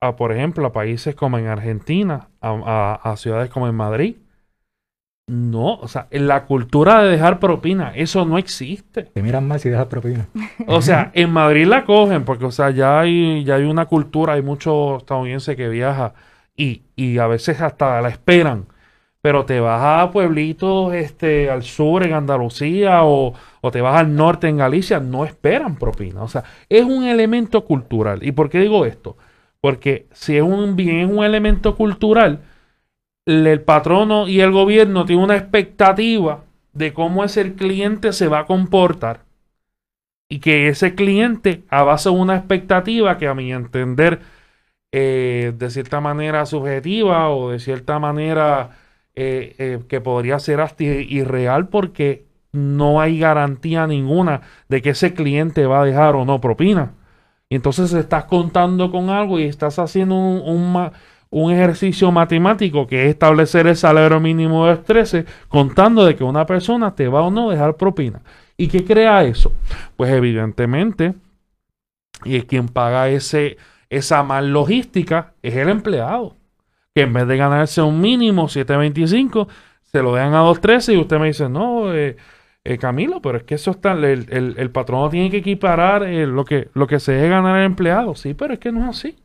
a, 0.00 0.16
por 0.16 0.32
ejemplo, 0.32 0.66
a 0.66 0.72
países 0.72 1.14
como 1.14 1.38
en 1.38 1.46
Argentina, 1.46 2.28
a, 2.40 3.14
ciudades 3.16 3.50
como 3.50 3.68
en 3.68 3.74
Madrid, 3.74 4.16
no, 5.28 5.74
o 5.74 5.88
sea, 5.88 6.08
en 6.10 6.26
la 6.26 6.46
cultura 6.46 7.02
de 7.02 7.10
dejar 7.10 7.38
propina, 7.38 7.92
eso 7.94 8.24
no 8.24 8.38
existe. 8.38 9.04
Te 9.04 9.22
miran 9.22 9.46
más 9.46 9.62
si 9.62 9.70
dejas 9.70 9.86
propina. 9.86 10.26
O 10.66 10.82
sea, 10.82 11.10
en 11.14 11.30
Madrid 11.30 11.66
la 11.66 11.84
cogen, 11.84 12.24
porque, 12.24 12.44
o 12.44 12.50
sea, 12.50 12.70
ya 12.70 13.00
hay, 13.00 13.44
ya 13.44 13.54
hay 13.56 13.64
una 13.64 13.86
cultura, 13.86 14.34
hay 14.34 14.42
muchos 14.42 14.98
estadounidenses 14.98 15.56
que 15.56 15.68
viajan 15.68 16.12
y, 16.56 16.82
y 16.96 17.18
a 17.18 17.26
veces 17.26 17.60
hasta 17.60 18.00
la 18.00 18.08
esperan 18.08 18.66
pero 19.22 19.46
te 19.46 19.60
vas 19.60 20.02
a 20.02 20.10
pueblitos 20.10 20.92
este, 20.94 21.48
al 21.48 21.62
sur 21.62 22.04
en 22.04 22.12
Andalucía 22.12 23.04
o, 23.04 23.34
te 23.72 23.80
vas 23.80 23.96
al 24.00 24.14
norte 24.16 24.48
en 24.48 24.58
Galicia, 24.58 25.00
no 25.00 25.24
esperan 25.24 25.76
propina. 25.76 26.22
O 26.22 26.28
sea, 26.28 26.44
es 26.68 26.84
un 26.84 27.04
elemento 27.04 27.64
cultural. 27.64 28.24
¿Y 28.24 28.32
por 28.32 28.50
qué 28.50 28.58
digo 28.58 28.84
esto? 28.84 29.16
Porque 29.60 30.06
si 30.12 30.36
es 30.36 30.42
un 30.42 30.76
bien, 30.76 30.98
es 30.98 31.10
un 31.10 31.24
elemento 31.24 31.76
cultural, 31.76 32.40
el 33.26 33.60
patrono 33.62 34.28
y 34.28 34.40
el 34.40 34.50
gobierno 34.50 35.04
tienen 35.06 35.24
una 35.24 35.36
expectativa 35.36 36.44
de 36.72 36.92
cómo 36.92 37.24
ese 37.24 37.54
cliente 37.54 38.12
se 38.12 38.28
va 38.28 38.40
a 38.40 38.46
comportar. 38.46 39.20
Y 40.28 40.40
que 40.40 40.68
ese 40.68 40.94
cliente, 40.96 41.62
a 41.68 41.84
base 41.84 42.08
de 42.08 42.16
una 42.16 42.36
expectativa 42.36 43.18
que 43.18 43.28
a 43.28 43.34
mi 43.34 43.52
entender, 43.52 44.20
eh, 44.92 45.52
de 45.56 45.70
cierta 45.70 46.00
manera 46.00 46.44
subjetiva 46.46 47.30
o 47.30 47.50
de 47.50 47.60
cierta 47.60 47.98
manera 47.98 48.81
eh, 49.14 49.54
eh, 49.58 49.80
que 49.88 50.00
podría 50.00 50.38
ser 50.38 50.62
hasta 50.62 50.84
irreal 50.84 51.68
porque 51.68 52.24
no 52.52 52.98
hay 52.98 53.18
garantía 53.18 53.86
ninguna 53.86 54.40
de 54.70 54.80
que 54.80 54.90
ese 54.90 55.12
cliente 55.12 55.66
va 55.66 55.82
a 55.82 55.84
dejar 55.84 56.16
o 56.16 56.24
no 56.24 56.40
propina. 56.40 56.94
Y 57.50 57.56
entonces 57.56 57.92
estás 57.92 58.24
contando 58.24 58.90
con 58.90 59.10
algo 59.10 59.38
y 59.38 59.44
estás 59.44 59.78
haciendo 59.78 60.14
un, 60.14 60.90
un, 61.30 61.52
ejercicio 61.52 62.10
matemático 62.10 62.86
que 62.86 63.04
es 63.04 63.10
establecer 63.10 63.66
el 63.66 63.76
salario 63.76 64.18
mínimo 64.18 64.66
de 64.66 64.76
13, 64.76 65.26
contando 65.48 66.06
de 66.06 66.16
que 66.16 66.24
una 66.24 66.46
persona 66.46 66.94
te 66.94 67.08
va 67.08 67.22
o 67.22 67.30
no 67.30 67.50
dejar 67.50 67.76
propina. 67.76 68.22
¿Y 68.56 68.68
qué 68.68 68.82
crea 68.82 69.24
eso? 69.24 69.52
Pues 69.96 70.10
evidentemente, 70.12 71.14
y 72.24 72.40
quien 72.42 72.68
paga 72.68 73.10
ese, 73.10 73.58
esa 73.90 74.22
mal 74.22 74.52
logística 74.52 75.34
es 75.42 75.54
el 75.56 75.68
empleado 75.68 76.36
que 76.94 77.02
en 77.02 77.12
vez 77.12 77.26
de 77.26 77.36
ganarse 77.36 77.82
un 77.82 78.00
mínimo 78.00 78.48
7.25, 78.48 79.48
se 79.82 80.02
lo 80.02 80.14
dejan 80.14 80.34
a 80.34 80.42
2.13 80.42 80.94
y 80.94 80.96
usted 80.98 81.18
me 81.18 81.26
dice, 81.28 81.48
no, 81.48 81.94
eh, 81.94 82.16
eh, 82.64 82.78
Camilo, 82.78 83.20
pero 83.20 83.38
es 83.38 83.44
que 83.44 83.54
eso 83.56 83.72
está, 83.72 83.92
el, 83.92 84.04
el, 84.04 84.54
el 84.56 84.70
patrono 84.70 85.08
tiene 85.10 85.30
que 85.30 85.38
equiparar 85.38 86.04
eh, 86.04 86.26
lo, 86.26 86.44
que, 86.44 86.68
lo 86.74 86.86
que 86.86 87.00
se 87.00 87.12
debe 87.12 87.28
ganar 87.28 87.58
el 87.58 87.66
empleado. 87.66 88.14
Sí, 88.14 88.34
pero 88.34 88.54
es 88.54 88.60
que 88.60 88.72
no 88.72 88.80
es 88.80 88.88
así. 88.88 89.16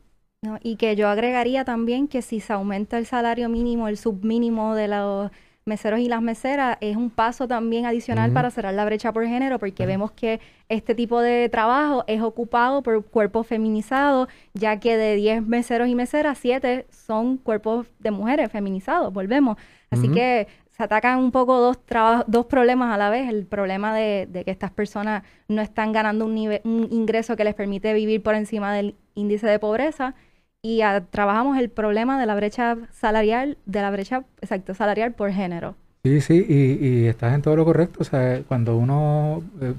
y 0.62 0.76
que 0.76 0.96
yo 0.96 1.08
agregaría 1.08 1.64
también 1.64 2.08
que 2.08 2.22
si 2.22 2.40
se 2.40 2.52
aumenta 2.52 2.98
el 2.98 3.06
salario 3.06 3.48
mínimo, 3.48 3.88
el 3.88 3.96
submínimo 3.96 4.74
de 4.74 4.88
los 4.88 5.30
meseros 5.68 6.00
y 6.00 6.08
las 6.08 6.20
meseras 6.20 6.76
es 6.80 6.96
un 6.96 7.10
paso 7.10 7.46
también 7.46 7.86
adicional 7.86 8.32
para 8.32 8.50
cerrar 8.50 8.74
la 8.74 8.84
brecha 8.84 9.12
por 9.12 9.24
género, 9.26 9.60
porque 9.60 9.86
vemos 9.86 10.10
que 10.10 10.40
este 10.68 10.94
tipo 10.94 11.20
de 11.20 11.48
trabajo 11.48 12.02
es 12.08 12.20
ocupado 12.22 12.82
por 12.82 13.04
cuerpos 13.04 13.46
feminizados, 13.46 14.28
ya 14.54 14.80
que 14.80 14.96
de 14.96 15.14
10 15.14 15.46
meseros 15.46 15.88
y 15.88 15.94
meseras, 15.94 16.38
7 16.38 16.86
son 16.90 17.36
cuerpos 17.36 17.86
de 18.00 18.10
mujeres 18.10 18.50
feminizados, 18.50 19.12
volvemos. 19.12 19.56
Así 19.90 20.10
que 20.10 20.48
se 20.68 20.82
atacan 20.82 21.18
un 21.18 21.32
poco 21.32 21.58
dos, 21.58 21.78
dos 22.26 22.46
problemas 22.46 22.94
a 22.94 22.98
la 22.98 23.10
vez. 23.10 23.28
El 23.28 23.46
problema 23.46 23.94
de, 23.94 24.28
que 24.44 24.50
estas 24.50 24.70
personas 24.70 25.22
no 25.48 25.62
están 25.62 25.92
ganando 25.92 26.24
un, 26.24 26.34
nivel, 26.34 26.60
un 26.64 26.88
ingreso 26.90 27.36
que 27.36 27.44
les 27.44 27.54
permite 27.54 27.92
vivir 27.94 28.22
por 28.22 28.34
encima 28.34 28.72
del 28.72 28.94
índice 29.14 29.46
de 29.46 29.58
pobreza 29.58 30.14
y 30.62 30.80
trabajamos 31.10 31.58
el 31.58 31.70
problema 31.70 32.18
de 32.18 32.26
la 32.26 32.34
brecha 32.34 32.76
salarial, 32.92 33.58
de 33.66 33.82
la 33.82 33.90
brecha, 33.90 34.24
exacto, 34.40 34.74
salarial 34.74 35.12
por 35.12 35.30
género. 35.32 35.76
Sí, 36.04 36.20
sí, 36.20 36.46
y, 36.48 36.86
y 36.86 37.06
estás 37.06 37.34
en 37.34 37.42
todo 37.42 37.56
lo 37.56 37.64
correcto. 37.64 37.98
O 38.00 38.04
sea, 38.04 38.42
cuando 38.46 38.76
uno, 38.76 39.42
eh, 39.60 39.74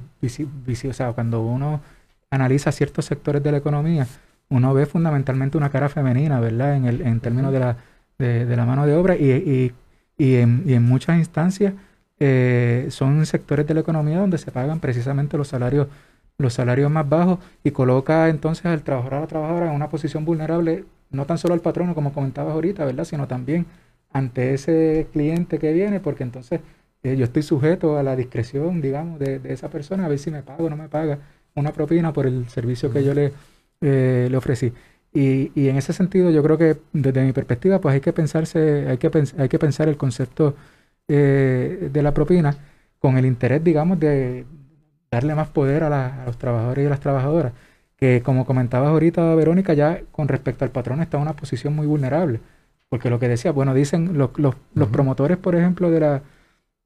o 0.89 0.93
sea, 0.93 1.13
cuando 1.13 1.41
uno 1.41 1.81
analiza 2.29 2.71
ciertos 2.71 3.05
sectores 3.05 3.41
de 3.41 3.51
la 3.51 3.57
economía, 3.57 4.05
uno 4.49 4.73
ve 4.73 4.85
fundamentalmente 4.85 5.57
una 5.57 5.69
cara 5.69 5.89
femenina, 5.89 6.39
¿verdad? 6.39 6.75
En, 6.75 6.85
el, 6.85 7.01
en 7.01 7.19
términos 7.19 7.51
de 7.53 7.59
la, 7.59 7.77
de, 8.17 8.55
la 8.55 8.65
mano 8.65 8.85
de 8.85 8.95
obra 8.95 9.15
y, 9.15 9.31
y, 9.31 9.73
y, 10.17 10.35
en, 10.35 10.63
y 10.65 10.73
en 10.73 10.83
muchas 10.83 11.17
instancias 11.17 11.73
eh, 12.19 12.87
son 12.89 13.25
sectores 13.25 13.65
de 13.65 13.73
la 13.73 13.79
economía 13.79 14.19
donde 14.19 14.37
se 14.37 14.51
pagan 14.51 14.79
precisamente 14.79 15.37
los 15.37 15.47
salarios 15.47 15.87
los 16.39 16.53
salarios 16.53 16.89
más 16.89 17.07
bajos 17.07 17.39
y 17.63 17.71
coloca 17.71 18.29
entonces 18.29 18.65
al 18.65 18.81
trabajador 18.81 19.13
a 19.15 19.19
la 19.21 19.27
trabajadora 19.27 19.67
en 19.67 19.75
una 19.75 19.89
posición 19.89 20.25
vulnerable, 20.25 20.85
no 21.11 21.25
tan 21.25 21.37
solo 21.37 21.53
al 21.53 21.59
patrono, 21.59 21.93
como 21.93 22.13
comentabas 22.13 22.53
ahorita, 22.53 22.85
¿verdad? 22.85 23.03
Sino 23.03 23.27
también 23.27 23.67
ante 24.11 24.53
ese 24.53 25.07
cliente 25.11 25.59
que 25.59 25.73
viene, 25.73 25.99
porque 25.99 26.23
entonces 26.23 26.61
eh, 27.03 27.15
yo 27.17 27.25
estoy 27.25 27.43
sujeto 27.43 27.97
a 27.97 28.03
la 28.03 28.15
discreción, 28.15 28.81
digamos, 28.81 29.19
de, 29.19 29.41
esa 29.45 29.69
persona, 29.69 30.05
a 30.05 30.07
ver 30.09 30.17
si 30.17 30.31
me 30.31 30.41
paga 30.41 30.63
o 30.63 30.69
no 30.69 30.77
me 30.77 30.89
paga 30.89 31.19
una 31.55 31.73
propina 31.73 32.13
por 32.13 32.25
el 32.25 32.47
servicio 32.49 32.91
que 32.91 33.03
yo 33.03 33.13
le, 33.13 33.33
eh, 33.81 34.27
le 34.31 34.37
ofrecí. 34.37 34.73
Y, 35.13 35.51
y, 35.55 35.69
en 35.69 35.77
ese 35.77 35.91
sentido 35.93 36.29
yo 36.31 36.43
creo 36.43 36.57
que 36.57 36.77
desde 36.93 37.23
mi 37.25 37.33
perspectiva 37.33 37.81
pues 37.81 37.95
hay 37.95 38.01
que 38.01 38.13
pensarse, 38.13 38.87
hay 38.87 38.97
que, 38.97 39.11
hay 39.37 39.49
que 39.49 39.59
pensar 39.59 39.89
el 39.89 39.97
concepto 39.97 40.55
eh, 41.07 41.89
de 41.91 42.03
la 42.03 42.13
propina 42.13 42.55
con 42.99 43.17
el 43.17 43.25
interés, 43.25 43.63
digamos, 43.63 43.99
de, 43.99 44.45
darle 45.11 45.35
más 45.35 45.49
poder 45.49 45.83
a, 45.83 46.23
los 46.25 46.37
trabajadores 46.37 46.83
y 46.83 46.87
a 46.87 46.89
las 46.89 46.99
trabajadoras. 46.99 47.53
que 47.97 48.21
como 48.23 48.45
comentabas 48.45 48.89
ahorita, 48.89 49.35
Verónica, 49.35 49.73
ya 49.73 50.01
con 50.11 50.27
respecto 50.27 50.65
al 50.65 50.71
patrón 50.71 51.01
está 51.01 51.17
en 51.17 51.23
una 51.23 51.35
posición 51.35 51.75
muy 51.75 51.87
vulnerable. 51.87 52.39
Porque 52.89 53.09
lo 53.09 53.19
que 53.19 53.27
decía, 53.27 53.51
bueno, 53.51 53.73
dicen 53.73 54.17
los, 54.17 54.31
los, 54.37 54.55
los 54.73 54.89
promotores, 54.89 55.37
por 55.37 55.55
ejemplo, 55.55 55.91
de 55.91 55.99
la, 55.99 56.21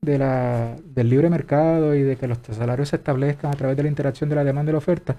de 0.02 0.18
la, 0.18 0.76
del 0.84 1.10
libre 1.10 1.30
mercado 1.30 1.96
y 1.96 2.04
de 2.04 2.18
que 2.18 2.28
los 2.28 2.40
salarios 2.52 2.90
se 2.90 2.98
establezcan 2.98 3.52
a 3.52 3.56
través 3.56 3.78
de 3.78 3.84
la 3.84 3.90
interacción 3.90 4.30
de 4.30 4.36
la 4.36 4.44
demanda 4.44 4.72
y 4.72 4.74
la 4.74 4.80
oferta, 4.80 5.16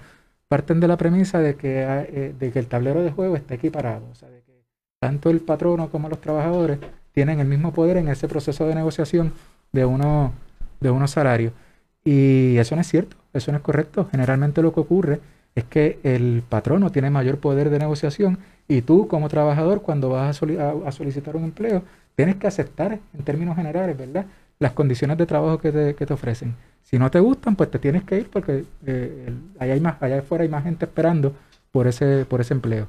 parten 0.47 0.79
de 0.79 0.87
la 0.87 0.97
premisa 0.97 1.39
de 1.39 1.55
que, 1.55 1.83
eh, 1.83 2.35
de 2.37 2.51
que 2.51 2.59
el 2.59 2.67
tablero 2.67 3.01
de 3.01 3.11
juego 3.11 3.35
está 3.35 3.55
equiparado. 3.55 4.07
O 4.11 4.15
sea, 4.15 4.29
de 4.29 4.41
que 4.41 4.63
tanto 4.99 5.29
el 5.29 5.41
patrono 5.41 5.89
como 5.89 6.09
los 6.09 6.21
trabajadores 6.21 6.79
tienen 7.13 7.39
el 7.39 7.47
mismo 7.47 7.73
poder 7.73 7.97
en 7.97 8.09
ese 8.09 8.27
proceso 8.27 8.67
de 8.67 8.75
negociación 8.75 9.33
de, 9.71 9.85
uno, 9.85 10.33
de 10.79 10.91
unos 10.91 11.11
salarios. 11.11 11.53
Y 12.05 12.57
eso 12.57 12.75
no 12.75 12.81
es 12.81 12.87
cierto, 12.87 13.17
eso 13.33 13.51
no 13.51 13.57
es 13.57 13.63
correcto. 13.63 14.07
Generalmente 14.11 14.61
lo 14.61 14.73
que 14.73 14.79
ocurre 14.79 15.19
es 15.55 15.63
que 15.63 15.99
el 16.03 16.43
patrono 16.47 16.91
tiene 16.91 17.09
mayor 17.09 17.39
poder 17.39 17.69
de 17.69 17.79
negociación 17.79 18.37
y 18.67 18.81
tú 18.83 19.07
como 19.07 19.27
trabajador 19.27 19.81
cuando 19.81 20.09
vas 20.09 20.41
a, 20.41 20.91
solicitar 20.91 21.35
un 21.35 21.45
empleo 21.45 21.83
tienes 22.15 22.35
que 22.35 22.47
aceptar 22.47 22.99
en 23.13 23.23
términos 23.23 23.55
generales, 23.55 23.97
¿verdad? 23.97 24.25
Las 24.59 24.73
condiciones 24.73 25.17
de 25.17 25.25
trabajo 25.25 25.57
que 25.57 25.71
te, 25.71 26.13
ofrecen. 26.13 26.55
Si 26.83 26.99
no 26.99 27.09
te 27.09 27.19
gustan, 27.19 27.55
pues 27.55 27.71
te 27.71 27.79
tienes 27.79 28.03
que 28.03 28.19
ir 28.19 28.29
porque 28.29 28.63
eh, 28.85 29.33
allá, 29.59 29.73
hay 29.73 29.79
más, 29.79 30.01
allá 30.01 30.19
afuera 30.19 30.43
hay 30.43 30.49
más 30.49 30.63
gente 30.63 30.85
esperando 30.85 31.33
por 31.71 31.87
ese, 31.87 32.25
por 32.25 32.39
ese 32.39 32.53
empleo. 32.53 32.87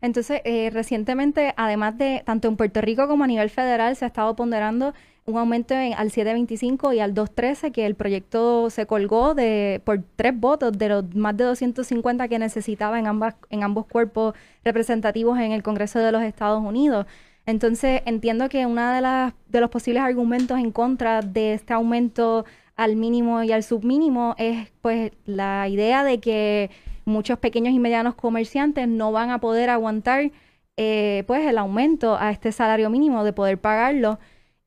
Entonces, 0.00 0.40
eh, 0.44 0.70
recientemente, 0.70 1.54
además 1.56 1.96
de 1.96 2.22
tanto 2.26 2.48
en 2.48 2.56
Puerto 2.56 2.80
Rico 2.80 3.06
como 3.06 3.24
a 3.24 3.26
nivel 3.28 3.48
federal, 3.48 3.94
se 3.96 4.04
ha 4.04 4.08
estado 4.08 4.34
ponderando 4.34 4.92
un 5.24 5.38
aumento 5.38 5.74
al 5.74 6.10
725 6.10 6.92
y 6.92 7.00
al 7.00 7.14
213, 7.14 7.70
que 7.70 7.86
el 7.86 7.94
proyecto 7.94 8.70
se 8.70 8.86
colgó 8.86 9.34
de 9.34 9.80
por 9.84 10.02
tres 10.16 10.38
votos 10.38 10.72
de 10.76 10.88
los 10.88 11.14
más 11.14 11.36
de 11.36 11.44
250 11.44 12.26
que 12.28 12.38
necesitaba 12.38 12.98
en, 12.98 13.06
ambas, 13.06 13.36
en 13.50 13.62
ambos 13.62 13.86
cuerpos 13.86 14.34
representativos 14.64 15.38
en 15.38 15.52
el 15.52 15.62
Congreso 15.62 16.00
de 16.00 16.10
los 16.12 16.22
Estados 16.22 16.62
Unidos. 16.62 17.06
Entonces, 17.46 18.02
entiendo 18.04 18.48
que 18.48 18.66
uno 18.66 18.92
de, 18.92 19.00
las, 19.00 19.34
de 19.48 19.60
los 19.60 19.70
posibles 19.70 20.02
argumentos 20.02 20.58
en 20.58 20.72
contra 20.72 21.22
de 21.22 21.54
este 21.54 21.72
aumento 21.72 22.44
al 22.76 22.96
mínimo 22.96 23.42
y 23.42 23.52
al 23.52 23.62
submínimo 23.62 24.34
es 24.38 24.72
pues 24.80 25.12
la 25.24 25.68
idea 25.68 26.04
de 26.04 26.18
que 26.18 26.70
muchos 27.04 27.38
pequeños 27.38 27.74
y 27.74 27.78
medianos 27.78 28.14
comerciantes 28.14 28.88
no 28.88 29.12
van 29.12 29.30
a 29.30 29.38
poder 29.40 29.70
aguantar 29.70 30.30
eh, 30.76 31.24
pues 31.26 31.46
el 31.46 31.58
aumento 31.58 32.16
a 32.18 32.30
este 32.30 32.50
salario 32.52 32.90
mínimo 32.90 33.24
de 33.24 33.32
poder 33.32 33.58
pagarlo. 33.58 34.18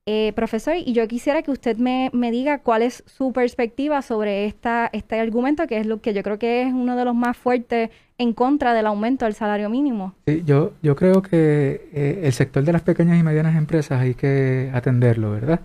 Eh, 0.07 0.33
profesor, 0.35 0.75
y 0.77 0.93
yo 0.93 1.07
quisiera 1.07 1.41
que 1.41 1.49
usted 1.49 1.77
me, 1.77 2.11
diga 2.31 2.59
cuál 2.59 2.83
es 2.83 3.03
su 3.07 3.33
perspectiva 3.33 4.03
sobre 4.03 4.45
esta, 4.45 4.87
este 4.93 5.19
argumento, 5.19 5.65
que 5.65 5.79
es 5.79 5.87
lo 5.87 5.99
que 5.99 6.13
yo 6.13 6.21
creo 6.21 6.37
que 6.37 6.61
es 6.61 6.71
uno 6.71 6.95
de 6.95 7.05
los 7.05 7.15
más 7.15 7.35
fuertes 7.35 7.89
en 8.19 8.33
contra 8.33 8.75
del 8.75 8.85
aumento 8.85 9.25
del 9.25 9.33
salario 9.33 9.67
mínimo. 9.67 10.13
Sí, 10.27 10.43
yo, 10.45 10.73
yo 10.83 10.95
creo 10.95 11.23
que 11.23 11.89
eh, 11.91 12.21
el 12.23 12.33
sector 12.33 12.63
de 12.63 12.73
las 12.73 12.83
pequeñas 12.83 13.19
y 13.19 13.23
medianas 13.23 13.55
empresas 13.55 13.99
hay 13.99 14.13
que 14.13 14.69
atenderlo, 14.73 15.31
¿verdad? 15.31 15.61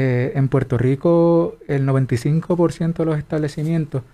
en 0.00 0.46
Puerto 0.46 0.78
Rico, 0.78 1.56
el 1.66 1.84
95% 1.84 2.98
de 2.98 3.04
los 3.04 3.18
establecimientos 3.18 4.04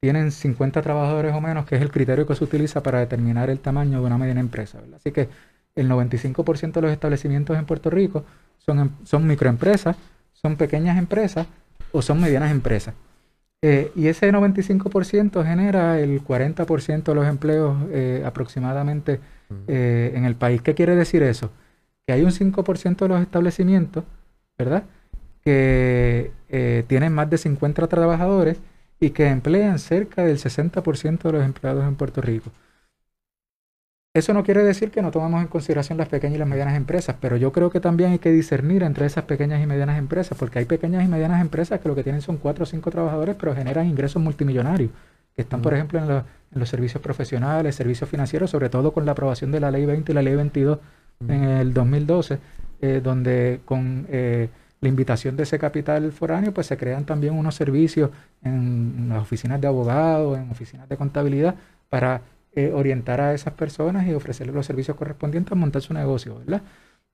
tienen 0.00 0.30
50 0.30 0.80
trabajadores 0.80 1.34
o 1.34 1.42
menos, 1.42 1.66
que 1.66 1.76
es 1.76 1.82
el 1.82 1.90
criterio 1.90 2.26
que 2.26 2.34
se 2.34 2.44
utiliza 2.44 2.82
para 2.82 3.00
determinar 3.00 3.50
el 3.50 3.60
tamaño 3.60 4.00
de 4.00 4.06
una 4.06 4.16
mediana 4.16 4.40
empresa. 4.40 4.80
Así 4.94 5.12
que 5.12 5.28
el 5.76 5.88
95% 5.88 6.72
de 6.72 6.82
los 6.82 6.90
establecimientos 6.90 7.56
en 7.56 7.66
Puerto 7.66 7.90
Rico 7.90 8.24
son, 8.58 8.80
em, 8.80 8.90
son 9.04 9.26
microempresas, 9.26 9.96
son 10.32 10.56
pequeñas 10.56 10.98
empresas 10.98 11.46
o 11.92 12.02
son 12.02 12.20
medianas 12.20 12.50
empresas. 12.50 12.94
Eh, 13.62 13.90
y 13.96 14.08
ese 14.08 14.30
95% 14.30 15.42
genera 15.44 15.98
el 15.98 16.22
40% 16.22 17.12
de 17.12 17.14
los 17.14 17.26
empleos 17.26 17.76
eh, 17.90 18.22
aproximadamente 18.24 19.20
eh, 19.66 20.12
en 20.14 20.24
el 20.24 20.34
país. 20.36 20.62
¿Qué 20.62 20.74
quiere 20.74 20.94
decir 20.94 21.22
eso? 21.22 21.50
Que 22.06 22.12
hay 22.12 22.22
un 22.22 22.32
5% 22.32 22.96
de 22.98 23.08
los 23.08 23.20
establecimientos, 23.20 24.04
¿verdad? 24.58 24.84
Que 25.42 26.32
tienen 26.88 27.12
más 27.12 27.30
de 27.30 27.38
50 27.38 27.86
trabajadores 27.88 28.58
y 29.00 29.10
que 29.10 29.26
emplean 29.28 29.78
cerca 29.78 30.24
del 30.24 30.38
60% 30.38 31.22
de 31.22 31.32
los 31.32 31.44
empleados 31.44 31.84
en 31.84 31.96
Puerto 31.96 32.20
Rico. 32.20 32.50
Eso 34.16 34.32
no 34.32 34.44
quiere 34.44 34.64
decir 34.64 34.90
que 34.90 35.02
no 35.02 35.10
tomamos 35.10 35.42
en 35.42 35.46
consideración 35.46 35.98
las 35.98 36.08
pequeñas 36.08 36.36
y 36.36 36.38
las 36.38 36.48
medianas 36.48 36.74
empresas, 36.74 37.16
pero 37.20 37.36
yo 37.36 37.52
creo 37.52 37.68
que 37.68 37.80
también 37.80 38.12
hay 38.12 38.18
que 38.18 38.32
discernir 38.32 38.82
entre 38.82 39.04
esas 39.04 39.24
pequeñas 39.24 39.62
y 39.62 39.66
medianas 39.66 39.98
empresas, 39.98 40.38
porque 40.38 40.58
hay 40.58 40.64
pequeñas 40.64 41.04
y 41.04 41.06
medianas 41.06 41.42
empresas 41.42 41.80
que 41.80 41.88
lo 41.88 41.94
que 41.94 42.02
tienen 42.02 42.22
son 42.22 42.38
cuatro 42.38 42.62
o 42.62 42.66
cinco 42.66 42.90
trabajadores, 42.90 43.36
pero 43.38 43.54
generan 43.54 43.86
ingresos 43.86 44.22
multimillonarios, 44.22 44.90
que 45.34 45.42
están, 45.42 45.60
por 45.60 45.74
ejemplo, 45.74 45.98
en, 45.98 46.24
los 46.58 46.68
servicios 46.70 47.02
profesionales, 47.02 47.74
servicios 47.74 48.08
financieros, 48.08 48.48
sobre 48.48 48.70
todo 48.70 48.90
con 48.94 49.04
la 49.04 49.12
aprobación 49.12 49.52
de 49.52 49.60
la 49.60 49.70
Ley 49.70 49.84
20 49.84 50.10
y 50.10 50.14
la 50.14 50.22
Ley 50.22 50.34
22 50.34 50.78
en 51.28 51.44
el 51.44 51.74
2012, 51.74 52.38
eh, 52.80 53.02
donde 53.04 53.60
con... 53.66 54.06
Eh, 54.08 54.48
la 54.82 54.90
invitación 54.90 55.38
de 55.38 55.44
ese 55.44 55.58
capital 55.58 56.12
foráneo, 56.12 56.52
pues 56.52 56.66
se 56.66 56.76
crean 56.76 57.06
también 57.06 57.32
unos 57.32 57.54
servicios 57.54 58.10
en, 58.44 59.08
las 59.08 59.22
oficinas 59.22 59.58
de 59.58 59.66
abogados, 59.66 60.36
en 60.36 60.50
oficinas 60.50 60.86
de 60.86 60.98
contabilidad, 60.98 61.54
para 61.88 62.20
eh, 62.58 62.72
orientar 62.72 63.20
a 63.20 63.34
esas 63.34 63.52
personas 63.52 64.06
y 64.06 64.14
ofrecerles 64.14 64.54
los 64.54 64.64
servicios 64.64 64.96
correspondientes 64.96 65.52
a 65.52 65.56
montar 65.56 65.82
su 65.82 65.92
negocio, 65.92 66.38
¿verdad? 66.38 66.62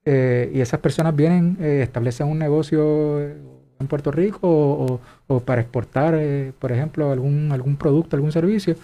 Eh, 0.05 0.53
y 0.55 0.61
esas 0.61 0.79
personas 0.79 1.17
vienen, 1.17 1.57
eh, 1.61 1.81
establecen 1.83 2.29
un 2.29 2.39
negocio 2.39 3.21
en 3.21 3.89
Puerto 3.89 4.13
Rico 4.13 5.01
o, 5.27 5.41
para 5.41 5.63
exportar, 5.63 6.17
por 6.61 6.71
ejemplo, 6.71 7.11
algún, 7.11 7.51
algún 7.51 7.77
producto, 7.77 8.15
algún 8.15 8.31
servicio, 8.31 8.77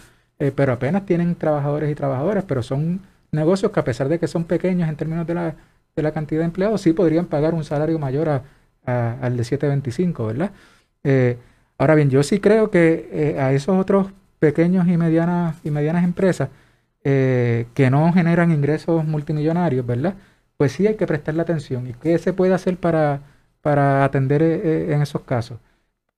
pero 0.57 0.73
apenas 0.73 1.07
tienen 1.07 1.37
trabajadores 1.37 1.93
y 1.93 1.95
trabajadoras, 1.95 2.43
pero 2.43 2.65
son 2.65 3.03
negocios 3.31 3.71
que 3.71 3.79
a 3.79 3.85
pesar 3.85 4.09
de 4.09 4.19
que 4.19 4.27
son 4.27 4.43
pequeños 4.43 4.89
en 4.89 4.97
términos 4.97 5.29
de 5.29 5.35
la, 5.35 5.55
de 5.95 6.03
la 6.03 6.11
cantidad 6.11 6.41
de 6.41 6.47
empleados, 6.47 6.81
sí 6.81 6.93
podrían 6.93 7.27
pagar 7.27 7.55
un 7.55 7.63
salario 7.63 8.01
mayor 8.01 8.29
a, 8.29 8.43
al 9.23 9.37
de 9.37 9.45
725, 9.45 10.27
¿verdad? 10.27 10.51
Ahora 11.79 11.95
bien, 11.95 12.11
yo 12.11 12.25
sí 12.25 12.41
creo 12.41 12.71
que 12.73 13.37
a 13.39 13.53
esos 13.53 13.79
otros 13.79 14.09
pequeños 14.39 14.89
y 14.89 14.97
medianas, 14.97 15.57
y 15.65 15.71
medianas 15.71 16.05
empresas 16.05 16.49
eh, 17.05 17.67
que 17.75 17.91
no 17.91 18.13
generan 18.13 18.53
ingresos 18.53 19.05
multimillonarios, 19.05 19.87
¿verdad? 19.87 20.15
Pues 20.57 20.73
sí 20.73 20.87
hay 20.87 20.97
que 20.97 21.07
prestarle 21.07 21.43
atención. 21.43 21.87
¿Y 21.87 21.95
qué 21.95 22.19
se 22.19 22.33
puede 22.33 22.55
hacer 22.55 22.77
para, 22.79 23.21
para 23.63 24.05
atender 24.05 24.43
en 24.43 25.03
esos 25.03 25.23
casos? 25.23 25.59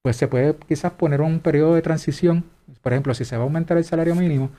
Pues 0.02 0.16
se 0.16 0.28
puede 0.28 0.56
quizás 0.68 0.92
poner 0.92 1.20
un 1.20 1.40
periodo 1.40 1.74
de 1.74 1.82
transición. 1.82 2.44
Por 2.82 2.92
ejemplo, 2.92 3.14
si 3.14 3.24
se 3.24 3.36
va 3.36 3.42
a 3.42 3.44
aumentar 3.44 3.76
el 3.76 3.84
salario 3.84 4.14
mínimo, 4.14 4.50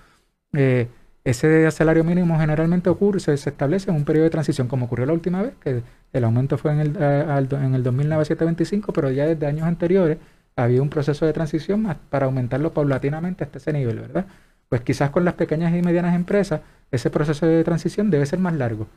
ese 1.24 1.70
salario 1.70 2.04
mínimo 2.04 2.40
generalmente 2.40 2.90
ocurre, 2.90 3.20
se, 3.20 3.34
establece 3.34 3.92
en 3.92 3.96
un 3.96 4.06
periodo 4.06 4.24
de 4.24 4.32
transición, 4.32 4.68
como 4.68 4.86
ocurrió 4.88 5.06
la 5.06 5.14
última 5.14 5.42
vez, 5.44 5.54
que 5.62 5.84
el 6.14 6.24
aumento 6.24 6.58
fue 6.58 6.72
en 6.72 6.80
el, 6.80 6.98
eh, 7.00 7.48
en 7.52 7.76
el 7.76 7.84
2009 7.84 8.26
725, 8.26 8.92
pero 8.92 9.12
ya 9.12 9.28
desde 9.28 9.46
años 9.46 9.68
anteriores 9.68 10.18
había 10.56 10.82
un 10.82 10.90
proceso 10.90 11.26
de 11.26 11.34
transición 11.34 11.82
más 11.82 11.98
para 12.10 12.26
aumentarlo 12.26 12.74
paulatinamente 12.74 13.44
hasta 13.44 13.58
ese 13.58 13.74
nivel, 13.74 14.00
¿verdad? 14.00 14.26
Pues 14.70 14.82
quizás 14.82 15.10
con 15.10 15.26
las 15.26 15.34
pequeñas 15.34 15.74
y 15.76 15.82
medianas 15.82 16.16
empresas, 16.16 16.62
ese 16.92 17.10
proceso 17.10 17.46
de 17.46 17.64
transición 17.64 18.10
debe 18.10 18.26
ser 18.26 18.40
más 18.40 18.54
largo. 18.54 18.88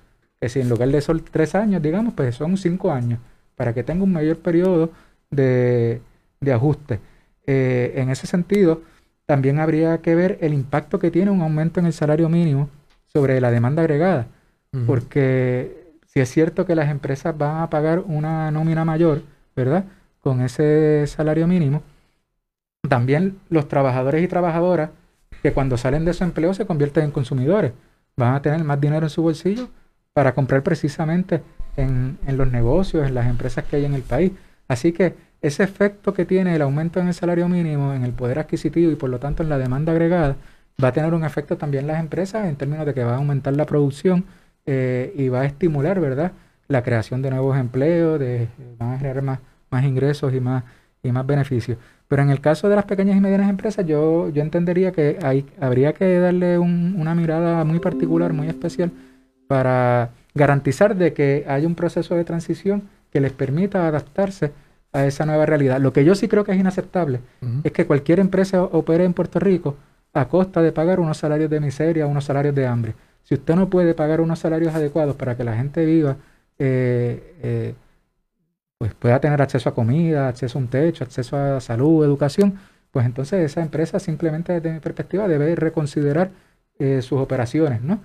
Que 0.40 0.49
si 0.49 0.61
en 0.61 0.69
lugar 0.69 0.88
de 0.88 1.01
son 1.01 1.25
tres 1.31 1.55
años, 1.55 1.83
digamos, 1.83 2.14
pues 2.14 2.35
son 2.35 2.57
cinco 2.57 2.93
años, 2.93 3.19
para 3.57 3.73
que 3.73 3.83
tenga 3.83 4.05
un 4.05 4.12
mayor 4.12 4.38
periodo 4.38 4.90
de, 5.31 6.01
ajuste. 6.53 7.01
Eh, 7.47 7.95
en 7.97 8.11
ese 8.11 8.27
sentido, 8.27 8.83
también 9.27 9.59
habría 9.59 9.99
que 9.99 10.14
ver 10.14 10.38
el 10.40 10.53
impacto 10.55 10.99
que 10.99 11.11
tiene 11.11 11.31
un 11.31 11.40
aumento 11.40 11.81
en 11.81 11.87
el 11.87 11.93
salario 11.93 12.29
mínimo 12.29 12.69
sobre 13.07 13.40
la 13.40 13.51
demanda 13.51 13.83
agregada, 13.83 14.27
porque 14.87 15.95
si 16.07 16.21
es 16.21 16.29
cierto 16.29 16.67
que 16.67 16.75
las 16.75 16.90
empresas 16.90 17.37
van 17.37 17.62
a 17.62 17.71
pagar 17.71 18.01
una 18.01 18.51
nómina 18.51 18.85
mayor, 18.85 19.23
¿verdad? 19.55 19.85
Con 20.25 20.41
ese 20.41 21.07
salario 21.07 21.47
mínimo, 21.47 21.83
también 22.89 23.39
los 23.51 23.69
trabajadores 23.69 24.25
y 24.25 24.27
trabajadoras 24.27 24.89
que 25.43 25.53
cuando 25.53 25.77
salen 25.77 26.07
de 26.07 26.15
su 26.15 26.25
empleo 26.25 26.55
se 26.55 26.65
convierten 26.65 27.05
en 27.05 27.11
consumidores, 27.11 27.73
van 28.17 28.35
a 28.35 28.41
tener 28.41 28.65
más 28.65 28.81
dinero 28.81 29.05
en 29.05 29.11
su 29.11 29.21
bolsillo 29.21 29.69
para 30.15 30.35
comprar 30.35 30.63
precisamente 30.63 31.43
en, 31.77 32.17
en 32.27 32.37
los 32.39 32.51
negocios, 32.51 33.07
en 33.07 33.15
las 33.15 33.27
empresas 33.27 33.65
que 33.65 33.77
hay 33.77 33.85
en 33.85 33.93
el 33.93 34.01
país. 34.01 34.33
Así 34.67 34.93
que 34.93 35.15
ese 35.43 35.63
efecto 35.63 36.15
que 36.15 36.25
tiene 36.25 36.55
el 36.55 36.63
aumento 36.63 37.01
en 37.01 37.09
el 37.09 37.15
salario 37.15 37.47
mínimo, 37.47 37.93
en 37.93 38.03
el 38.03 38.13
poder 38.13 38.39
adquisitivo 38.39 38.91
y 38.91 38.97
por 38.97 39.11
lo 39.11 39.19
tanto 39.19 39.43
en 39.43 39.51
la 39.51 39.59
demanda 39.59 39.93
agregada, 39.93 40.37
va 40.83 40.89
a 40.89 40.93
tener 40.93 41.13
un 41.13 41.23
efecto 41.23 41.59
también 41.59 41.83
en 41.83 41.89
las 41.89 42.01
empresas 42.01 42.47
en 42.47 42.57
términos 42.57 42.87
de 42.87 42.95
que 42.95 43.05
va 43.05 43.13
a 43.13 43.17
aumentar 43.17 43.55
la 43.55 43.67
producción 43.67 44.25
eh, 44.65 45.13
y 45.17 45.29
va 45.29 45.43
a 45.43 45.45
estimular, 45.45 46.01
¿verdad?, 46.01 46.33
la 46.67 46.83
creación 46.83 47.21
de 47.21 47.29
nuevos 47.29 47.59
empleos, 47.59 48.19
de, 48.19 48.49
van 48.79 48.95
a 48.95 48.99
generar 48.99 49.23
más, 49.23 49.41
más 49.75 49.85
ingresos 49.85 50.33
y 50.33 50.41
más, 50.41 50.63
y 51.03 51.11
más 51.11 51.27
beneficios. 51.27 51.77
Pero 52.09 52.23
en 52.23 52.31
el 52.31 52.41
caso 52.41 52.69
de 52.69 52.77
las 52.77 52.85
pequeñas 52.85 53.17
y 53.17 53.21
medianas 53.21 53.51
empresas, 53.51 53.85
yo, 53.87 54.29
yo 54.29 54.41
entendería 54.41 54.93
que 54.93 55.19
hay, 55.23 55.45
habría 55.61 55.93
que 55.93 56.19
darle 56.19 56.59
una 56.59 57.15
mirada 57.15 57.65
muy 57.65 57.81
particular, 57.81 58.33
muy 58.33 58.49
especial, 58.49 58.91
para 59.49 60.11
garantizar 60.35 60.95
de 60.97 61.13
que 61.13 61.45
hay 61.49 61.67
un 61.67 61.75
proceso 61.75 62.15
de 62.15 62.25
transición 62.25 62.83
que 63.11 63.21
les 63.21 63.33
permita 63.33 63.89
adaptarse 63.89 64.53
a 64.93 65.07
esa 65.07 65.27
nueva 65.27 65.45
realidad. 65.45 65.81
Lo 65.81 65.93
que 65.93 66.05
yo 66.05 66.15
sí 66.15 66.29
creo 66.29 66.45
que 66.45 66.53
es 66.53 66.59
inaceptable 66.59 67.21
es 67.65 67.73
que 67.73 67.87
cualquier 67.87 68.21
empresa 68.21 68.63
opere 68.63 69.05
en 69.05 69.13
Puerto 69.13 69.41
Rico 69.41 69.77
a 70.13 70.29
costa 70.29 70.63
de 70.63 70.71
pagar 70.71 71.01
unos 71.01 71.19
salarios 71.19 71.51
de 71.51 71.59
miseria, 71.59 72.07
unos 72.07 72.25
salarios 72.25 72.55
de 72.55 72.67
hambre. 72.67 72.95
Si 73.25 73.35
usted 73.35 73.57
no 73.57 73.69
puede 73.69 73.95
pagar 73.95 74.21
unos 74.21 74.39
salarios 74.39 74.75
adecuados 74.75 75.17
para 75.17 75.37
que 75.37 75.43
la 75.43 75.57
gente 75.57 75.85
viva, 75.85 76.17
eh, 76.59 77.35
eh, 77.43 77.75
pues 78.79 78.95
pueda 78.95 79.21
tener 79.21 79.41
acceso 79.41 79.69
a 79.69 79.75
comida, 79.75 80.29
acceso 80.29 80.59
a 80.59 80.63
un 80.63 80.69
techo, 80.69 81.05
acceso 81.05 81.37
a 81.37 81.61
salud, 81.61 82.05
educación, 82.05 82.59
pues 82.91 83.07
entonces 83.07 83.45
esa 83.45 83.63
empresa 83.63 83.99
simplemente 83.99 84.53
desde 84.53 84.73
mi 84.73 84.81
perspectiva 84.81 85.29
debe 85.29 85.55
reconsiderar 85.55 86.31
eh, 86.79 87.03
sus 87.03 87.21
operaciones, 87.21 87.83
¿no? 87.83 88.01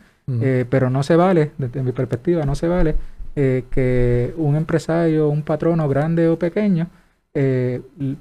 pero 0.70 0.92
no 0.92 1.02
se 1.02 1.16
vale, 1.16 1.54
desde 1.58 1.82
mi 1.82 1.92
perspectiva, 1.92 2.46
no 2.46 2.54
se 2.54 2.68
vale 2.68 2.96
que 3.34 4.32
un 4.38 4.56
empresario, 4.56 5.28
un 5.28 5.42
patrono 5.42 5.90
grande 5.90 6.28
o 6.28 6.38
pequeño, 6.38 6.88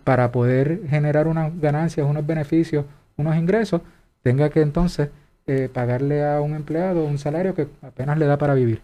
para 0.04 0.32
poder 0.32 0.88
generar 0.88 1.28
unas 1.28 1.60
ganancias, 1.60 2.08
unos 2.08 2.26
beneficios, 2.26 2.86
unos 3.18 3.36
ingresos, 3.36 3.82
tenga 4.22 4.48
que 4.48 4.62
entonces 4.62 5.10
eh, 5.46 5.70
pagarle 5.72 6.26
a 6.26 6.42
un 6.42 6.54
empleado 6.54 7.06
un 7.06 7.16
salario 7.16 7.54
que 7.54 7.68
apenas 7.80 8.18
le 8.18 8.26
da 8.26 8.36
para 8.36 8.52
vivir. 8.52 8.82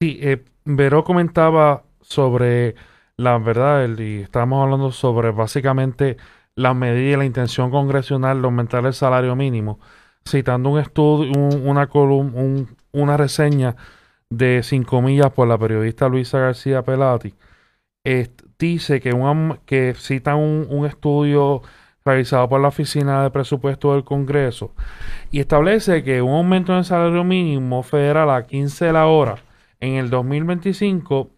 Sí, 0.00 0.18
eh, 0.20 0.42
Vero 0.64 1.04
comentaba 1.04 1.84
sobre 2.10 2.74
la 3.16 3.38
verdad, 3.38 3.88
y 3.98 4.20
estábamos 4.22 4.62
hablando 4.64 4.92
sobre 4.92 5.30
básicamente 5.30 6.16
la 6.54 6.74
medida 6.74 7.14
y 7.14 7.16
la 7.16 7.24
intención 7.24 7.70
congresional 7.70 8.40
de 8.40 8.46
aumentar 8.46 8.84
el 8.86 8.94
salario 8.94 9.36
mínimo, 9.36 9.78
citando 10.28 10.70
un 10.70 10.80
estudio, 10.80 11.32
una 11.36 11.86
columna, 11.88 12.66
una 12.92 13.16
reseña 13.16 13.76
de 14.30 14.62
cinco 14.62 15.02
millas 15.02 15.30
por 15.32 15.48
la 15.48 15.58
periodista 15.58 16.08
Luisa 16.08 16.38
García 16.38 16.82
Pelati, 16.82 17.34
dice 18.58 19.00
que, 19.00 19.12
un, 19.12 19.58
que 19.66 19.94
cita 19.94 20.34
un, 20.36 20.66
un 20.70 20.86
estudio 20.86 21.62
realizado 22.04 22.48
por 22.48 22.60
la 22.60 22.68
Oficina 22.68 23.22
de 23.22 23.30
Presupuesto 23.30 23.92
del 23.92 24.04
Congreso 24.04 24.74
y 25.30 25.40
establece 25.40 26.02
que 26.02 26.22
un 26.22 26.32
aumento 26.32 26.72
en 26.72 26.78
el 26.78 26.84
salario 26.84 27.24
mínimo 27.24 27.82
federal 27.82 28.30
a 28.30 28.46
15 28.46 28.86
de 28.86 28.92
la 28.92 29.06
hora 29.06 29.36
en 29.80 29.94
el 29.94 30.10
2025 30.10 31.30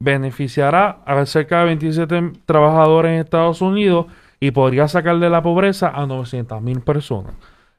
beneficiará 0.00 1.02
a 1.04 1.26
cerca 1.26 1.60
de 1.60 1.66
27 1.66 2.32
trabajadores 2.46 3.12
en 3.12 3.20
Estados 3.20 3.60
Unidos 3.60 4.06
y 4.40 4.52
podría 4.52 4.86
sacar 4.88 5.18
de 5.18 5.30
la 5.30 5.42
pobreza 5.42 5.88
a 5.88 6.06
900 6.06 6.62
mil 6.62 6.80
personas. 6.80 7.34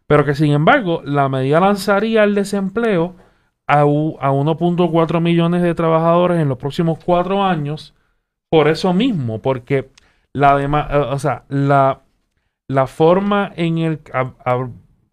Pero 0.07 0.25
que 0.25 0.35
sin 0.35 0.51
embargo 0.51 1.01
la 1.05 1.29
medida 1.29 1.59
lanzaría 1.59 2.23
el 2.23 2.35
desempleo 2.35 3.15
a, 3.67 3.81
a 3.81 3.85
1.4 3.85 5.21
millones 5.21 5.61
de 5.61 5.75
trabajadores 5.75 6.39
en 6.39 6.49
los 6.49 6.57
próximos 6.57 6.99
cuatro 7.03 7.43
años 7.43 7.93
por 8.49 8.67
eso 8.67 8.93
mismo, 8.93 9.41
porque 9.41 9.89
la, 10.33 10.59
eh, 10.59 10.97
o 10.97 11.19
sea, 11.19 11.43
la 11.49 12.01
la 12.69 12.85
forma 12.85 13.51
en 13.55 13.79
el 13.79 13.99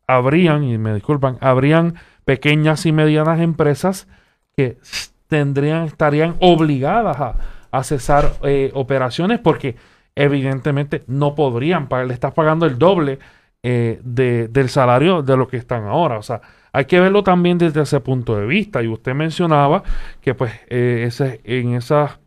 habrían, 0.07 0.63
y 0.63 0.79
me 0.79 0.95
disculpan, 0.95 1.39
habrían 1.41 1.95
pequeñas 2.25 2.87
y 2.87 2.93
medianas 2.93 3.41
empresas 3.41 4.07
que 4.57 4.79
tendrían, 5.29 5.85
estarían 5.85 6.37
obligadas 6.41 7.17
a, 7.21 7.83
cesar 7.83 8.33
eh, 8.43 8.71
operaciones 8.73 9.39
porque 9.39 9.77
evidentemente 10.15 11.05
no 11.07 11.35
podrían 11.35 11.89
pagar, 11.89 12.07
le 12.07 12.15
estás 12.15 12.33
pagando 12.33 12.65
el 12.65 12.79
doble 12.79 13.19
eh, 13.63 14.01
del 14.03 14.69
salario 14.71 15.23
de 15.23 15.37
lo 15.37 15.47
que 15.47 15.59
están 15.59 15.85
ahora. 15.85 16.19
O 16.19 16.23
sea, 16.23 16.41
hay 16.73 16.87
que 16.87 17.01
verlo 17.01 17.23
también 17.23 17.59
desde 17.59 17.83
ese 17.83 18.01
punto 18.01 18.37
de 18.37 18.47
vista. 18.47 18.83
Y 18.83 18.89
usted 18.89 19.15
mencionaba 19.15 19.83
que 20.21 20.35
pues 20.35 20.53
eh, 20.69 21.11
en 21.45 21.75
esas 21.75 22.19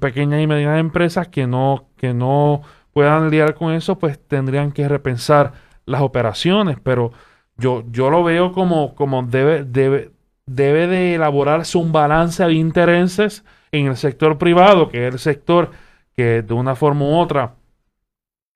pequeñas 0.00 0.40
y 0.42 0.46
medianas 0.46 0.78
empresas 0.78 1.28
que 1.28 1.46
no, 1.46 1.88
que 1.96 2.14
no 2.14 2.62
puedan 2.92 3.30
lidiar 3.30 3.54
con 3.54 3.72
eso, 3.72 3.98
pues 3.98 4.18
tendrían 4.18 4.72
que 4.72 4.88
repensar 4.88 5.52
las 5.86 6.02
operaciones, 6.02 6.78
pero 6.82 7.12
yo, 7.56 7.84
yo 7.90 8.10
lo 8.10 8.22
veo 8.24 8.52
como, 8.52 8.94
como 8.94 9.22
debe, 9.22 9.64
debe, 9.64 10.10
debe 10.54 10.86
de 10.86 11.14
elaborarse 11.14 11.78
un 11.78 11.92
balance 11.92 12.44
de 12.44 12.52
intereses 12.54 13.44
en 13.72 13.86
el 13.86 13.96
sector 13.96 14.38
privado, 14.38 14.88
que 14.88 15.06
es 15.06 15.14
el 15.14 15.18
sector 15.18 15.70
que 16.16 16.42
de 16.42 16.54
una 16.54 16.74
forma 16.74 17.04
u 17.04 17.18
otra 17.18 17.54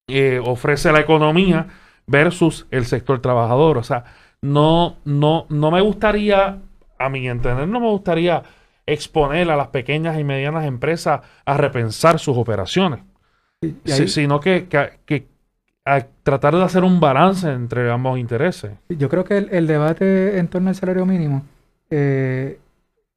eh, 0.09 0.40
ofrece 0.44 0.92
la 0.92 1.00
economía 1.00 1.66
versus 2.07 2.66
el 2.70 2.85
sector 2.85 3.20
trabajador. 3.20 3.78
O 3.78 3.83
sea, 3.83 4.04
no, 4.42 4.96
no, 5.04 5.46
no 5.48 5.70
me 5.70 5.80
gustaría, 5.80 6.59
a 6.98 7.09
mi 7.09 7.28
entender, 7.28 7.68
no 7.68 7.80
me 7.80 7.88
gustaría 7.88 8.42
exponer 8.87 9.50
a 9.50 9.57
las 9.57 9.68
pequeñas 9.68 10.18
y 10.18 10.24
medianas 10.24 10.66
empresas 10.66 11.20
a 11.44 11.57
repensar 11.57 12.18
sus 12.18 12.37
operaciones 12.37 13.00
sino 13.85 14.40
que, 14.40 14.66
que, 15.07 15.26
tratar 16.22 16.57
de 16.57 16.62
hacer 16.62 16.83
un 16.83 16.98
balance 16.98 17.50
entre 17.50 17.90
ambos 17.90 18.18
intereses. 18.18 18.72
Yo 18.88 19.09
creo 19.09 19.24
que 19.24 19.37
el, 19.37 19.66
debate 19.66 20.38
en 20.38 20.48
torno 20.48 20.70
al 20.70 20.74
salario 20.74 21.04
mínimo 21.04 21.44
eh, 21.90 22.59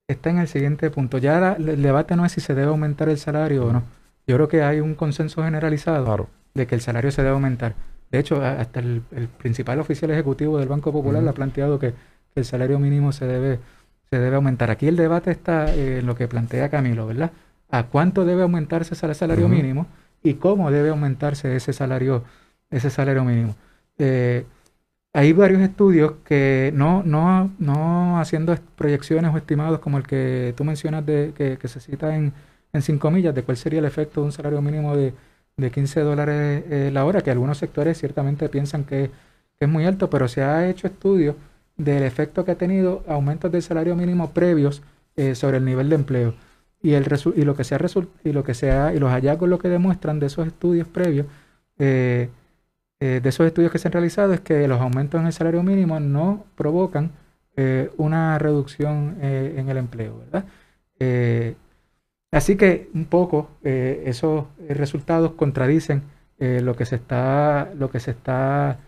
está 0.08 0.30
en 0.30 0.40
el 0.40 0.48
siguiente 0.48 0.90
punto. 0.90 1.18
Ya 1.18 1.54
el 1.54 1.82
debate 1.82 2.16
no 2.16 2.26
es 2.26 2.32
si 2.32 2.42
se 2.42 2.56
debe 2.56 2.70
aumentar 2.70 3.10
el 3.10 3.18
salario 3.18 3.66
o 3.66 3.74
no. 3.74 3.84
Yo 4.26 4.36
creo 4.36 4.48
que 4.48 4.64
hay 4.64 4.80
un 4.80 4.96
consenso 4.96 5.44
generalizado 5.44 6.30
de 6.54 6.68
que 6.68 6.76
el 6.76 6.82
salario 6.82 7.12
se 7.12 7.22
debe 7.22 7.34
aumentar. 7.34 7.76
De 8.12 8.20
hecho, 8.20 8.42
hasta 8.42 8.80
el, 8.80 9.02
principal 9.38 9.80
oficial 9.80 10.12
ejecutivo 10.12 10.58
del 10.58 10.68
Banco 10.68 10.92
Popular 10.92 11.28
ha 11.28 11.34
planteado 11.34 11.80
que, 11.80 11.94
el 12.36 12.46
salario 12.46 12.78
mínimo 12.78 13.12
se 13.14 13.26
debe, 13.26 13.60
se 14.12 14.20
debe 14.20 14.36
aumentar. 14.36 14.70
Aquí 14.70 14.88
el 14.88 14.96
debate 14.96 15.32
está 15.32 15.74
en 15.74 16.06
lo 16.06 16.14
que 16.14 16.28
plantea 16.28 16.70
Camilo, 16.70 17.08
¿verdad? 17.08 17.32
¿A 17.72 17.88
cuánto 17.88 18.26
debe 18.26 18.44
aumentarse 18.44 18.94
ese 18.94 19.12
salario 19.16 19.48
mínimo? 19.48 19.88
y 20.24 20.36
cómo 20.36 20.72
debe 20.72 20.90
aumentarse 20.90 21.56
ese 21.56 21.74
salario, 21.74 22.24
ese 22.70 22.90
salario 22.90 23.24
mínimo. 23.24 23.56
Eh, 23.98 24.46
hay 25.18 25.34
varios 25.34 25.64
estudios 25.64 26.14
que 26.26 26.72
no, 26.76 27.02
no, 27.04 27.52
no 27.58 28.20
haciendo 28.20 28.56
proyecciones 28.76 29.34
o 29.34 29.38
estimados 29.38 29.80
como 29.80 29.98
el 29.98 30.06
que 30.06 30.54
tú 30.56 30.64
mencionas 30.64 31.04
de, 31.08 31.34
que, 31.36 31.68
se 31.68 31.80
cita 31.80 32.16
en, 32.16 32.34
en 32.72 32.82
cinco 32.84 33.10
millas, 33.10 33.34
de 33.34 33.42
cuál 33.42 33.58
sería 33.58 33.80
el 33.80 33.86
efecto 33.86 34.22
de 34.22 34.28
un 34.28 34.32
salario 34.32 34.62
mínimo 34.62 34.96
de, 34.96 35.14
de 35.58 35.72
15 35.72 36.02
dólares 36.02 36.64
eh, 36.70 36.92
la 36.94 37.04
hora, 37.04 37.22
que 37.22 37.32
algunos 37.32 37.58
sectores 37.58 37.98
ciertamente 37.98 38.48
piensan 38.48 38.84
que, 38.84 39.10
es 39.60 39.68
muy 39.68 39.88
alto, 39.88 40.08
pero 40.12 40.28
se 40.28 40.44
ha 40.44 40.70
hecho 40.70 40.86
estudios 40.86 41.36
del 41.78 42.04
efecto 42.04 42.46
que 42.46 42.52
ha 42.52 42.58
tenido 42.60 43.04
aumentos 43.08 43.52
del 43.52 43.64
salario 43.64 43.96
mínimo 43.96 44.30
previos 44.34 44.84
eh, 45.16 45.34
sobre 45.34 45.58
el 45.58 45.66
nivel 45.66 45.90
de 45.90 45.96
empleo. 45.96 46.36
Y, 46.84 46.94
el 46.94 47.08
y 47.36 47.42
lo 47.42 47.56
que 47.56 47.64
se 47.64 47.74
ha 47.74 47.80
y 48.24 48.34
lo 48.34 48.44
que 48.44 48.54
sea 48.54 48.94
y 48.94 49.00
los 49.00 49.10
hallazgos 49.10 49.50
lo 49.50 49.58
que 49.58 49.68
demuestran 49.68 50.20
de 50.20 50.28
esos 50.28 50.46
estudios 50.46 50.88
previos 50.88 51.26
eh, 51.80 52.30
eh, 53.00 53.20
de 53.22 53.30
esos 53.30 53.46
estudios 53.46 53.72
que 53.72 53.78
se 53.78 53.88
han 53.88 53.92
realizado 53.92 54.34
es 54.34 54.42
que 54.42 54.68
los 54.68 54.82
aumentos 54.82 55.20
en 55.20 55.28
el 55.28 55.34
salario 55.34 55.64
mínimo 55.64 56.00
no 56.00 56.46
provocan 56.56 57.12
eh, 57.56 57.92
una 57.98 58.38
reducción 58.40 59.18
en 59.22 59.70
el 59.70 59.78
empleo, 59.78 60.20
¿verdad? 60.20 60.46
así 62.32 62.58
que 62.58 62.90
un 62.94 63.06
poco 63.06 63.50
esos 63.64 64.46
resultados 64.68 65.32
contradicen 65.34 66.04
lo 66.40 66.76
que 66.76 66.86
se 66.86 66.96
está 66.96 67.72
lo 67.76 67.90
que 67.92 68.00
se 68.00 68.12
está 68.12 68.80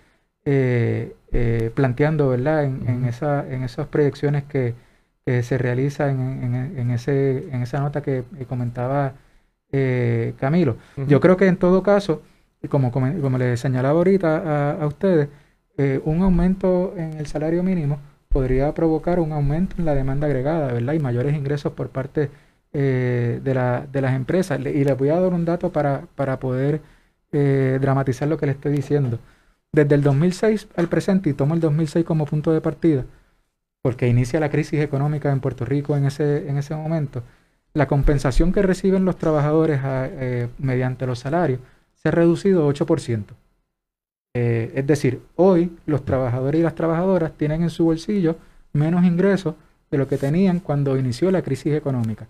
planteando, 1.76 2.30
¿verdad? 2.30 2.64
En, 2.64 2.88
en, 2.88 3.06
esa, 3.06 3.48
en 3.48 3.64
esas 3.64 3.88
proyecciones 3.88 4.44
que, 4.46 4.76
se 5.44 5.60
realiza 5.60 6.10
en, 6.10 6.90
ese, 6.90 7.50
en 7.52 7.62
esa 7.62 7.80
nota 7.80 8.02
que 8.02 8.24
comentaba 8.48 9.14
eh, 9.72 10.34
Camilo. 10.40 10.78
Yo 11.08 11.20
creo 11.20 11.38
que 11.38 11.48
en 11.48 11.58
todo 11.58 11.84
caso, 11.84 12.24
como, 12.68 12.92
como, 12.92 13.38
les 13.38 13.60
señalaba 13.60 13.98
ahorita 14.00 14.82
a, 14.82 14.88
ustedes, 14.88 15.30
eh, 15.78 16.02
un 16.04 16.22
aumento 16.22 16.94
en 16.98 17.14
el 17.14 17.28
salario 17.28 17.64
mínimo 17.64 18.00
podría 18.28 18.74
provocar 18.74 19.20
un 19.20 19.32
aumento 19.32 19.76
en 19.80 19.86
la 19.86 19.96
demanda 19.96 20.28
agregada, 20.28 20.74
¿verdad? 20.74 20.94
Y 20.94 21.00
mayores 21.00 21.36
ingresos 21.36 21.74
por 21.74 21.90
parte 21.90 22.30
eh, 22.74 23.40
de, 23.44 23.54
la, 23.54 23.88
de, 23.92 24.02
las 24.02 24.14
empresas. 24.14 24.60
Y 24.60 24.84
les 24.84 24.98
voy 24.98 25.10
a 25.10 25.20
dar 25.20 25.34
un 25.34 25.46
dato 25.46 25.72
para, 25.72 26.04
para 26.16 26.40
poder 26.40 26.82
dramatizar 27.32 28.28
lo 28.28 28.38
que 28.38 28.48
les 28.48 28.56
estoy 28.56 28.72
diciendo. 28.72 29.20
Desde 29.72 29.96
el 29.96 30.02
2006 30.02 30.68
al 30.76 30.90
presente, 30.90 31.30
y 31.30 31.34
tomo 31.34 31.54
el 31.54 31.60
2006 31.60 32.04
como 32.06 32.26
punto 32.26 32.52
de 32.52 32.60
partida, 32.62 33.06
porque 33.82 34.08
inicia 34.08 34.40
la 34.40 34.50
crisis 34.50 34.82
económica 34.82 35.32
en 35.32 35.40
Puerto 35.40 35.66
Rico 35.66 35.96
en 35.96 36.06
ese, 36.06 36.50
en 36.50 36.58
ese 36.58 36.76
momento, 36.76 37.24
la 37.74 37.88
compensación 37.88 38.52
que 38.52 38.62
reciben 38.62 39.06
los 39.06 39.18
trabajadores 39.18 39.80
eh, 39.84 40.50
mediante 40.58 41.06
los 41.06 41.20
salarios 41.20 41.60
se 42.02 42.10
ha 42.10 42.12
reducido 42.12 42.68
8%. 42.68 43.24
Eh, 44.34 44.72
es 44.76 44.88
decir, 44.88 45.22
hoy 45.36 45.72
los 45.86 46.06
trabajadores 46.06 46.60
y 46.60 46.64
las 46.64 46.76
trabajadoras 46.76 47.34
tienen 47.34 47.64
en 47.64 47.70
su 47.70 47.86
bolsillo 47.86 48.38
menos 48.74 49.04
ingresos 49.04 49.56
de 49.92 49.98
lo 49.98 50.08
que 50.08 50.18
tenían 50.18 50.60
cuando 50.60 50.98
inició 50.98 51.32
la 51.32 51.42
crisis 51.42 51.74
económica. 51.74 52.28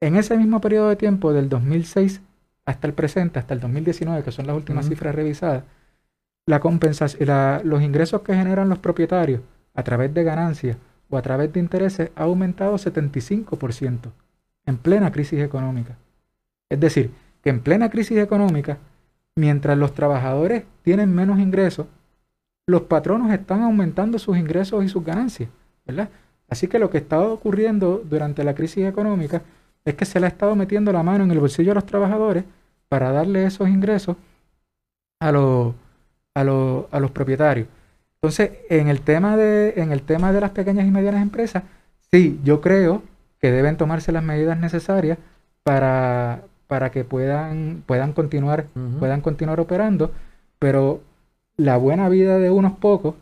En 0.00 0.16
ese 0.16 0.36
mismo 0.36 0.60
periodo 0.60 0.88
de 0.88 0.96
tiempo, 0.96 1.32
del 1.32 1.48
2006 1.48 2.20
hasta 2.64 2.86
el 2.86 2.92
presente, 2.92 3.38
hasta 3.38 3.54
el 3.54 3.60
2019, 3.60 4.22
que 4.22 4.32
son 4.32 4.46
las 4.46 4.56
últimas 4.56 4.86
cifras 4.86 5.14
revisadas, 5.14 5.64
la 6.46 6.60
compensación, 6.60 7.28
los 7.64 7.82
ingresos 7.82 8.22
que 8.22 8.34
generan 8.34 8.68
los 8.68 8.78
propietarios 8.78 9.40
a 9.74 9.82
través 9.82 10.12
de 10.12 10.24
ganancias 10.24 10.76
o 11.08 11.16
a 11.16 11.22
través 11.22 11.52
de 11.52 11.60
intereses 11.60 12.10
ha 12.14 12.24
aumentado 12.24 12.74
75% 12.74 14.12
en 14.66 14.76
plena 14.76 15.10
crisis 15.12 15.40
económica. 15.40 15.96
Es 16.68 16.78
decir, 16.78 17.10
que 17.42 17.50
en 17.50 17.60
plena 17.60 17.90
crisis 17.90 18.18
económica, 18.18 18.78
mientras 19.36 19.78
los 19.78 19.94
trabajadores 19.94 20.64
tienen 20.82 21.14
menos 21.14 21.38
ingresos, 21.38 21.86
los 22.66 22.82
patronos 22.82 23.32
están 23.32 23.62
aumentando 23.62 24.18
sus 24.18 24.36
ingresos 24.36 24.84
y 24.84 24.88
sus 24.88 25.04
ganancias, 25.04 25.48
¿verdad? 25.86 26.08
Así 26.48 26.68
que 26.68 26.78
lo 26.78 26.90
que 26.90 26.98
está 26.98 27.20
ocurriendo 27.20 28.02
durante 28.04 28.44
la 28.44 28.54
crisis 28.54 28.86
económica 28.86 29.42
es 29.84 29.94
que 29.94 30.04
se 30.04 30.20
le 30.20 30.26
ha 30.26 30.28
estado 30.28 30.54
metiendo 30.54 30.92
la 30.92 31.02
mano 31.02 31.24
en 31.24 31.30
el 31.30 31.40
bolsillo 31.40 31.70
de 31.70 31.76
los 31.76 31.86
trabajadores 31.86 32.44
para 32.88 33.10
darle 33.10 33.46
esos 33.46 33.68
ingresos 33.68 34.16
a 35.18 35.32
los, 35.32 35.74
a 36.34 36.40
a 36.40 37.00
los 37.00 37.10
propietarios. 37.10 37.68
Entonces, 38.22 38.52
en 38.70 38.88
el, 38.88 39.00
tema 39.00 39.36
de, 39.36 39.74
en 39.76 39.90
el 39.90 40.02
tema 40.02 40.32
de 40.32 40.40
las 40.40 40.50
pequeñas 40.50 40.86
y 40.86 40.90
medianas 40.90 41.22
empresas, 41.22 41.64
sí, 42.12 42.38
yo 42.44 42.60
creo 42.60 43.02
que 43.40 43.50
deben 43.50 43.76
tomarse 43.76 44.12
las 44.12 44.22
medidas 44.22 44.58
necesarias 44.60 45.18
para, 45.64 46.42
para 46.72 46.90
que 46.90 47.04
puedan, 47.04 47.82
puedan, 47.84 48.14
continuar, 48.14 48.64
puedan 48.98 49.20
continuar 49.20 49.60
operando, 49.60 50.10
pero 50.58 51.02
la 51.58 51.76
buena 51.76 52.08
vida 52.08 52.38
de 52.38 52.50
unos 52.50 52.78
pocos, 52.78 53.14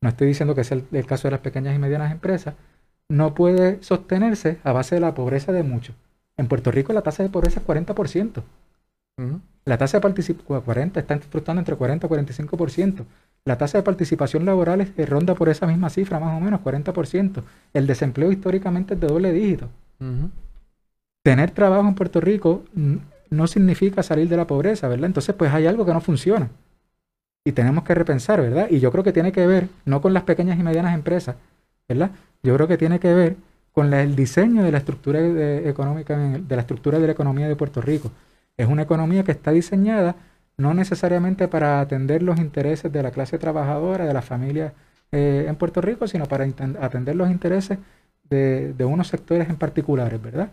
no 0.00 0.08
estoy 0.08 0.26
diciendo 0.26 0.56
que 0.56 0.64
sea 0.64 0.80
el, 0.90 1.06
caso 1.06 1.28
de 1.28 1.30
las 1.30 1.38
pequeñas 1.38 1.76
y 1.76 1.78
medianas 1.78 2.10
empresas, 2.10 2.54
no 3.08 3.36
puede 3.36 3.80
sostenerse 3.84 4.58
a 4.64 4.72
base 4.72 4.96
de 4.96 5.00
la 5.00 5.14
pobreza 5.14 5.52
de 5.52 5.62
muchos. 5.62 5.94
En 6.36 6.48
Puerto 6.48 6.72
Rico 6.72 6.92
la 6.92 7.02
tasa 7.02 7.22
de 7.22 7.28
pobreza 7.28 7.60
es 7.60 7.66
40%. 7.68 8.42
La 9.64 9.78
tasa 9.78 9.98
de 9.98 10.00
participación 10.00 10.62
40, 10.64 10.98
está 10.98 11.20
fluctuando 11.20 11.60
entre 11.60 11.76
40 11.76 12.04
y 12.04 12.10
45%. 12.10 13.04
La 13.44 13.58
tasa 13.58 13.78
de 13.78 13.84
participación 13.84 14.44
laboral 14.44 14.80
es, 14.80 15.08
ronda 15.08 15.36
por 15.36 15.48
esa 15.50 15.68
misma 15.68 15.88
cifra, 15.88 16.18
más 16.18 16.36
o 16.36 16.40
menos 16.40 16.62
40%. 16.62 17.44
El 17.74 17.86
desempleo 17.86 18.32
históricamente 18.32 18.94
es 18.94 19.00
de 19.00 19.06
doble 19.06 19.30
dígito. 19.30 19.68
Tener 21.28 21.50
trabajo 21.50 21.86
en 21.86 21.94
Puerto 21.94 22.22
Rico 22.22 22.64
no 23.28 23.46
significa 23.48 24.02
salir 24.02 24.30
de 24.30 24.36
la 24.38 24.46
pobreza, 24.46 24.88
¿verdad? 24.88 25.04
Entonces, 25.04 25.34
pues 25.34 25.52
hay 25.52 25.66
algo 25.66 25.84
que 25.84 25.92
no 25.92 26.00
funciona. 26.00 26.48
Y 27.44 27.52
tenemos 27.52 27.84
que 27.84 27.94
repensar, 27.94 28.40
¿verdad? 28.40 28.68
Y 28.70 28.80
yo 28.80 28.90
creo 28.90 29.04
que 29.04 29.12
tiene 29.12 29.30
que 29.30 29.46
ver, 29.46 29.68
no 29.84 30.00
con 30.00 30.14
las 30.14 30.22
pequeñas 30.22 30.58
y 30.58 30.62
medianas 30.62 30.94
empresas, 30.94 31.36
¿verdad? 31.86 32.12
Yo 32.42 32.54
creo 32.54 32.66
que 32.66 32.78
tiene 32.78 32.98
que 32.98 33.12
ver 33.12 33.36
con 33.72 33.92
el 33.92 34.16
diseño 34.16 34.62
de 34.62 34.72
la 34.72 34.78
estructura 34.78 35.20
económica, 35.68 36.16
de 36.16 36.56
la 36.56 36.62
estructura 36.62 36.98
de 36.98 37.04
la 37.04 37.12
economía 37.12 37.46
de 37.46 37.56
Puerto 37.56 37.82
Rico. 37.82 38.10
Es 38.56 38.66
una 38.66 38.80
economía 38.80 39.22
que 39.22 39.32
está 39.32 39.50
diseñada 39.50 40.16
no 40.56 40.72
necesariamente 40.72 41.46
para 41.46 41.82
atender 41.82 42.22
los 42.22 42.38
intereses 42.38 42.90
de 42.90 43.02
la 43.02 43.10
clase 43.10 43.36
trabajadora, 43.36 44.06
de 44.06 44.14
las 44.14 44.24
familias 44.24 44.72
eh, 45.12 45.44
en 45.46 45.56
Puerto 45.56 45.82
Rico, 45.82 46.08
sino 46.08 46.24
para 46.24 46.46
atender 46.80 47.16
los 47.16 47.30
intereses 47.30 47.76
de, 48.30 48.74
unos 48.80 49.08
sectores 49.08 49.46
en 49.50 49.56
particulares, 49.56 50.22
¿verdad? 50.22 50.48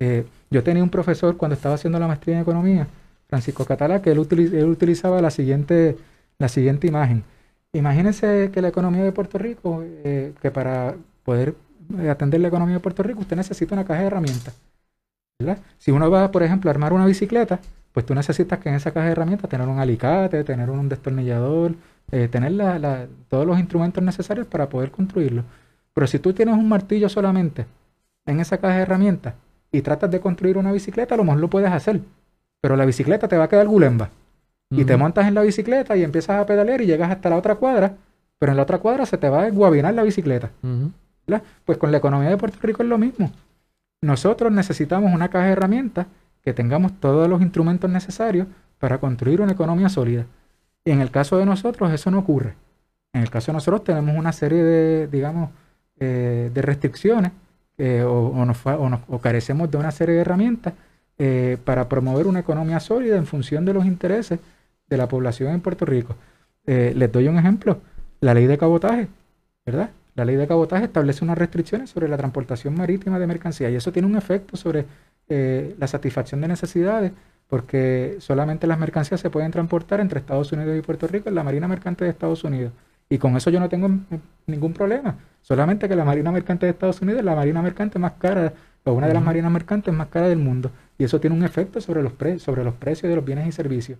Eh, 0.00 0.26
yo 0.50 0.62
tenía 0.62 0.82
un 0.82 0.90
profesor 0.90 1.36
cuando 1.36 1.54
estaba 1.54 1.74
haciendo 1.74 1.98
la 1.98 2.06
maestría 2.06 2.36
en 2.36 2.42
economía, 2.42 2.86
Francisco 3.28 3.64
Catalá, 3.64 4.00
que 4.00 4.10
él, 4.10 4.18
utilizaba 4.18 5.20
la 5.20 5.30
siguiente, 5.30 5.96
la 6.38 6.48
siguiente 6.48 6.86
imagen. 6.86 7.24
Imagínense 7.72 8.50
que 8.52 8.62
la 8.62 8.68
economía 8.68 9.04
de 9.04 9.12
Puerto 9.12 9.38
Rico, 9.38 9.82
eh, 9.84 10.32
que 10.40 10.50
para 10.50 10.96
poder 11.24 11.54
atender 12.10 12.40
la 12.40 12.48
economía 12.48 12.74
de 12.74 12.80
Puerto 12.80 13.02
Rico, 13.02 13.20
usted 13.20 13.36
necesita 13.36 13.74
una 13.74 13.84
caja 13.84 14.00
de 14.00 14.06
herramientas. 14.06 14.54
Si 15.78 15.90
uno 15.90 16.10
va, 16.10 16.30
por 16.30 16.42
ejemplo, 16.42 16.68
a 16.70 16.72
armar 16.72 16.92
una 16.92 17.06
bicicleta, 17.06 17.60
pues 17.92 18.04
tú 18.04 18.14
necesitas 18.14 18.58
que 18.58 18.68
en 18.68 18.74
esa 18.74 18.90
caja 18.90 19.06
de 19.06 19.12
herramientas 19.12 19.48
tener 19.48 19.68
un 19.68 19.78
alicate, 19.78 20.42
tener 20.44 20.68
un 20.70 20.88
destornillador, 20.88 21.74
eh, 22.10 22.28
tener 22.28 22.52
todos 23.28 23.46
los 23.46 23.58
instrumentos 23.58 24.02
necesarios 24.02 24.46
para 24.46 24.68
poder 24.68 24.90
construirlo. 24.90 25.44
Pero 25.94 26.06
si 26.06 26.18
tú 26.18 26.32
tienes 26.32 26.54
un 26.56 26.68
martillo 26.68 27.08
solamente 27.08 27.66
en 28.26 28.40
esa 28.40 28.58
caja 28.58 28.76
de 28.76 28.82
herramientas 28.82 29.34
y 29.70 29.82
tratas 29.82 30.10
de 30.10 30.20
construir 30.20 30.56
una 30.56 30.72
bicicleta, 30.72 31.14
a 31.14 31.18
lo 31.18 31.24
mejor 31.24 31.40
lo 31.40 31.50
puedes 31.50 31.70
hacer. 31.70 32.00
Pero 32.60 32.76
la 32.76 32.84
bicicleta 32.84 33.28
te 33.28 33.36
va 33.36 33.44
a 33.44 33.48
quedar 33.48 33.68
gulemba. 33.68 34.10
Y 34.70 34.84
te 34.84 34.96
montas 34.98 35.26
en 35.26 35.34
la 35.34 35.42
bicicleta 35.42 35.96
y 35.96 36.02
empiezas 36.02 36.40
a 36.40 36.46
pedalear 36.46 36.82
y 36.82 36.86
llegas 36.86 37.10
hasta 37.10 37.30
la 37.30 37.36
otra 37.36 37.54
cuadra, 37.54 37.96
pero 38.38 38.52
en 38.52 38.56
la 38.56 38.64
otra 38.64 38.78
cuadra 38.78 39.06
se 39.06 39.16
te 39.16 39.28
va 39.28 39.44
a 39.44 39.50
guabinar 39.50 39.94
la 39.94 40.02
bicicleta. 40.02 40.50
Pues 41.64 41.78
con 41.78 41.90
la 41.90 41.98
economía 41.98 42.28
de 42.28 42.36
Puerto 42.36 42.58
Rico 42.62 42.82
es 42.82 42.88
lo 42.88 42.98
mismo. 42.98 43.30
Nosotros 44.02 44.52
necesitamos 44.52 45.12
una 45.12 45.28
caja 45.28 45.46
de 45.46 45.52
herramientas 45.52 46.06
que 46.42 46.52
tengamos 46.52 46.92
todos 47.00 47.28
los 47.28 47.40
instrumentos 47.40 47.90
necesarios 47.90 48.46
para 48.78 48.98
construir 48.98 49.40
una 49.40 49.52
economía 49.52 49.88
sólida. 49.88 50.26
Y 50.84 50.90
en 50.90 51.00
el 51.00 51.10
caso 51.10 51.38
de 51.38 51.46
nosotros 51.46 51.90
eso 51.90 52.10
no 52.10 52.18
ocurre. 52.18 52.54
En 53.12 53.22
el 53.22 53.30
caso 53.30 53.52
de 53.52 53.54
nosotros 53.54 53.84
tenemos 53.84 54.16
una 54.16 54.32
serie 54.32 54.62
de, 54.62 55.08
digamos, 55.08 55.50
eh, 55.98 56.50
de 56.52 56.62
restricciones 56.62 57.32
eh, 57.78 58.02
o, 58.02 58.44
nos, 58.44 58.58
o, 58.66 59.18
carecemos 59.20 59.70
de 59.70 59.78
una 59.78 59.90
serie 59.90 60.14
de 60.14 60.20
herramientas 60.20 60.74
eh, 61.18 61.56
para 61.64 61.88
promover 61.88 62.26
una 62.26 62.40
economía 62.40 62.80
sólida 62.80 63.16
en 63.16 63.26
función 63.26 63.64
de 63.64 63.74
los 63.74 63.86
intereses 63.86 64.40
de 64.88 64.96
la 64.96 65.08
población 65.08 65.52
en 65.52 65.60
Puerto 65.60 65.84
Rico. 65.84 66.16
les 66.66 67.12
doy 67.12 67.28
un 67.28 67.38
ejemplo, 67.38 67.78
la 68.20 68.34
ley 68.34 68.46
de 68.46 68.58
cabotaje, 68.58 69.08
¿verdad? 69.64 69.90
La 70.18 70.24
ley 70.24 70.34
de 70.34 70.48
cabotaje 70.48 70.86
establece 70.86 71.24
unas 71.24 71.38
restricciones 71.38 71.90
sobre 71.90 72.08
la 72.08 72.16
transportación 72.16 72.74
marítima 72.74 73.20
de 73.20 73.28
mercancías 73.28 73.70
y 73.70 73.76
eso 73.76 73.92
tiene 73.92 74.08
un 74.08 74.16
efecto 74.16 74.56
sobre 74.56 74.84
eh, 75.28 75.76
la 75.78 75.86
satisfacción 75.86 76.40
de 76.40 76.48
necesidades 76.48 77.12
porque 77.46 78.16
solamente 78.18 78.66
las 78.66 78.80
mercancías 78.80 79.20
se 79.20 79.30
pueden 79.30 79.52
transportar 79.52 80.00
entre 80.00 80.18
Estados 80.18 80.50
Unidos 80.50 80.76
y 80.76 80.82
Puerto 80.82 81.06
Rico 81.06 81.28
en 81.28 81.36
la 81.36 81.44
Marina 81.44 81.68
Mercante 81.68 82.04
de 82.04 82.10
Estados 82.10 82.42
Unidos. 82.42 82.72
Y 83.08 83.18
con 83.18 83.36
eso 83.36 83.50
yo 83.50 83.60
no 83.60 83.68
tengo 83.68 83.88
ningún 84.46 84.72
problema. 84.72 85.16
Solamente 85.40 85.88
que 85.88 85.96
la 85.96 86.04
Marina 86.04 86.30
Mercante 86.30 86.66
de 86.66 86.72
Estados 86.72 87.00
Unidos 87.00 87.20
es 87.20 87.24
la 87.24 87.34
Marina 87.34 87.62
Mercante 87.62 87.98
más 87.98 88.12
cara, 88.12 88.52
o 88.84 88.92
una 88.92 89.06
de 89.06 89.14
las 89.14 89.22
marinas 89.22 89.50
mercantes 89.50 89.92
más 89.94 90.08
caras 90.08 90.28
del 90.28 90.38
mundo. 90.38 90.70
Y 90.98 91.04
eso 91.04 91.20
tiene 91.20 91.36
un 91.36 91.44
efecto 91.44 91.80
sobre 91.80 92.02
los, 92.02 92.12
sobre 92.42 92.64
los 92.64 92.74
precios 92.74 93.08
de 93.08 93.16
los 93.16 93.24
bienes 93.24 93.46
y 93.46 93.52
servicios. 93.52 93.98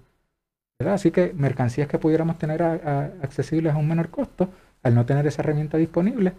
Así 0.85 1.11
que 1.11 1.33
mercancías 1.35 1.89
que 1.89 1.99
pudiéramos 1.99 2.39
tener 2.39 2.63
accesibles 2.63 3.75
a 3.75 3.77
un 3.77 3.89
menor 3.89 4.11
costo, 4.11 4.49
al 4.83 4.95
no 4.95 5.05
tener 5.05 5.27
esa 5.27 5.43
herramienta 5.43 5.77
disponible, 5.77 6.33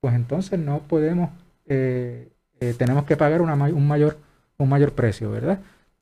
pues 0.00 0.14
entonces 0.14 0.58
no 0.58 0.80
podemos, 0.80 1.30
eh, 1.66 2.28
eh, 2.60 2.74
tenemos 2.76 3.04
que 3.04 3.16
pagar 3.16 3.40
una, 3.40 3.54
un, 3.54 3.88
mayor, 3.88 4.18
un 4.58 4.68
mayor 4.68 4.92
precio, 4.92 5.30
¿verdad? 5.30 5.58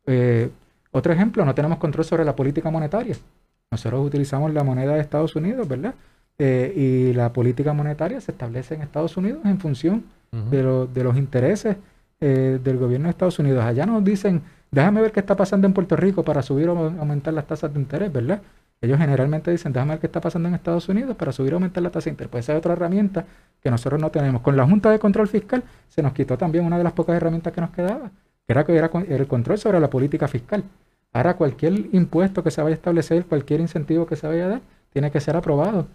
Eh, 0.06 0.50
otro 0.90 1.12
ejemplo, 1.12 1.44
no 1.44 1.54
tenemos 1.54 1.78
control 1.78 2.04
sobre 2.04 2.24
la 2.24 2.34
política 2.34 2.70
monetaria. 2.70 3.16
Nosotros 3.70 4.06
utilizamos 4.06 4.52
la 4.52 4.64
moneda 4.64 4.94
de 4.94 5.00
Estados 5.00 5.36
Unidos, 5.36 5.66
¿verdad? 5.68 5.94
y 6.38 7.14
la 7.14 7.32
política 7.32 7.72
monetaria 7.72 8.20
se 8.20 8.30
establece 8.30 8.74
en 8.74 8.82
Estados 8.82 9.16
Unidos 9.16 9.40
en 9.46 9.58
función 9.58 10.04
de, 10.30 10.86
de, 10.92 11.02
los 11.02 11.16
intereses 11.16 11.78
del 12.20 12.76
gobierno 12.76 13.06
de 13.06 13.10
Estados 13.10 13.38
Unidos. 13.38 13.64
Allá 13.64 13.86
nos 13.86 14.04
dicen, 14.04 14.42
déjame 14.70 15.00
ver 15.00 15.12
qué 15.12 15.20
está 15.20 15.34
pasando 15.34 15.66
en 15.66 15.72
Puerto 15.72 15.96
Rico 15.96 16.24
para 16.24 16.42
subir 16.42 16.68
o 16.68 16.78
aumentar 16.78 17.32
las 17.32 17.46
tasas 17.46 17.72
de 17.72 17.80
interés, 17.80 18.12
¿verdad? 18.12 18.42
Ellos 18.80 18.98
generalmente 18.98 19.50
dicen, 19.50 19.72
déjame 19.72 19.92
ver 19.92 20.00
qué 20.00 20.06
está 20.06 20.20
pasando 20.20 20.48
en 20.48 20.54
Estados 20.54 20.88
Unidos 20.88 21.16
para 21.16 21.32
subir 21.32 21.54
o 21.54 21.56
aumentar 21.56 21.82
la 21.82 21.90
tasa 21.90 22.04
de 22.04 22.10
interés. 22.10 22.30
Pues 22.30 22.44
esa 22.44 22.52
es 22.52 22.58
otra 22.58 22.74
herramienta 22.74 23.24
que 23.62 23.70
nosotros 23.70 24.00
no 24.00 24.10
tenemos. 24.10 24.42
Con 24.42 24.56
la 24.56 24.66
Junta 24.66 24.90
de 24.90 24.98
Control 24.98 25.28
Fiscal 25.28 25.64
se 25.88 26.02
nos 26.02 26.12
quitó 26.12 26.36
también 26.36 26.64
una 26.64 26.76
de 26.76 26.84
las 26.84 26.92
pocas 26.92 27.16
herramientas 27.16 27.52
que 27.52 27.60
nos 27.60 27.70
quedaba, 27.70 28.10
que 28.46 28.52
era, 28.52 28.64
que 28.64 28.76
era 28.76 28.90
el 29.08 29.26
control 29.26 29.58
sobre 29.58 29.80
la 29.80 29.88
política 29.88 30.28
fiscal. 30.28 30.62
Ahora 31.16 31.34
cualquier 31.34 31.72
impuesto 31.92 32.44
que 32.44 32.50
se 32.50 32.60
vaya 32.60 32.74
a 32.74 32.76
establecer, 32.76 33.24
cualquier 33.24 33.60
incentivo 33.60 34.06
que 34.06 34.16
se 34.16 34.26
vaya 34.26 34.44
a 34.44 34.48
dar, 34.48 34.60
tiene 34.92 35.10
que 35.10 35.18
ser 35.18 35.34
aprobado 35.34 35.86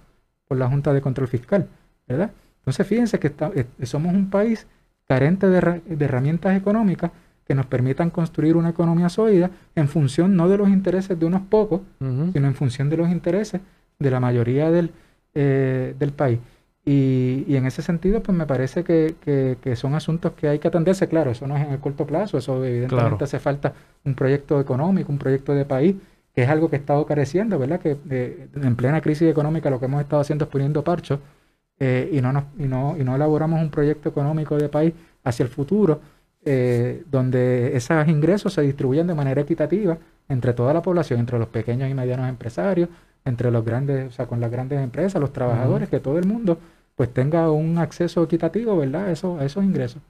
por 0.48 0.58
la 0.58 0.68
Junta 0.68 0.94
de 0.94 1.02
Control 1.02 1.28
Fiscal, 1.28 1.68
¿verdad? 2.08 2.32
Entonces 2.58 2.88
fíjense 2.88 3.20
que 3.20 3.32
eh, 3.54 3.86
somos 3.86 4.16
un 4.16 4.32
país 4.32 4.66
carente 5.08 5.48
de 5.48 6.06
herramientas 6.06 6.58
económicas 6.58 7.12
que 7.46 7.54
nos 7.54 7.68
permitan 7.68 8.10
construir 8.10 8.56
una 8.56 8.70
economía 8.70 9.10
sólida 9.10 9.52
en 9.76 9.88
función 9.90 10.36
no 10.36 10.50
de 10.50 10.58
los 10.58 10.70
intereses 10.70 11.20
de 11.20 11.26
unos 11.26 11.42
pocos, 11.42 11.82
sino 12.00 12.48
en 12.48 12.56
función 12.56 12.90
de 12.90 12.98
los 12.98 13.10
intereses 13.10 13.62
de 14.00 14.10
la 14.10 14.20
mayoría 14.20 14.72
del, 14.72 14.90
eh, 15.36 15.94
del 16.00 16.14
país. 16.14 16.40
Y, 16.84 17.46
y, 17.48 17.56
en 17.58 17.68
ese 17.68 17.84
sentido, 17.84 18.24
pues 18.24 18.36
me 18.36 18.48
parece 18.48 18.84
que, 18.84 19.16
que, 19.62 19.76
son 19.76 19.94
asuntos 19.94 20.32
que 20.34 20.48
hay 20.48 20.60
que 20.60 20.68
atenderse. 20.68 21.08
Claro, 21.08 21.30
eso 21.30 21.46
no 21.46 21.56
es 21.56 21.64
en 21.64 21.74
el 21.74 21.80
corto 21.80 22.08
plazo, 22.08 22.40
eso 22.40 22.64
evidentemente 22.66 23.24
hace 23.24 23.40
falta 23.40 23.74
un 24.04 24.16
proyecto 24.16 24.60
económico, 24.60 25.12
un 25.12 25.20
proyecto 25.20 25.54
de 25.54 25.66
país, 25.66 25.96
que 26.34 26.42
es 26.44 26.50
algo 26.50 26.70
que 26.70 26.78
ha 26.78 26.80
estado 26.80 27.06
careciendo, 27.06 27.60
¿verdad? 27.60 27.80
Que 27.80 27.98
eh, 28.10 28.48
en 28.56 28.76
plena 28.76 29.02
crisis 29.02 29.30
económica 29.30 29.70
lo 29.70 29.80
que 29.80 29.86
hemos 29.86 30.02
estado 30.02 30.22
haciendo 30.22 30.46
es 30.46 30.52
poniendo 30.52 30.84
parchos 30.84 31.20
eh, 31.80 32.10
y, 32.12 32.22
no 32.22 32.34
nos, 32.34 32.46
y, 32.58 32.64
no, 32.64 32.96
y 32.98 33.04
no 33.04 33.16
elaboramos 33.16 33.62
un 33.62 33.70
proyecto 33.70 34.10
económico 34.10 34.58
de 34.58 34.70
país 34.70 34.94
hacia 35.24 35.44
el 35.44 35.50
futuro 35.50 36.02
eh, 36.44 37.04
donde 37.12 37.76
esos 37.78 38.08
ingresos 38.08 38.54
se 38.54 38.64
distribuyen 38.64 39.06
de 39.06 39.14
manera 39.14 39.42
equitativa 39.42 39.98
entre 40.28 40.54
toda 40.54 40.74
la 40.74 40.82
población, 40.82 41.20
entre 41.20 41.38
los 41.38 41.48
pequeños 41.50 41.90
y 41.90 41.94
medianos 41.94 42.28
empresarios, 42.28 42.90
entre 43.26 43.52
los 43.52 43.64
grandes, 43.64 44.08
o 44.08 44.12
sea, 44.12 44.28
con 44.28 44.40
las 44.40 44.52
grandes 44.52 44.80
empresas, 44.80 45.22
los 45.22 45.34
trabajadores, 45.34 45.90
que 45.90 46.00
todo 46.00 46.18
el 46.18 46.26
mundo 46.26 46.58
pues 46.96 47.14
tenga 47.14 47.50
un 47.52 47.78
acceso 47.78 48.24
equitativo, 48.24 48.78
¿verdad? 48.78 49.06
A 49.06 49.12
esos, 49.12 49.40
a 49.40 49.46
esos 49.46 49.64
ingresos. 49.64 50.02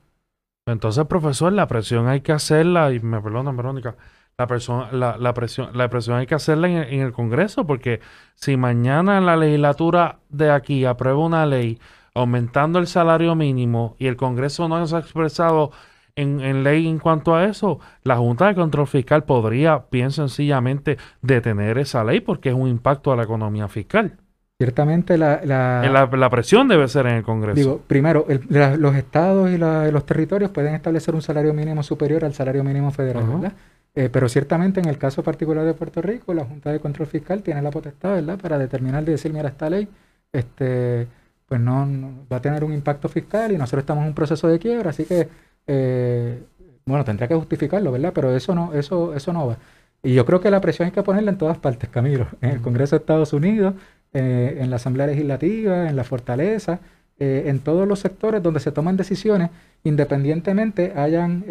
Entonces, 0.65 1.05
profesor, 1.05 1.51
la 1.53 1.67
presión 1.67 2.07
hay 2.07 2.21
que 2.21 2.31
hacerla, 2.31 2.91
y 2.91 2.99
me 2.99 3.21
perdona, 3.21 3.51
Verónica, 3.51 3.95
la, 4.37 4.47
persona, 4.47 4.91
la, 4.91 5.17
la, 5.17 5.33
presión, 5.33 5.75
la 5.77 5.89
presión 5.89 6.17
hay 6.17 6.27
que 6.27 6.35
hacerla 6.35 6.67
en, 6.67 6.77
en 6.77 7.01
el 7.01 7.11
Congreso, 7.11 7.65
porque 7.65 7.99
si 8.35 8.57
mañana 8.57 9.19
la 9.21 9.35
legislatura 9.35 10.19
de 10.29 10.51
aquí 10.51 10.85
aprueba 10.85 11.19
una 11.19 11.45
ley 11.45 11.79
aumentando 12.13 12.79
el 12.79 12.87
salario 12.87 13.35
mínimo 13.35 13.95
y 13.99 14.07
el 14.07 14.17
Congreso 14.17 14.67
no 14.67 14.85
se 14.85 14.95
ha 14.95 14.99
expresado 14.99 15.71
en, 16.15 16.63
ley 16.63 16.87
en 16.87 16.99
cuanto 16.99 17.35
a 17.35 17.45
eso, 17.45 17.79
la 18.03 18.17
Junta 18.17 18.47
de 18.47 18.55
Control 18.55 18.87
Fiscal 18.87 19.23
podría 19.23 19.85
bien 19.91 20.11
sencillamente 20.11 20.97
detener 21.21 21.77
esa 21.77 22.03
ley 22.03 22.21
porque 22.21 22.49
es 22.49 22.55
un 22.55 22.67
impacto 22.67 23.11
a 23.11 23.15
la 23.15 23.23
economía 23.23 23.67
fiscal. 23.67 24.17
Ciertamente 24.57 25.17
la, 25.17 25.41
la, 25.43 26.29
presión 26.29 26.67
debe 26.67 26.87
ser 26.87 27.07
en 27.07 27.15
el 27.15 27.23
Congreso. 27.23 27.55
Digo, 27.55 27.81
primero, 27.87 28.27
los 28.49 28.95
estados 28.95 29.49
y 29.49 29.57
los 29.57 30.05
territorios 30.05 30.51
pueden 30.51 30.75
establecer 30.75 31.15
un 31.15 31.21
salario 31.23 31.53
mínimo 31.53 31.81
superior 31.81 32.23
al 32.23 32.33
salario 32.33 32.63
mínimo 32.63 32.91
federal, 32.91 33.25
¿verdad? 33.25 33.53
Eh, 33.93 34.09
pero 34.11 34.29
ciertamente 34.29 34.79
en 34.79 34.87
el 34.87 34.97
caso 34.97 35.21
particular 35.21 35.65
de 35.65 35.73
Puerto 35.73 36.01
Rico, 36.01 36.33
la 36.33 36.45
Junta 36.45 36.71
de 36.71 36.79
Control 36.79 37.07
Fiscal 37.07 37.43
tiene 37.43 37.61
la 37.61 37.71
potestad, 37.71 38.11
¿verdad?, 38.13 38.39
para 38.39 38.57
determinar 38.57 39.03
de 39.03 39.13
decir, 39.13 39.33
mira, 39.33 39.49
esta 39.49 39.69
ley, 39.69 39.87
este, 40.31 41.07
pues 41.45 41.59
no, 41.59 42.25
va 42.31 42.37
a 42.37 42.41
tener 42.41 42.63
un 42.63 42.73
impacto 42.73 43.09
fiscal 43.09 43.51
y 43.51 43.57
nosotros 43.57 43.81
estamos 43.81 44.03
en 44.03 44.09
un 44.09 44.15
proceso 44.15 44.47
de 44.47 44.59
quiebra, 44.59 44.91
así 44.91 45.03
que, 45.03 45.27
eh, 45.67 46.43
bueno, 46.85 47.03
tendría 47.05 47.27
que 47.27 47.35
justificarlo, 47.35 47.91
¿verdad? 47.91 48.11
Pero 48.13 48.35
eso 48.35 48.55
no, 48.55 48.73
eso, 48.73 49.13
eso 49.13 49.33
no 49.33 49.47
va. 49.47 49.57
Y 50.03 50.13
yo 50.13 50.25
creo 50.25 50.41
que 50.41 50.49
la 50.49 50.61
presión 50.61 50.87
hay 50.87 50.91
que 50.91 51.03
ponerla 51.03 51.31
en 51.31 51.37
todas 51.37 51.57
partes, 51.57 51.89
Camilo, 51.89 52.27
en 52.41 52.51
el 52.51 52.61
Congreso 52.61 52.95
de 52.95 53.01
Estados 53.01 53.33
Unidos, 53.33 53.75
eh, 54.13 54.57
en 54.59 54.69
la 54.69 54.77
Asamblea 54.77 55.07
Legislativa, 55.07 55.89
en 55.89 55.95
la 55.95 56.03
Fortaleza, 56.03 56.79
en 57.23 57.59
todos 57.59 57.87
los 57.87 57.99
sectores 57.99 58.41
donde 58.41 58.59
se 58.59 58.71
toman 58.71 58.97
decisiones, 58.97 59.51
independientemente 59.83 60.93
hayan, 60.95 61.45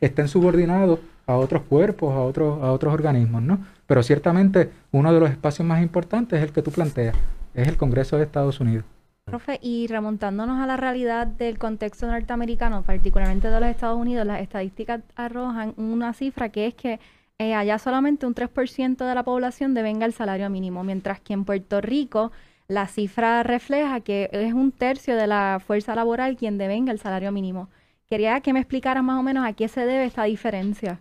estén 0.00 0.28
subordinados 0.28 1.00
a 1.26 1.34
otros 1.36 1.62
cuerpos, 1.62 2.14
a 2.14 2.20
otros, 2.20 2.62
a 2.62 2.70
otros 2.70 2.94
organismos, 2.94 3.42
¿no? 3.42 3.58
Pero 3.88 4.04
ciertamente 4.04 4.70
uno 4.92 5.12
de 5.12 5.18
los 5.18 5.28
espacios 5.28 5.66
más 5.66 5.82
importantes 5.82 6.38
es 6.38 6.44
el 6.44 6.52
que 6.52 6.62
tú 6.62 6.70
planteas, 6.70 7.16
es 7.52 7.66
el 7.66 7.76
Congreso 7.76 8.16
de 8.16 8.22
Estados 8.22 8.60
Unidos. 8.60 8.84
Profe, 9.28 9.58
y 9.62 9.86
remontándonos 9.86 10.60
a 10.60 10.66
la 10.66 10.76
realidad 10.76 11.26
del 11.26 11.58
contexto 11.58 12.06
norteamericano, 12.06 12.82
particularmente 12.82 13.50
de 13.50 13.60
los 13.60 13.68
Estados 13.68 13.98
Unidos, 13.98 14.26
las 14.26 14.40
estadísticas 14.40 15.02
arrojan 15.16 15.74
una 15.76 16.12
cifra 16.12 16.48
que 16.48 16.66
es 16.66 16.74
que 16.74 17.00
eh, 17.38 17.54
allá 17.54 17.78
solamente 17.78 18.26
un 18.26 18.34
3% 18.34 18.96
de 18.96 19.14
la 19.14 19.22
población 19.22 19.74
devenga 19.74 20.06
el 20.06 20.12
salario 20.12 20.50
mínimo, 20.50 20.82
mientras 20.82 21.20
que 21.20 21.34
en 21.34 21.44
Puerto 21.44 21.80
Rico 21.80 22.32
la 22.66 22.86
cifra 22.86 23.42
refleja 23.42 24.00
que 24.00 24.28
es 24.32 24.52
un 24.52 24.72
tercio 24.72 25.16
de 25.16 25.26
la 25.26 25.60
fuerza 25.64 25.94
laboral 25.94 26.36
quien 26.36 26.58
devenga 26.58 26.92
el 26.92 26.98
salario 26.98 27.32
mínimo. 27.32 27.68
Quería 28.08 28.40
que 28.40 28.52
me 28.52 28.60
explicara 28.60 29.02
más 29.02 29.18
o 29.18 29.22
menos 29.22 29.46
a 29.46 29.52
qué 29.52 29.68
se 29.68 29.86
debe 29.86 30.04
esta 30.04 30.24
diferencia. 30.24 31.00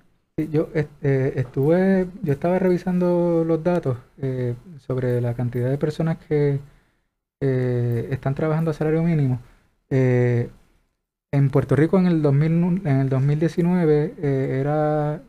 Yo 0.51 0.69
eh, 0.75 1.33
estuve, 1.35 2.07
yo 2.21 2.33
estaba 2.33 2.59
revisando 2.59 3.43
los 3.43 3.63
datos 3.63 3.97
eh, 4.21 4.53
sobre 4.77 5.19
la 5.19 5.33
cantidad 5.33 5.69
de 5.69 5.79
personas 5.79 6.19
que 6.19 6.59
eh, 7.39 8.07
están 8.11 8.35
trabajando 8.35 8.71
a 8.71 8.73
salario 8.73 9.03
mínimo. 9.03 9.39
en 9.89 11.49
Puerto 11.51 11.75
Rico 11.75 11.97
en 11.99 12.07
el, 12.07 12.21
2000, 12.21 12.81
en 12.85 12.97
el 12.99 13.09
2019 13.09 14.15
era 14.59 15.21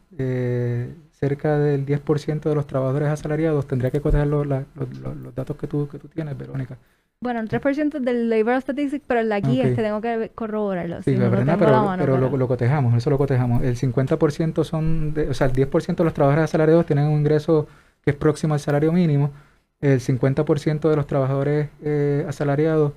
cerca 1.10 1.58
del 1.58 1.84
10% 1.84 2.40
de 2.40 2.54
los 2.54 2.66
trabajadores 2.66 3.08
asalariados. 3.08 3.66
Tendría 3.66 3.90
que 3.90 4.00
cotejar 4.00 4.26
los, 4.26 4.46
los, 4.46 4.66
los 4.76 5.34
datos 5.34 5.56
que 5.56 5.66
tú, 5.66 5.88
que 5.88 5.98
tú 5.98 6.08
tienes, 6.08 6.36
Verónica. 6.38 6.78
Bueno, 7.20 7.40
el 7.40 7.48
3% 7.48 7.98
del 7.98 8.30
Labor 8.30 8.60
Statistics, 8.60 9.04
pero 9.06 9.26
de 9.26 9.34
aquí 9.34 9.60
este 9.60 9.82
tengo 9.82 10.00
que 10.00 10.30
corroborarlo. 10.36 11.02
Sí, 11.02 11.16
pero, 11.16 12.28
lo, 12.36 12.48
cotejamos, 12.48 12.94
eso 12.94 13.10
lo 13.10 13.18
cotejamos. 13.18 13.64
El 13.64 13.76
50% 13.76 14.62
son, 14.62 15.14
de, 15.14 15.28
o 15.28 15.34
sea, 15.34 15.48
el 15.48 15.52
10% 15.52 15.96
de 15.96 16.04
los 16.04 16.14
trabajadores 16.14 16.44
asalariados 16.44 16.86
tienen 16.86 17.06
un 17.06 17.18
ingreso 17.18 17.66
que 18.04 18.10
es 18.10 18.16
próximo 18.16 18.54
al 18.54 18.60
salario 18.60 18.92
mínimo. 18.92 19.32
El 19.80 20.00
50% 20.00 20.88
de 20.90 20.96
los 20.96 21.06
trabajadores 21.06 21.68
eh, 21.82 22.24
asalariados 22.28 22.92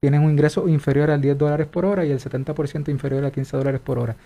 tienen 0.00 0.22
un 0.22 0.30
ingreso 0.30 0.68
inferior 0.68 1.10
al 1.10 1.20
10 1.20 1.38
dólares 1.38 1.66
por 1.66 1.86
hora 1.86 2.04
y 2.04 2.10
el 2.10 2.20
70% 2.20 2.88
inferior 2.90 3.24
a 3.24 3.30
15 3.30 3.56
dólares 3.56 3.80
por 3.80 3.98
hora. 3.98 4.16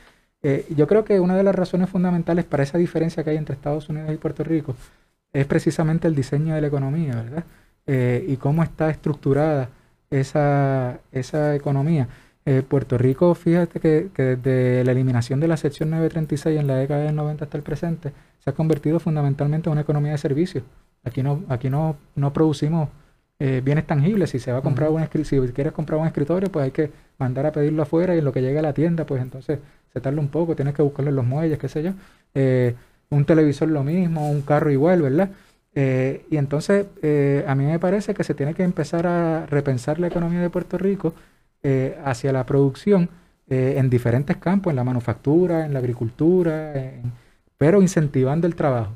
Eh, 0.43 0.67
yo 0.77 0.87
creo 0.89 1.05
que 1.05 1.21
una 1.21 1.37
de 1.37 1.45
las 1.45 1.55
razones 1.55 1.89
fundamentales 1.89 2.45
para 2.45 2.65
esa 2.65 2.77
diferencia 2.79 3.23
que 3.23 3.31
hay 3.31 3.37
entre 3.37 3.55
Estados 3.55 3.89
Unidos 3.89 4.13
y 4.13 4.17
Puerto 4.17 4.43
Rico 4.43 4.75
es 5.33 5.47
precisamente 5.47 6.09
el 6.09 6.15
diseño 6.17 6.55
de 6.55 6.61
la 6.61 6.67
economía, 6.67 7.15
¿verdad? 7.15 7.45
Eh, 7.87 8.25
y 8.29 8.37
cómo 8.37 8.63
está 8.63 8.91
estructurada 8.91 9.71
esa, 10.11 11.01
esa 11.13 11.55
economía. 11.55 12.09
Puerto 12.69 12.99
Rico, 12.99 13.35
fíjate 13.37 13.79
que, 13.79 14.11
desde 14.13 14.83
la 14.85 14.91
eliminación 14.91 15.39
de 15.39 15.47
la 15.47 15.57
sección 15.57 15.91
936 15.91 16.59
en 16.59 16.67
la 16.67 16.75
década 16.75 17.05
del 17.05 17.15
90 17.15 17.45
hasta 17.45 17.57
el 17.57 17.63
presente, 17.63 18.13
se 18.41 18.51
ha 18.51 18.53
convertido 18.53 18.99
fundamentalmente 18.99 19.69
en 19.69 19.73
una 19.73 19.83
economía 19.83 20.11
de 20.13 20.19
servicios. 20.19 20.65
Aquí 21.05 21.23
no, 21.23 21.43
aquí 21.49 21.69
no, 21.71 21.97
no 22.15 22.33
producimos 22.33 22.89
eh, 23.39 23.61
bienes 23.65 23.87
tangibles. 23.87 24.31
Si 24.31 24.39
se 24.39 24.53
va 24.53 24.59
a 24.59 24.63
comprar 24.63 24.91
un 24.91 25.07
si 25.25 25.39
quieres 25.53 25.73
comprar 25.73 26.01
un 26.01 26.07
escritorio, 26.07 26.51
pues 26.51 26.65
hay 26.65 26.71
que 26.71 26.91
mandar 27.19 27.47
a 27.47 27.53
pedirlo 27.53 27.83
afuera 27.83 28.15
y 28.15 28.19
en 28.19 28.25
lo 28.25 28.33
que 28.33 28.43
llega 28.43 28.61
a 28.61 28.63
la 28.63 28.73
tienda, 28.73 29.05
pues 29.05 29.23
entonces 29.23 29.59
se 29.93 30.01
tarda 30.01 30.21
un 30.21 30.29
poco, 30.29 30.57
tienes 30.57 30.75
que 30.75 30.83
buscarlo 30.83 31.11
en 31.11 31.17
los 31.17 31.27
muelles, 31.27 31.59
qué 31.59 31.69
sé 31.69 31.83
yo. 31.83 31.93
un 33.11 33.25
televisor 33.25 33.69
lo 33.69 33.85
mismo, 33.85 34.31
un 34.31 34.43
carro 34.43 34.71
igual, 34.71 35.03
¿verdad? 35.03 35.31
Eh, 35.75 36.27
y 36.31 36.37
entonces 36.37 36.87
eh, 37.03 37.45
a 37.49 37.55
mí 37.55 37.65
me 37.65 37.79
parece 37.79 38.13
que 38.15 38.25
se 38.25 38.35
tiene 38.35 38.55
que 38.55 38.63
empezar 38.63 39.07
a 39.07 39.47
repensar 39.47 39.99
la 39.99 40.09
economía 40.09 40.41
de 40.41 40.51
Puerto 40.51 40.77
Rico 40.77 41.15
eh, 41.63 41.99
hacia 42.05 42.33
la 42.33 42.45
producción 42.47 43.09
en 43.49 43.91
diferentes 43.91 44.39
campos, 44.39 44.71
en 44.71 44.77
la 44.77 44.85
manufactura, 44.85 45.67
en 45.67 45.75
la 45.75 45.81
agricultura, 45.81 46.73
pero 47.59 47.83
incentivando 47.83 48.47
el 48.47 48.55
trabajo. 48.55 48.93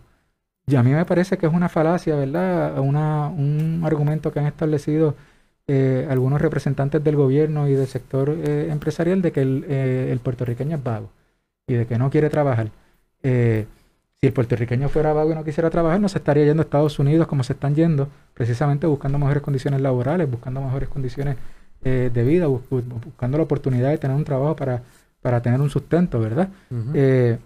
Y 0.67 0.75
a 0.75 0.83
mí 0.83 0.91
me 0.91 1.05
parece 1.05 1.39
que 1.39 1.47
es 1.47 1.53
una 1.53 1.69
falacia, 1.69 2.17
¿verdad? 2.17 2.81
un 2.81 3.83
argumento 3.85 4.33
que 4.33 4.41
han 4.41 4.47
establecido 4.47 5.15
algunos 6.09 6.41
representantes 6.41 7.03
del 7.03 7.17
gobierno 7.17 7.69
y 7.69 7.75
del 7.75 7.87
sector 7.87 8.31
empresarial 8.31 9.23
de 9.23 9.33
que 9.33 9.43
el, 9.43 9.65
el, 9.65 10.19
puertorriqueño 10.21 10.77
es 10.77 10.83
vago 10.83 11.11
y 11.67 11.75
de 11.75 11.87
que 11.87 11.99
no 11.99 12.11
quiere 12.11 12.31
trabajar 12.31 12.71
si 14.21 14.27
el 14.27 14.33
puertorriqueño 14.33 14.89
fuera 14.89 15.13
vago 15.13 15.33
y 15.33 15.35
no 15.35 15.45
quisiera 15.45 15.69
trabajar, 15.69 16.01
no 16.01 16.09
se 16.09 16.19
estaría 16.19 16.45
yendo 16.45 16.63
a 16.63 16.65
Estados 16.65 16.99
Unidos 16.99 17.27
como 17.27 17.43
se 17.43 17.53
están 17.53 17.75
yendo, 17.75 18.09
precisamente 18.33 18.87
buscando 18.87 19.19
mejores 19.19 19.43
condiciones 19.43 19.81
laborales, 19.81 20.31
buscando 20.31 20.61
mejores 20.63 20.89
condiciones 20.89 21.37
eh, 21.85 22.11
de 22.13 22.25
vida, 22.25 22.47
buscando 22.47 23.37
la 23.37 23.45
oportunidad 23.45 23.91
de 23.91 23.99
tener 23.99 24.17
un 24.17 24.25
trabajo 24.25 24.57
para, 24.57 24.83
para 25.21 25.43
tener 25.43 25.61
un 25.61 25.69
sustento, 25.69 26.19
¿verdad? 26.19 26.49
Eh, 26.95 27.39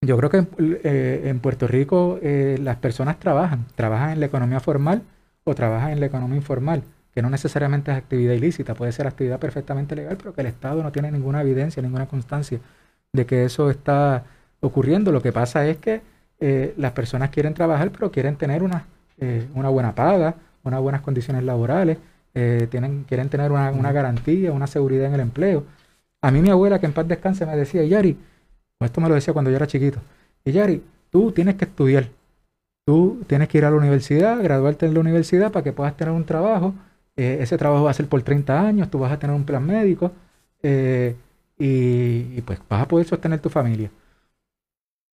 yo 0.00 0.16
creo 0.16 0.30
que 0.30 0.46
eh, 0.58 1.22
en, 1.26 1.40
Puerto 1.40 1.66
Rico 1.66 2.18
las 2.22 2.76
personas 2.76 3.18
trabajan, 3.18 3.66
trabajan 3.74 4.10
en 4.10 4.20
la 4.20 4.26
economía 4.26 4.60
formal 4.60 5.02
o 5.44 5.54
trabajan 5.54 5.90
en 5.92 6.00
la 6.00 6.06
economía 6.06 6.36
informal, 6.36 6.82
que 7.14 7.22
no 7.22 7.30
necesariamente 7.30 7.90
es 7.90 7.96
actividad 7.96 8.34
ilícita, 8.34 8.74
puede 8.74 8.92
ser 8.92 9.06
actividad 9.06 9.38
perfectamente 9.38 9.96
legal, 9.96 10.16
pero 10.16 10.34
que 10.34 10.42
el 10.42 10.46
Estado 10.46 10.82
no 10.82 10.92
tiene 10.92 11.10
ninguna 11.10 11.40
evidencia, 11.42 11.82
ninguna 11.82 12.06
constancia 12.06 12.60
de 13.12 13.26
que 13.26 13.44
eso 13.44 13.70
está 13.70 14.24
ocurriendo. 14.60 15.12
Lo 15.12 15.22
que 15.22 15.32
pasa 15.32 15.66
es 15.66 15.78
que 15.78 16.02
eh, 16.40 16.74
las 16.76 16.92
personas 16.92 17.30
quieren 17.30 17.54
trabajar, 17.54 17.90
pero 17.90 18.10
quieren 18.10 18.36
tener 18.36 18.62
una, 18.62 18.86
eh, 19.18 19.48
una 19.54 19.68
buena 19.68 19.94
paga, 19.94 20.36
unas 20.62 20.80
buenas 20.80 21.00
condiciones 21.00 21.44
laborales, 21.44 21.98
eh, 22.34 22.68
tienen, 22.70 23.04
quieren 23.04 23.28
tener 23.28 23.50
una, 23.50 23.92
garantía, 23.92 24.52
una 24.52 24.66
seguridad 24.66 25.06
en 25.06 25.14
el 25.14 25.20
empleo. 25.20 25.64
A 26.20 26.30
mí 26.30 26.40
mi 26.40 26.50
abuela, 26.50 26.78
que 26.78 26.86
en 26.86 26.92
paz 26.92 27.08
descanse, 27.08 27.46
me 27.46 27.56
decía, 27.56 27.84
Yari, 27.84 28.16
esto 28.80 29.00
me 29.00 29.08
lo 29.08 29.14
decía 29.14 29.32
cuando 29.32 29.50
yo 29.50 29.56
era 29.56 29.66
chiquito, 29.66 30.00
y 30.44 30.52
Yari, 30.52 30.82
tú 31.10 31.32
tienes 31.32 31.56
que 31.56 31.64
estudiar, 31.64 32.08
tú 32.86 33.22
tienes 33.26 33.48
que 33.48 33.58
ir 33.58 33.64
a 33.64 33.70
la 33.70 33.76
universidad, 33.76 34.42
graduarte 34.42 34.86
en 34.86 34.94
la 34.94 35.00
universidad 35.00 35.50
para 35.52 35.64
que 35.64 35.72
puedas 35.72 35.96
tener 35.96 36.12
un 36.14 36.24
trabajo, 36.24 36.74
ese 37.16 37.58
trabajo 37.58 37.84
va 37.84 37.90
a 37.90 37.94
ser 37.94 38.06
por 38.06 38.22
30 38.22 38.60
años, 38.60 38.90
tú 38.90 38.98
vas 38.98 39.12
a 39.12 39.18
tener 39.18 39.34
un 39.34 39.44
plan 39.44 39.66
médico, 39.66 40.12
y 41.60 42.40
pues 42.42 42.60
vas 42.68 42.82
a 42.82 42.88
poder 42.88 43.06
sostener 43.06 43.40
tu 43.40 43.48
familia. 43.48 43.90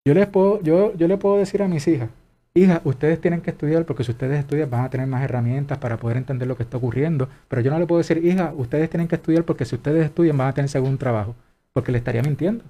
Yo 0.07 0.13
les 0.13 0.27
puedo, 0.27 0.61
yo, 0.63 0.95
yo 0.95 1.09
le 1.09 1.17
puedo 1.17 1.39
decir 1.39 1.63
a 1.63 1.69
mis 1.69 1.89
hijas, 1.89 2.11
hijas, 2.53 2.83
ustedes 2.85 3.21
tienen 3.21 3.41
que 3.41 3.51
estudiar 3.51 3.87
porque 3.87 4.05
si 4.05 4.13
ustedes 4.13 4.39
estudian 4.39 4.69
van 4.71 4.85
a 4.85 4.91
tener 4.91 5.07
más 5.07 5.23
herramientas 5.23 5.79
para 5.79 5.97
poder 5.97 6.19
entender 6.19 6.47
lo 6.47 6.57
que 6.57 6.63
está 6.63 6.77
ocurriendo. 6.77 7.29
Pero 7.49 7.63
yo 7.63 7.71
no 7.71 7.79
le 7.79 7.87
puedo 7.87 7.99
decir, 7.99 8.25
hija, 8.25 8.53
ustedes 8.57 8.91
tienen 8.91 9.09
que 9.09 9.17
estudiar 9.17 9.45
porque 9.45 9.65
si 9.65 9.75
ustedes 9.75 10.05
estudian 10.05 10.37
van 10.37 10.49
a 10.49 10.53
tener 10.53 10.69
según 10.69 10.99
trabajo, 10.99 11.35
porque 11.73 11.91
le 11.91 11.99
estaría 11.99 12.23
mintiendo. 12.23 12.63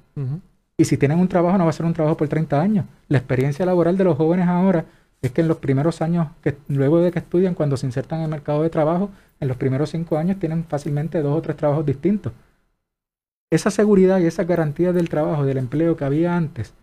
Y 0.76 0.84
si 0.84 0.96
tienen 0.96 1.18
un 1.18 1.28
trabajo, 1.28 1.56
no 1.56 1.64
va 1.64 1.70
a 1.70 1.72
ser 1.72 1.86
un 1.86 1.94
trabajo 1.94 2.16
por 2.16 2.28
30 2.28 2.60
años. 2.60 2.86
La 3.08 3.18
experiencia 3.18 3.64
laboral 3.64 3.96
de 3.96 4.04
los 4.04 4.16
jóvenes 4.16 4.48
ahora 4.48 4.84
es 5.22 5.30
que 5.30 5.40
en 5.40 5.48
los 5.48 5.58
primeros 5.58 6.02
años, 6.02 6.28
que 6.42 6.56
luego 6.68 7.00
de 7.00 7.12
que 7.12 7.20
estudian, 7.20 7.54
cuando 7.54 7.76
se 7.76 7.86
insertan 7.86 8.18
en 8.18 8.24
el 8.24 8.30
mercado 8.30 8.62
de 8.62 8.70
trabajo, 8.70 9.10
en 9.40 9.48
los 9.48 9.56
primeros 9.56 9.90
cinco 9.90 10.18
años 10.18 10.38
tienen 10.38 10.64
fácilmente 10.64 11.22
dos 11.22 11.38
o 11.38 11.42
tres 11.42 11.56
trabajos 11.56 11.86
distintos. 11.86 12.32
Esa 13.50 13.70
seguridad 13.70 14.18
y 14.18 14.26
esa 14.26 14.44
garantía 14.44 14.92
del 14.92 15.08
trabajo, 15.08 15.44
del 15.44 15.58
empleo 15.58 15.96
que 15.96 16.04
había 16.04 16.36
antes, 16.36 16.74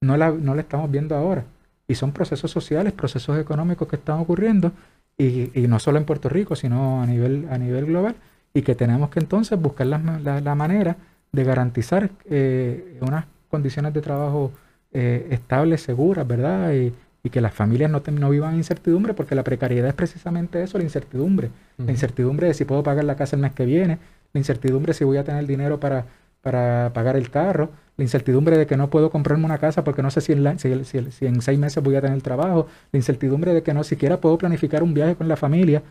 no 0.00 0.16
la, 0.16 0.30
no 0.30 0.54
la 0.54 0.62
estamos 0.62 0.90
viendo 0.90 1.14
ahora. 1.14 1.44
Y 1.88 1.94
son 1.94 2.12
procesos 2.12 2.50
sociales, 2.50 2.92
procesos 2.92 3.38
económicos 3.38 3.86
que 3.86 3.96
están 3.96 4.18
ocurriendo, 4.18 4.72
y, 5.18 5.58
y 5.58 5.68
no 5.68 5.78
solo 5.78 5.98
en 5.98 6.04
Puerto 6.04 6.28
Rico, 6.28 6.56
sino 6.56 7.02
a 7.02 7.06
nivel, 7.06 7.46
a 7.50 7.58
nivel 7.58 7.86
global, 7.86 8.16
y 8.56 8.62
que 8.62 8.74
tenemos 8.74 9.10
que 9.10 9.20
entonces 9.20 9.60
buscar 9.60 9.86
la, 9.86 9.98
la, 9.98 10.54
manera 10.54 10.96
de 11.32 11.44
garantizar 11.44 12.10
eh, 12.30 12.98
unas 13.00 13.26
condiciones 13.50 13.92
de 13.94 14.00
trabajo 14.00 14.52
eh, 14.92 15.28
estables, 15.30 15.82
seguras, 15.82 16.26
¿verdad? 16.26 16.72
Y, 16.72 16.92
y 17.22 17.30
que 17.30 17.40
las 17.40 17.52
familias 17.54 17.90
no, 17.90 18.02
no 18.12 18.30
vivan 18.30 18.52
en 18.52 18.58
incertidumbre, 18.58 19.12
porque 19.12 19.34
la 19.34 19.42
precariedad 19.44 19.88
es 19.88 19.94
precisamente 19.94 20.62
eso, 20.62 20.78
la 20.78 20.84
incertidumbre. 20.84 21.50
La 21.76 21.90
incertidumbre 21.90 22.46
de 22.46 22.54
si 22.54 22.64
puedo 22.64 22.82
pagar 22.82 23.04
la 23.04 23.16
casa 23.16 23.36
el 23.36 23.42
mes 23.42 23.52
que 23.52 23.64
viene, 23.64 23.98
la 24.32 24.38
incertidumbre 24.38 24.90
de 24.90 24.94
si 24.94 25.04
voy 25.04 25.16
a 25.16 25.24
tener 25.24 25.46
dinero 25.46 25.80
para, 25.80 26.06
para 26.40 26.92
pagar 26.94 27.16
el 27.16 27.30
carro, 27.30 27.70
la 27.96 28.04
incertidumbre 28.04 28.56
de 28.56 28.66
que 28.66 28.76
no 28.76 28.90
puedo 28.90 29.10
comprarme 29.10 29.44
una 29.44 29.58
casa 29.58 29.82
porque 29.82 30.02
no 30.02 30.10
sé 30.10 30.20
si 30.20 30.32
en, 30.32 30.58
si, 30.58 31.26
en 31.26 31.42
seis 31.42 31.58
meses 31.58 31.82
voy 31.82 31.96
a 31.96 32.00
tener 32.00 32.22
trabajo, 32.22 32.68
la 32.92 32.96
incertidumbre 32.98 33.52
de 33.54 33.62
que 33.64 33.74
no 33.74 33.82
siquiera 33.82 34.20
puedo 34.20 34.38
planificar 34.38 34.82
un 34.82 34.94
viaje 34.94 35.16
con 35.16 35.26
la 35.28 35.36
familia 35.36 35.82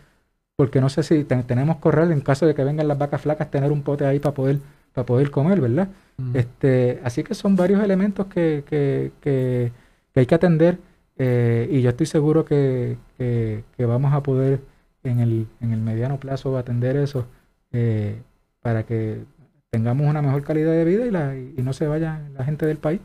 porque 0.56 0.80
no 0.80 0.90
sé 0.90 1.04
si 1.04 1.26
tenemos 1.26 1.78
correr 1.78 2.12
en 2.12 2.22
caso 2.22 2.46
de 2.46 2.56
que 2.56 2.64
vengan 2.64 2.88
las 2.88 2.98
vacas 2.98 3.22
flacas, 3.22 3.52
tener 3.52 3.72
un 3.72 3.82
pote 3.82 4.06
ahí 4.06 4.20
para 4.20 4.34
poder, 4.34 4.60
para 4.96 5.06
poder 5.06 5.30
comer, 5.30 5.62
¿verdad? 5.62 5.90
Mm. 6.18 6.36
Este, 6.36 7.00
así 7.04 7.24
que 7.24 7.36
son 7.36 7.56
varios 7.56 7.84
elementos 7.84 8.26
que, 8.26 8.64
que, 8.68 9.12
que, 9.22 9.72
hay 10.16 10.26
que 10.26 10.36
atender 10.36 10.80
eh, 11.18 11.68
y 11.70 11.82
yo 11.82 11.90
estoy 11.90 12.08
seguro 12.08 12.46
que, 12.46 12.98
vamos 13.78 14.14
a 14.14 14.24
poder 14.24 14.62
en 15.04 15.20
el, 15.20 15.48
en 15.62 15.74
el 15.74 15.82
mediano 15.82 16.20
plazo 16.20 16.58
atender 16.58 16.96
eso 16.96 17.28
eh, 17.72 18.22
para 18.62 18.84
que 18.84 19.24
tengamos 19.70 20.08
una 20.08 20.22
mejor 20.22 20.44
calidad 20.44 20.72
de 20.72 20.86
vida 20.86 21.06
y, 21.06 21.12
la, 21.12 21.36
y 21.36 21.62
no 21.62 21.74
se 21.74 21.86
vaya 21.88 22.28
la 22.34 22.46
gente 22.46 22.66
del 22.66 22.78
país. 22.78 23.02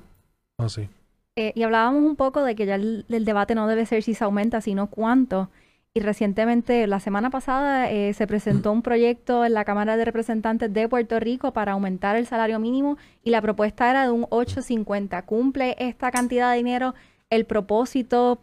Así. 0.57 0.89
Ah, 0.89 1.01
eh, 1.37 1.53
y 1.55 1.63
hablábamos 1.63 2.03
un 2.03 2.17
poco 2.17 2.43
de 2.45 2.55
que 2.55 2.67
ya 2.67 2.75
el, 2.77 3.05
debate 3.09 3.55
no 3.55 3.67
debe 3.67 3.87
ser 3.87 4.03
si 4.03 4.15
se 4.15 4.25
aumenta, 4.25 4.61
sino 4.61 4.89
cuánto. 4.89 5.51
Y 5.93 6.01
recientemente, 6.01 6.87
la 6.87 7.01
semana 7.01 7.31
pasada, 7.31 7.91
eh, 7.91 8.15
se 8.15 8.29
presentó 8.29 8.71
un 8.71 8.83
proyecto 8.83 9.45
en 9.45 9.55
la 9.55 9.65
Cámara 9.65 9.97
de 9.97 10.05
Representantes 10.05 10.73
de 10.73 10.89
Puerto 10.89 11.19
Rico 11.19 11.53
para 11.53 11.73
aumentar 11.73 12.15
el 12.15 12.27
salario 12.27 12.61
mínimo 12.61 12.97
y 13.25 13.31
la 13.31 13.43
propuesta 13.43 13.91
era 13.91 14.05
de 14.05 14.13
un 14.13 14.23
8.50. 14.27 15.25
¿Cumple 15.25 15.75
esta 15.81 16.13
cantidad 16.13 16.53
de 16.53 16.59
dinero 16.59 16.95
el 17.29 17.45
propósito 17.45 18.41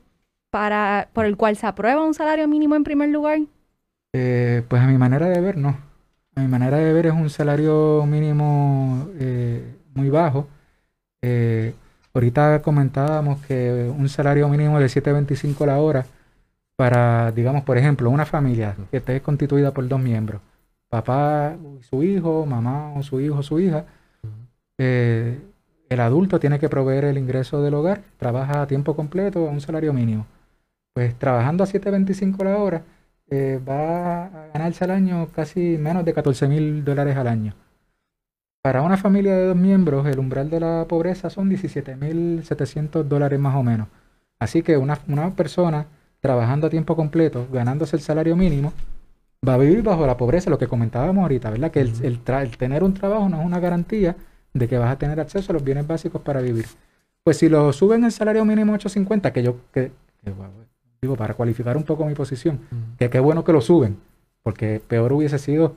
para, 0.51 1.07
por 1.13 1.25
el 1.25 1.37
cual 1.37 1.55
se 1.55 1.67
aprueba 1.67 2.03
un 2.03 2.13
salario 2.13 2.49
mínimo 2.49 2.75
en 2.75 2.83
primer 2.83 3.09
lugar? 3.09 3.39
Eh, 4.11 4.63
pues 4.67 4.81
a 4.81 4.87
mi 4.87 4.97
manera 4.97 5.29
de 5.29 5.39
ver, 5.39 5.55
no. 5.55 5.77
A 6.35 6.41
mi 6.41 6.47
manera 6.49 6.77
de 6.77 6.91
ver 6.91 7.05
es 7.05 7.13
un 7.13 7.29
salario 7.29 8.05
mínimo 8.05 9.07
eh, 9.19 9.73
muy 9.93 10.09
bajo. 10.09 10.49
ahorita 12.13 12.61
comentábamos 12.61 13.39
que 13.45 13.89
un 13.97 14.09
salario 14.09 14.49
mínimo 14.49 14.79
de 14.81 14.87
7.25 14.87 15.65
la 15.65 15.77
hora 15.77 16.05
para, 16.78 17.32
digamos, 17.32 17.63
por 17.63 17.78
ejemplo, 17.78 18.09
una 18.09 18.25
familia 18.25 18.75
que 18.91 18.97
esté 18.97 19.19
constituida 19.21 19.73
por 19.73 19.88
dos 19.88 19.99
miembros, 19.99 20.41
papá 20.89 21.57
y 21.80 21.84
su 21.84 22.03
hijo, 22.03 22.45
mamá 22.45 22.93
o 22.95 23.03
su 23.03 23.19
hijo 23.19 23.39
o 23.39 23.43
su 23.43 23.59
hija, 23.59 23.86
eh, 24.78 25.41
el 25.89 25.99
adulto 25.99 26.39
tiene 26.39 26.59
que 26.59 26.69
proveer 26.69 27.05
el 27.05 27.17
ingreso 27.17 27.63
del 27.63 27.73
hogar, 27.73 28.01
trabaja 28.17 28.61
a 28.61 28.67
tiempo 28.67 28.95
completo 28.95 29.49
a 29.49 29.51
un 29.51 29.59
salario 29.59 29.91
mínimo. 29.91 30.28
Pues 30.93 31.15
trabajando 31.17 31.63
a 31.63 31.67
7.25 31.67 32.43
la 32.43 32.57
hora, 32.57 32.84
eh, 33.30 33.59
va 33.67 34.25
a 34.25 34.47
ganarse 34.53 34.84
al 34.84 34.91
año 34.91 35.30
casi 35.36 35.78
menos 35.80 36.05
de 36.05 36.13
14 36.13 36.47
mil 36.47 36.86
dólares 36.86 37.17
al 37.17 37.28
año. 37.28 37.55
Para 38.61 38.84
una 38.84 38.97
familia 38.97 39.36
de 39.36 39.47
dos 39.47 39.55
miembros, 39.55 40.05
el 40.05 40.19
umbral 40.19 40.51
de 40.51 40.59
la 40.59 40.86
pobreza 40.88 41.32
son 41.32 41.49
17.700 41.49 43.03
dólares 43.03 43.39
más 43.39 43.55
o 43.55 43.63
menos. 43.63 43.88
Así 44.39 44.61
que 44.61 44.78
una, 44.78 44.99
una 45.07 45.36
persona 45.36 45.88
trabajando 46.28 46.67
a 46.67 46.69
tiempo 46.69 46.93
completo, 46.97 47.47
ganándose 47.53 47.95
el 47.95 48.01
salario 48.01 48.36
mínimo, 48.36 48.73
va 49.47 49.53
a 49.53 49.57
vivir 49.57 49.82
bajo 49.82 50.05
la 50.05 50.17
pobreza, 50.17 50.49
lo 50.49 50.57
que 50.57 50.67
comentábamos 50.67 51.21
ahorita, 51.21 51.49
¿verdad? 51.49 51.71
Que 51.71 51.80
el, 51.80 52.19
tener 52.57 52.84
un 52.84 52.93
trabajo 52.93 53.30
no 53.30 53.39
es 53.39 53.45
una 53.45 53.61
garantía 53.61 54.17
de 54.53 54.67
que 54.67 54.78
vas 54.78 54.91
a 54.91 54.97
tener 54.97 55.21
acceso 55.21 55.53
a 55.53 55.53
los 55.53 55.63
bienes 55.63 55.88
básicos 55.88 56.21
para 56.21 56.41
vivir. 56.41 56.65
Pues 57.23 57.38
si 57.38 57.47
lo 57.47 57.71
suben 57.71 58.03
el 58.03 58.11
salario 58.11 58.43
mínimo 58.43 58.73
850, 58.73 59.32
que 59.32 59.41
yo, 59.41 59.55
que, 59.71 59.93
digo, 61.01 61.15
para 61.15 61.34
cualificar 61.34 61.78
un 61.78 61.84
poco 61.84 62.05
mi 62.05 62.13
posición, 62.13 62.59
que 62.99 63.09
qué 63.09 63.21
bueno 63.21 63.45
que 63.45 63.53
lo 63.53 63.61
suben, 63.61 63.95
porque 64.43 64.82
peor 64.86 65.13
hubiese 65.13 65.39
sido 65.39 65.75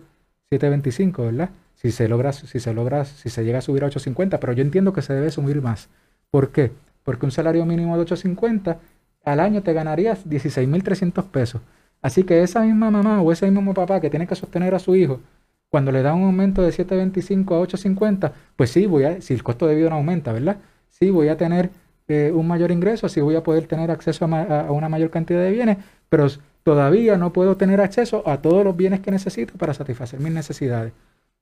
725, 0.51 1.26
¿verdad? 1.26 1.51
Si 1.76 1.92
se 1.92 2.09
logra, 2.09 2.32
si 2.32 2.59
se 2.59 2.74
logra, 2.74 3.05
si 3.05 3.30
se 3.30 3.44
llega 3.44 3.59
a 3.59 3.62
subir 3.62 3.84
a 3.84 3.86
850, 3.86 4.40
pero 4.40 4.53
yo 4.53 4.62
entiendo 4.62 4.92
que 4.92 5.01
se 5.01 5.14
debe 5.14 5.30
subir 5.30 5.62
más. 5.62 5.88
¿Por 6.32 6.51
qué? 6.51 6.72
Porque 7.05 7.24
un 7.24 7.30
salario 7.30 7.64
mínimo 7.64 7.94
de 7.94 8.03
850 8.03 8.80
al 9.24 9.40
año 9.40 9.62
te 9.62 9.72
ganarías 9.72 10.26
16.300 10.26 11.24
pesos. 11.26 11.60
Así 12.02 12.24
que 12.24 12.42
esa 12.42 12.62
misma 12.62 12.90
mamá 12.90 13.20
o 13.20 13.32
ese 13.32 13.50
mismo 13.50 13.74
papá 13.74 14.00
que 14.00 14.10
tiene 14.10 14.26
que 14.26 14.34
sostener 14.34 14.74
a 14.74 14.78
su 14.78 14.96
hijo, 14.96 15.20
cuando 15.68 15.92
le 15.92 16.02
da 16.02 16.14
un 16.14 16.24
aumento 16.24 16.62
de 16.62 16.70
7.25 16.70 17.54
a 17.54 17.60
8.50, 17.60 18.32
pues 18.56 18.70
sí, 18.70 18.86
voy 18.86 19.04
a, 19.04 19.20
si 19.20 19.34
el 19.34 19.42
costo 19.42 19.66
de 19.66 19.76
vida 19.76 19.90
no 19.90 19.96
aumenta, 19.96 20.32
¿verdad? 20.32 20.56
Sí, 20.88 21.10
voy 21.10 21.28
a 21.28 21.36
tener 21.36 21.70
eh, 22.08 22.32
un 22.34 22.48
mayor 22.48 22.72
ingreso, 22.72 23.08
sí 23.08 23.20
voy 23.20 23.36
a 23.36 23.42
poder 23.42 23.66
tener 23.66 23.90
acceso 23.90 24.24
a, 24.24 24.72
una 24.72 24.88
mayor 24.88 25.10
cantidad 25.10 25.40
de 25.40 25.52
bienes, 25.52 25.78
pero 26.08 26.26
todavía 26.64 27.16
no 27.16 27.32
puedo 27.32 27.56
tener 27.56 27.80
acceso 27.80 28.26
a 28.26 28.38
todos 28.38 28.64
los 28.64 28.76
bienes 28.76 29.00
que 29.00 29.12
necesito 29.12 29.54
para 29.54 29.74
satisfacer 29.74 30.18
mis 30.18 30.32
necesidades. 30.32 30.92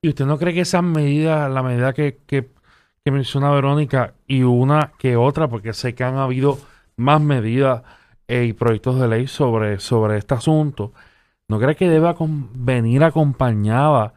¿Y 0.03 0.11
usted 0.11 0.27
no 0.27 0.39
cree 0.39 0.53
que 0.53 0.61
esas 0.61 0.83
medidas, 0.83 1.51
la 1.51 1.63
medida 1.63 1.95
que, 1.95 2.19
que, 2.27 2.51
que 3.03 3.11
menciona 3.11 3.51
Verónica 3.51 4.13
y 4.27 4.43
una 4.43 4.93
que 4.99 5.17
otra, 5.17 5.49
porque 5.49 5.73
sé 5.73 5.95
que 5.95 6.05
han 6.05 6.17
habido 6.17 6.59
más 6.99 7.21
medidas 7.21 7.83
eh, 8.27 8.45
y 8.45 8.53
proyectos 8.53 9.01
de 9.01 9.09
ley 9.09 9.27
sobre, 9.27 9.79
sobre 9.79 10.19
este 10.19 10.35
asunto, 10.35 10.93
¿no 11.49 11.59
cree 11.59 11.77
que 11.77 11.89
debe 11.89 12.15
venir 12.55 13.05
acompañada 13.05 14.13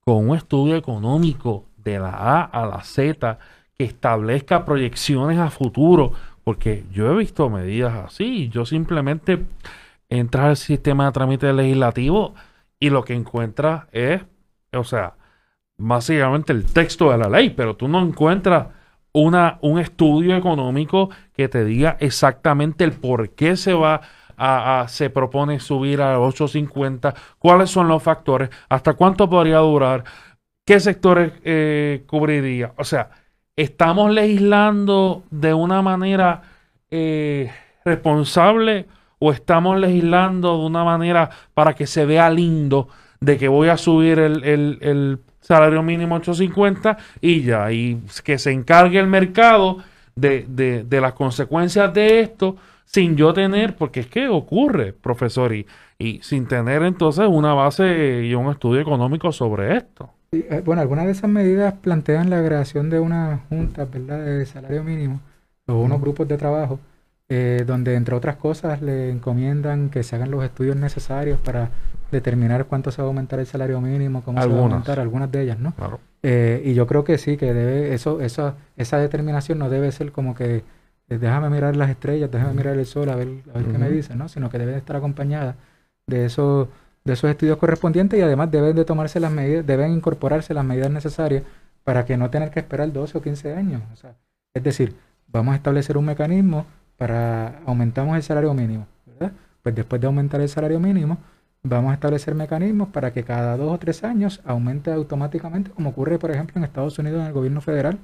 con 0.00 0.28
un 0.28 0.36
estudio 0.36 0.76
económico 0.76 1.64
de 1.78 1.98
la 1.98 2.10
A 2.10 2.42
a 2.42 2.66
la 2.66 2.82
Z 2.82 3.38
que 3.78 3.84
establezca 3.84 4.64
proyecciones 4.64 5.38
a 5.38 5.48
futuro? 5.48 6.12
Porque 6.42 6.84
yo 6.92 7.10
he 7.10 7.16
visto 7.16 7.48
medidas 7.48 7.94
así, 8.04 8.50
yo 8.50 8.66
simplemente 8.66 9.42
entras 10.10 10.44
al 10.44 10.56
sistema 10.56 11.06
de 11.06 11.12
trámite 11.12 11.52
legislativo 11.52 12.34
y 12.78 12.90
lo 12.90 13.04
que 13.04 13.14
encuentras 13.14 13.84
es, 13.92 14.20
o 14.72 14.84
sea, 14.84 15.14
básicamente 15.78 16.52
el 16.52 16.66
texto 16.66 17.10
de 17.10 17.18
la 17.18 17.28
ley, 17.28 17.50
pero 17.50 17.76
tú 17.76 17.88
no 17.88 18.02
encuentras 18.02 18.68
una, 19.14 19.58
un 19.62 19.78
estudio 19.78 20.36
económico 20.36 21.08
que 21.32 21.48
te 21.48 21.64
diga 21.64 21.96
exactamente 22.00 22.84
el 22.84 22.92
por 22.92 23.30
qué 23.30 23.56
se 23.56 23.72
va 23.72 24.02
a, 24.36 24.86
se 24.88 25.08
propone 25.08 25.60
subir 25.60 26.02
a 26.02 26.18
850, 26.18 27.14
cuáles 27.38 27.70
son 27.70 27.86
los 27.86 28.02
factores, 28.02 28.50
hasta 28.68 28.94
cuánto 28.94 29.30
podría 29.30 29.58
durar, 29.58 30.04
qué 30.66 30.80
sectores 30.80 31.32
eh, 31.44 32.02
cubriría. 32.08 32.72
O 32.76 32.82
sea, 32.82 33.10
estamos 33.54 34.10
legislando 34.10 35.22
de 35.30 35.54
una 35.54 35.80
manera 35.80 36.42
eh, 36.90 37.52
responsable 37.84 38.86
o 39.20 39.30
estamos 39.30 39.78
legislando 39.78 40.58
de 40.58 40.66
una 40.66 40.82
manera 40.82 41.30
para 41.54 41.74
que 41.74 41.86
se 41.86 42.04
vea 42.04 42.28
lindo 42.30 42.88
de 43.20 43.38
que 43.38 43.46
voy 43.46 43.68
a 43.68 43.76
subir 43.76 44.18
el, 44.18 44.42
el 44.42 45.20
salario 45.44 45.82
mínimo 45.82 46.16
850 46.16 46.96
y 47.20 47.42
ya, 47.42 47.70
y 47.70 48.00
que 48.24 48.38
se 48.38 48.50
encargue 48.50 48.98
el 48.98 49.06
mercado 49.06 49.78
de, 50.16 50.46
de, 50.88 51.00
las 51.00 51.12
consecuencias 51.12 51.92
de 51.92 52.20
esto 52.20 52.56
sin 52.86 53.16
yo 53.16 53.34
tener, 53.34 53.76
porque 53.76 54.00
es 54.00 54.06
que 54.06 54.28
ocurre, 54.28 54.92
profesor, 54.92 55.52
y, 55.54 55.66
y 55.98 56.20
sin 56.22 56.46
tener 56.46 56.82
entonces 56.82 57.26
una 57.28 57.52
base 57.52 58.22
y 58.24 58.34
un 58.34 58.50
estudio 58.50 58.80
económico 58.80 59.32
sobre 59.32 59.76
esto. 59.76 60.10
Eh, 60.32 60.62
bueno, 60.64 60.80
algunas 60.80 61.04
de 61.04 61.12
esas 61.12 61.30
medidas 61.30 61.74
plantean 61.74 62.30
la 62.30 62.44
creación 62.44 62.88
de 62.88 63.00
una 63.00 63.40
junta, 63.48 63.84
¿verdad?, 63.84 64.24
de 64.24 64.46
salario 64.46 64.82
mínimo, 64.82 65.20
o 65.66 65.74
unos 65.74 66.00
grupos 66.00 66.26
de 66.26 66.38
trabajo, 66.38 66.78
eh, 67.36 67.64
donde 67.66 67.96
entre 67.96 68.14
otras 68.14 68.36
cosas 68.36 68.80
le 68.80 69.10
encomiendan 69.10 69.90
que 69.90 70.04
se 70.04 70.14
hagan 70.14 70.30
los 70.30 70.44
estudios 70.44 70.76
necesarios 70.76 71.40
para 71.40 71.68
determinar 72.12 72.66
cuánto 72.66 72.92
se 72.92 73.02
va 73.02 73.06
a 73.06 73.08
aumentar 73.08 73.40
el 73.40 73.46
salario 73.46 73.80
mínimo, 73.80 74.22
cómo 74.22 74.40
se 74.40 74.46
va 74.46 74.54
a 74.54 74.60
aumentar, 74.60 75.00
algunas 75.00 75.32
de 75.32 75.42
ellas, 75.42 75.58
¿no? 75.58 75.72
Claro. 75.72 75.98
Eh, 76.22 76.62
y 76.64 76.74
yo 76.74 76.86
creo 76.86 77.02
que 77.02 77.18
sí, 77.18 77.36
que 77.36 77.52
debe, 77.52 77.92
eso, 77.92 78.20
eso, 78.20 78.54
esa 78.76 78.98
determinación 78.98 79.58
no 79.58 79.68
debe 79.68 79.90
ser 79.90 80.12
como 80.12 80.36
que 80.36 80.62
eh, 81.08 81.18
déjame 81.18 81.50
mirar 81.50 81.74
las 81.74 81.90
estrellas, 81.90 82.30
déjame 82.30 82.54
mirar 82.54 82.78
el 82.78 82.86
sol 82.86 83.08
a 83.08 83.16
ver, 83.16 83.26
a 83.52 83.58
ver 83.58 83.66
qué 83.66 83.78
me 83.78 83.90
dice, 83.90 84.14
¿no? 84.14 84.28
Sino 84.28 84.48
que 84.48 84.58
debe 84.58 84.76
estar 84.76 84.94
acompañada 84.94 85.56
de 86.06 86.26
esos, 86.26 86.68
de 87.02 87.14
esos 87.14 87.28
estudios 87.28 87.58
correspondientes 87.58 88.16
y 88.16 88.22
además 88.22 88.52
deben 88.52 88.76
de 88.76 88.84
tomarse 88.84 89.18
las 89.18 89.32
medidas, 89.32 89.66
deben 89.66 89.90
incorporarse 89.90 90.54
las 90.54 90.64
medidas 90.64 90.92
necesarias 90.92 91.42
para 91.82 92.04
que 92.04 92.16
no 92.16 92.30
tener 92.30 92.50
que 92.50 92.60
esperar 92.60 92.92
12 92.92 93.18
o 93.18 93.22
15 93.22 93.54
años. 93.54 93.82
O 93.92 93.96
sea, 93.96 94.14
es 94.54 94.62
decir, 94.62 94.94
vamos 95.26 95.54
a 95.54 95.56
establecer 95.56 95.98
un 95.98 96.04
mecanismo 96.04 96.64
para 96.96 97.60
aumentamos 97.66 98.16
el 98.16 98.22
salario 98.22 98.54
mínimo, 98.54 98.86
¿verdad? 99.06 99.32
Pues 99.62 99.74
después 99.74 100.00
de 100.00 100.06
aumentar 100.06 100.40
el 100.40 100.48
salario 100.48 100.80
mínimo, 100.80 101.18
vamos 101.62 101.90
a 101.90 101.94
establecer 101.94 102.34
mecanismos 102.34 102.88
para 102.88 103.12
que 103.12 103.24
cada 103.24 103.56
dos 103.56 103.72
o 103.72 103.78
tres 103.78 104.04
años 104.04 104.40
aumente 104.44 104.92
automáticamente, 104.92 105.70
como 105.70 105.90
ocurre, 105.90 106.18
por 106.18 106.30
ejemplo, 106.30 106.54
en 106.58 106.64
Estados 106.64 106.98
Unidos 106.98 107.20
en 107.20 107.26
el 107.26 107.32
gobierno 107.32 107.60
federal, 107.60 107.98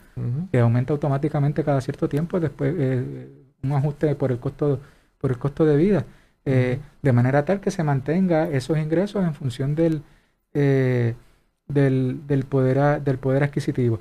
que 0.50 0.58
aumenta 0.58 0.92
automáticamente 0.94 1.62
cada 1.62 1.80
cierto 1.80 2.08
tiempo 2.08 2.40
después 2.40 2.74
eh, 2.76 3.28
un 3.62 3.72
ajuste 3.72 4.14
por 4.14 4.32
el 4.32 4.38
costo 4.38 4.80
por 5.18 5.30
el 5.30 5.38
costo 5.38 5.66
de 5.66 5.76
vida, 5.76 6.06
eh, 6.46 6.80
de 7.02 7.12
manera 7.12 7.44
tal 7.44 7.60
que 7.60 7.70
se 7.70 7.84
mantenga 7.84 8.48
esos 8.48 8.78
ingresos 8.78 9.22
en 9.22 9.34
función 9.34 9.74
del 9.74 10.02
eh, 10.54 11.14
del, 11.68 12.26
del, 12.26 12.44
poder 12.44 13.02
del 13.02 13.18
poder 13.18 13.44
adquisitivo. 13.44 14.00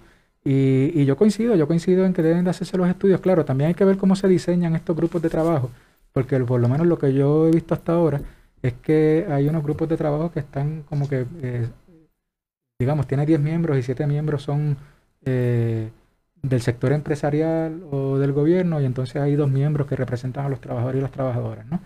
Y, 0.49 0.91
y, 0.99 1.05
yo 1.05 1.15
coincido, 1.15 1.55
yo 1.55 1.67
coincido 1.67 2.05
en 2.05 2.13
que 2.13 2.23
deben 2.23 2.43
de 2.43 2.49
hacerse 2.49 2.75
los 2.75 2.89
estudios. 2.89 3.21
Claro, 3.21 3.45
también 3.45 3.67
hay 3.67 3.73
que 3.75 3.85
ver 3.85 3.97
cómo 3.97 4.15
se 4.15 4.27
diseñan 4.27 4.75
estos 4.75 4.95
grupos 4.95 5.21
de 5.21 5.29
trabajo, 5.29 5.69
porque 6.11 6.39
por 6.39 6.59
lo 6.59 6.67
menos 6.67 6.87
lo 6.87 6.97
que 6.97 7.13
yo 7.13 7.47
he 7.47 7.51
visto 7.51 7.75
hasta 7.75 7.93
ahora 7.93 8.19
es 8.63 8.73
que 8.73 9.27
hay 9.29 9.47
unos 9.47 9.61
grupos 9.63 9.87
de 9.89 9.97
trabajo 9.97 10.31
que 10.31 10.39
están 10.39 10.81
como 10.89 11.07
que, 11.07 11.27
eh, 11.43 11.67
digamos, 12.79 13.05
tiene 13.05 13.27
10 13.27 13.39
miembros 13.39 13.77
y 13.77 13.83
7 13.83 14.07
miembros 14.07 14.41
son 14.41 14.75
del 15.21 16.61
sector 16.61 16.93
empresarial 16.93 17.83
o 17.91 18.17
del 18.17 18.31
gobierno 18.31 18.81
y 18.81 18.85
entonces 18.85 19.21
hay 19.21 19.35
dos 19.35 19.51
miembros 19.51 19.85
que 19.85 19.95
representan 19.95 20.45
a 20.47 20.49
los 20.49 20.59
trabajadores 20.59 20.97
y 20.97 21.01
las 21.03 21.11
trabajadoras, 21.11 21.67
¿no? 21.67 21.79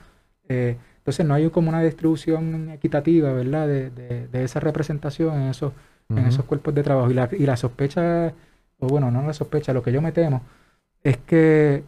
entonces 0.47 1.25
no 1.25 1.33
hay 1.33 1.49
como 1.49 1.67
una 1.67 1.81
distribución 1.81 2.69
equitativa, 2.69 3.33
¿verdad? 3.33 3.67
De, 3.67 3.89
de, 3.89 4.43
esa 4.43 4.61
representación 4.61 5.41
en 5.41 5.49
esos, 5.49 5.73
en 6.09 6.19
esos 6.19 6.45
cuerpos 6.45 6.73
de 6.73 6.83
trabajo. 6.83 7.11
Y 7.11 7.13
la, 7.13 7.27
y 7.31 7.45
la 7.45 7.57
sospecha, 7.57 8.31
o 8.83 8.87
bueno, 8.87 9.11
no 9.11 9.21
la 9.25 9.33
sospecha, 9.33 9.73
lo 9.73 9.83
que 9.83 9.91
yo 9.91 10.01
me 10.01 10.11
temo 10.11 10.41
es 11.03 11.17
que 11.17 11.83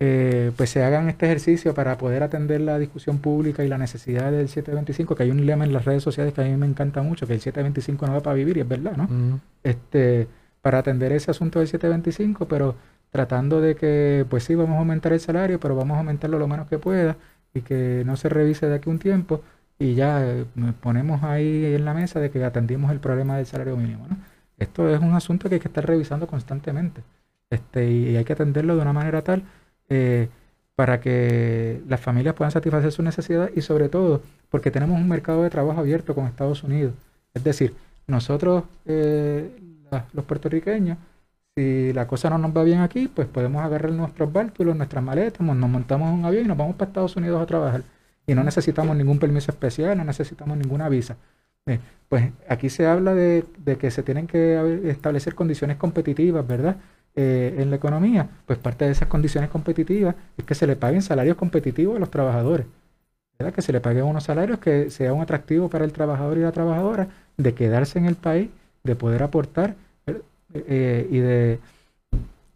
eh, 0.00 0.52
pues 0.56 0.70
se 0.70 0.84
hagan 0.84 1.08
este 1.08 1.26
ejercicio 1.26 1.74
para 1.74 1.98
poder 1.98 2.22
atender 2.22 2.60
la 2.60 2.78
discusión 2.78 3.18
pública 3.18 3.64
y 3.64 3.68
la 3.68 3.78
necesidad 3.78 4.30
del 4.30 4.48
725, 4.48 5.16
que 5.16 5.22
hay 5.24 5.30
un 5.30 5.44
lema 5.44 5.64
en 5.64 5.72
las 5.72 5.84
redes 5.84 6.02
sociales 6.02 6.34
que 6.34 6.40
a 6.40 6.44
mí 6.44 6.56
me 6.56 6.66
encanta 6.66 7.02
mucho, 7.02 7.26
que 7.26 7.34
el 7.34 7.40
725 7.40 8.06
no 8.06 8.12
va 8.14 8.20
para 8.20 8.34
vivir, 8.34 8.56
y 8.56 8.60
es 8.60 8.68
verdad, 8.68 8.96
¿no? 8.96 9.40
Este, 9.64 10.28
para 10.62 10.78
atender 10.78 11.12
ese 11.12 11.30
asunto 11.30 11.58
del 11.58 11.68
725, 11.68 12.46
pero 12.46 12.76
tratando 13.10 13.60
de 13.60 13.74
que, 13.74 14.24
pues 14.28 14.44
sí, 14.44 14.54
vamos 14.54 14.76
a 14.76 14.78
aumentar 14.78 15.12
el 15.12 15.20
salario, 15.20 15.58
pero 15.58 15.74
vamos 15.74 15.96
a 15.96 15.98
aumentarlo 15.98 16.38
lo 16.38 16.46
menos 16.46 16.68
que 16.68 16.78
pueda 16.78 17.16
y 17.54 17.62
que 17.62 18.02
no 18.06 18.16
se 18.16 18.28
revise 18.28 18.68
de 18.68 18.76
aquí 18.76 18.90
un 18.90 18.98
tiempo 18.98 19.42
y 19.78 19.94
ya 19.94 20.24
eh, 20.24 20.44
ponemos 20.80 21.22
ahí 21.22 21.64
en 21.74 21.84
la 21.84 21.94
mesa 21.94 22.20
de 22.20 22.30
que 22.30 22.44
atendimos 22.44 22.90
el 22.90 23.00
problema 23.00 23.36
del 23.36 23.46
salario 23.46 23.76
mínimo, 23.76 24.06
¿no? 24.08 24.16
Esto 24.58 24.88
es 24.92 25.00
un 25.00 25.14
asunto 25.14 25.48
que 25.48 25.56
hay 25.56 25.60
que 25.60 25.68
estar 25.68 25.86
revisando 25.86 26.26
constantemente 26.26 27.02
este, 27.50 27.90
y 27.90 28.16
hay 28.16 28.24
que 28.24 28.32
atenderlo 28.32 28.76
de 28.76 28.82
una 28.82 28.92
manera 28.92 29.22
tal 29.22 29.42
eh, 29.88 30.28
para 30.74 31.00
que 31.00 31.82
las 31.88 32.00
familias 32.00 32.34
puedan 32.34 32.52
satisfacer 32.52 32.92
sus 32.92 33.04
necesidades 33.04 33.56
y 33.56 33.62
sobre 33.62 33.88
todo 33.88 34.22
porque 34.50 34.70
tenemos 34.70 34.98
un 34.98 35.08
mercado 35.08 35.42
de 35.42 35.50
trabajo 35.50 35.80
abierto 35.80 36.14
con 36.14 36.26
Estados 36.26 36.62
Unidos. 36.62 36.94
Es 37.34 37.44
decir, 37.44 37.74
nosotros, 38.06 38.64
eh, 38.86 39.50
los 40.12 40.24
puertorriqueños, 40.24 40.98
si 41.56 41.92
la 41.92 42.06
cosa 42.06 42.30
no 42.30 42.38
nos 42.38 42.56
va 42.56 42.62
bien 42.62 42.80
aquí, 42.80 43.08
pues 43.08 43.26
podemos 43.26 43.64
agarrar 43.64 43.90
nuestros 43.92 44.32
bártulos, 44.32 44.76
nuestras 44.76 45.02
maletas, 45.02 45.40
nos 45.40 45.70
montamos 45.70 46.12
un 46.12 46.24
avión 46.24 46.44
y 46.44 46.48
nos 46.48 46.56
vamos 46.56 46.76
para 46.76 46.88
Estados 46.90 47.16
Unidos 47.16 47.42
a 47.42 47.46
trabajar. 47.46 47.82
Y 48.26 48.34
no 48.34 48.44
necesitamos 48.44 48.96
ningún 48.96 49.18
permiso 49.18 49.50
especial, 49.50 49.96
no 49.98 50.04
necesitamos 50.04 50.56
ninguna 50.56 50.88
visa. 50.88 51.16
Eh, 51.68 51.80
pues 52.08 52.32
aquí 52.48 52.70
se 52.70 52.86
habla 52.86 53.14
de, 53.14 53.44
que 53.78 53.90
se 53.90 54.02
tienen 54.02 54.26
que 54.26 54.90
establecer 54.90 55.34
condiciones 55.34 55.76
competitivas, 55.76 56.46
¿verdad? 56.46 56.76
Eh, 57.14 57.56
en 57.58 57.70
la 57.70 57.76
economía, 57.76 58.28
pues 58.46 58.58
parte 58.58 58.84
de 58.84 58.92
esas 58.92 59.08
condiciones 59.08 59.50
competitivas 59.50 60.14
es 60.36 60.44
que 60.44 60.54
se 60.54 60.66
le 60.66 60.76
paguen 60.76 61.02
salarios 61.02 61.36
competitivos 61.36 61.96
a 61.96 61.98
los 61.98 62.10
trabajadores, 62.10 62.66
¿verdad? 63.38 63.52
que 63.52 63.62
se 63.62 63.72
le 63.72 63.80
paguen 63.80 64.04
unos 64.04 64.24
salarios 64.24 64.58
que 64.58 64.90
sea 64.90 65.12
un 65.12 65.22
atractivo 65.22 65.68
para 65.68 65.84
el 65.84 65.92
trabajador 65.92 66.38
y 66.38 66.42
la 66.42 66.52
trabajadora 66.52 67.08
de 67.36 67.54
quedarse 67.54 67.98
en 67.98 68.06
el 68.06 68.14
país, 68.14 68.48
de 68.84 68.94
poder 68.94 69.22
aportar 69.22 69.74
eh, 70.54 71.08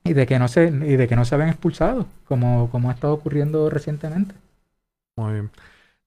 y 0.05 0.13
de 0.13 0.27
que 0.27 0.39
no 0.39 0.49
se 0.49 0.67
y 0.67 0.97
de 0.97 1.09
que 1.09 1.17
no 1.17 1.25
se 1.25 1.37
ven 1.37 1.49
expulsados 1.49 2.07
como 2.27 2.89
ha 2.89 2.93
estado 2.93 3.15
ocurriendo 3.15 3.69
recientemente. 3.69 4.35
Muy 5.17 5.33
bien. 5.33 5.51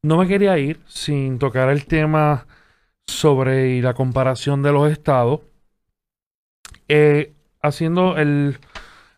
No 0.01 0.17
me 0.17 0.27
quería 0.27 0.57
ir 0.57 0.79
sin 0.87 1.39
tocar 1.39 1.69
el 1.69 1.85
tema 1.85 2.45
sobre 3.07 3.81
la 3.81 3.93
comparación 3.93 4.61
de 4.61 4.71
los 4.71 4.91
estados. 4.91 5.41
Eh, 6.87 7.33
haciendo 7.61 8.17
el 8.17 8.59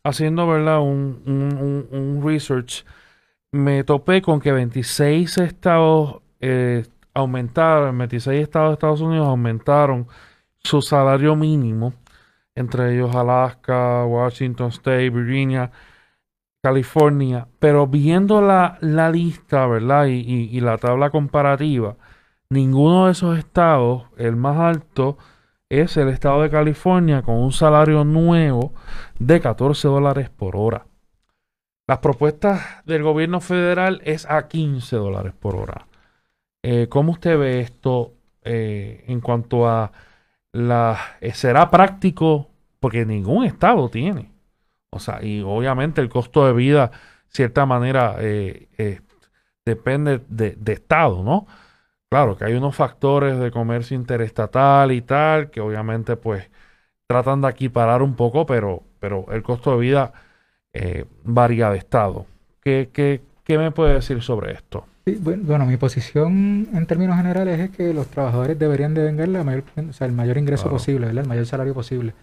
haciendo 0.04 0.48
verdad 0.48 0.80
un, 0.80 1.22
un, 1.92 2.22
research 2.24 2.86
me 3.52 3.84
topé 3.84 4.22
con 4.22 4.40
que 4.40 4.54
26 4.54 5.38
estados 5.40 6.22
eh, 6.40 6.86
aumentaron 7.14 7.98
26 7.98 8.42
estados 8.42 8.70
de 8.70 8.74
Estados 8.76 9.02
Unidos 9.02 9.28
aumentaron 9.28 10.08
su 10.64 10.82
salario 10.82 11.36
mínimo 11.36 11.94
entre 12.56 12.94
ellos 12.96 13.14
Alaska 13.16 14.06
Washington 14.06 14.70
State 14.70 15.10
Virginia 15.10 15.70
California 16.62 17.48
pero 17.60 17.86
viendo 17.86 18.42
la, 18.42 18.78
la 18.80 19.10
lista 19.10 19.68
verdad 19.68 20.06
y, 20.06 20.22
y 20.22 20.60
la 20.62 20.78
tabla 20.78 21.10
comparativa 21.10 21.98
ninguno 22.50 23.06
de 23.06 23.12
esos 23.12 23.38
estados 23.38 24.04
el 24.18 24.36
más 24.36 24.58
alto 24.58 25.18
es 25.70 25.98
el 25.98 26.10
estado 26.10 26.42
de 26.42 26.50
California 26.50 27.22
con 27.22 27.36
un 27.36 27.52
salario 27.52 28.04
nuevo 28.04 28.74
de 29.20 29.42
14 29.42 29.88
dólares 29.88 30.30
por 30.30 30.56
hora. 30.56 30.86
Las 31.88 32.00
propuestas 32.00 32.86
del 32.86 33.04
gobierno 33.04 33.40
federal 33.42 34.02
es 34.04 34.26
a 34.30 34.48
15 34.48 34.96
dólares 34.96 35.34
por 35.40 35.56
hora. 35.56 35.88
Eh, 36.64 36.88
¿Cómo 36.90 37.14
usted 37.14 37.38
ve 37.38 37.62
esto 37.62 38.14
eh, 38.44 39.06
en 39.08 39.22
cuanto 39.22 39.68
a 39.68 39.92
la... 40.52 40.98
Eh, 41.22 41.34
¿Será 41.34 41.70
práctico? 41.70 42.50
Porque 42.80 43.06
ningún 43.06 43.46
estado 43.46 43.90
tiene. 43.90 44.32
O 44.90 45.00
sea, 45.00 45.24
y 45.24 45.42
obviamente 45.42 46.02
el 46.02 46.10
costo 46.10 46.46
de 46.46 46.54
vida, 46.54 46.92
cierta 47.30 47.66
manera, 47.66 48.18
depende 49.66 50.22
de, 50.28 50.52
de 50.58 50.74
estado, 50.74 51.24
¿no? 51.24 51.48
Claro 52.10 52.38
que 52.38 52.46
hay 52.46 52.54
unos 52.54 52.76
factores 52.76 53.38
de 53.38 53.52
comercio 53.52 53.96
interestatal 53.96 54.92
y 54.92 55.02
tal, 55.02 55.50
que 55.50 55.60
obviamente 55.60 56.16
pues 56.16 56.50
tratan 57.08 57.42
de 57.42 57.50
equiparar 57.50 58.02
un 58.02 58.16
poco, 58.16 58.46
pero, 58.46 58.84
pero 59.00 59.26
el 59.32 59.44
costo 59.44 59.72
de 59.72 59.78
vida 59.80 60.14
eh, 60.74 61.06
varía 61.24 61.70
de 61.70 61.78
estado. 61.80 62.26
¿Qué, 62.62 62.90
qué, 62.94 63.22
qué 63.44 63.58
me 63.58 63.72
puede 63.72 63.96
decir 63.96 64.22
sobre 64.22 64.54
esto? 64.54 64.86
bueno, 65.20 65.66
mi 65.66 65.78
posición 65.78 66.68
en 66.74 66.86
términos 66.86 67.16
generales 67.18 67.60
es 67.60 67.70
que 67.70 67.94
los 67.94 68.08
trabajadores 68.08 68.60
deberían 68.60 68.94
de 68.94 69.04
vengar 69.04 69.28
la 69.30 69.44
mayor, 69.44 69.64
o 69.90 69.94
sea, 69.94 70.08
el 70.08 70.14
mayor 70.14 70.38
ingreso 70.38 70.70
posible, 70.70 71.10
el 71.10 71.26
mayor 71.26 71.46
salario 71.46 71.74
posible. 71.74 72.14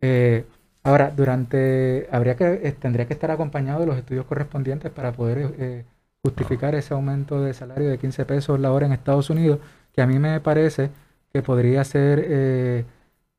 Eh, 0.00 0.44
ahora, 0.82 1.12
durante, 1.14 2.08
habría 2.10 2.36
que, 2.36 2.72
tendría 2.80 3.06
que 3.06 3.14
estar 3.14 3.30
acompañado 3.30 3.80
de 3.80 3.86
los 3.86 3.96
estudios 3.96 4.26
correspondientes 4.26 4.90
para 4.90 5.12
poder 5.12 5.54
eh, 5.58 5.84
justificar 6.24 6.74
ese 6.74 6.94
aumento 6.94 7.42
de 7.42 7.52
salario 7.52 7.90
de 7.90 7.98
15 7.98 8.24
pesos 8.24 8.58
la 8.58 8.72
hora 8.72 8.86
en 8.86 8.92
Estados 8.92 9.28
Unidos, 9.28 9.58
que 9.92 10.00
a 10.00 10.06
mí 10.06 10.18
me 10.18 10.40
parece 10.40 10.90
que 11.30 11.42
podría 11.42 11.84
ser, 11.84 12.24
eh, 12.26 12.84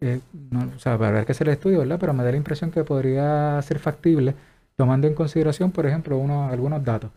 eh, 0.02 0.20
o 0.76 0.80
sea, 0.80 0.96
para 0.96 1.12
ver 1.12 1.26
que 1.26 1.32
hacer 1.32 1.48
el 1.48 1.56
estudio, 1.56 1.80
¿verdad? 1.80 1.98
Pero 2.00 2.14
me 2.14 2.24
da 2.24 2.30
la 2.30 2.38
impresión 2.38 2.70
que 2.70 2.84
podría 2.84 3.60
ser 3.64 3.80
factible, 3.80 4.36
tomando 4.76 5.08
en 5.08 5.16
consideración, 5.16 5.72
por 5.72 5.88
ejemplo, 5.88 6.18
unos, 6.18 6.52
algunos 6.52 6.84
datos. 6.84 7.10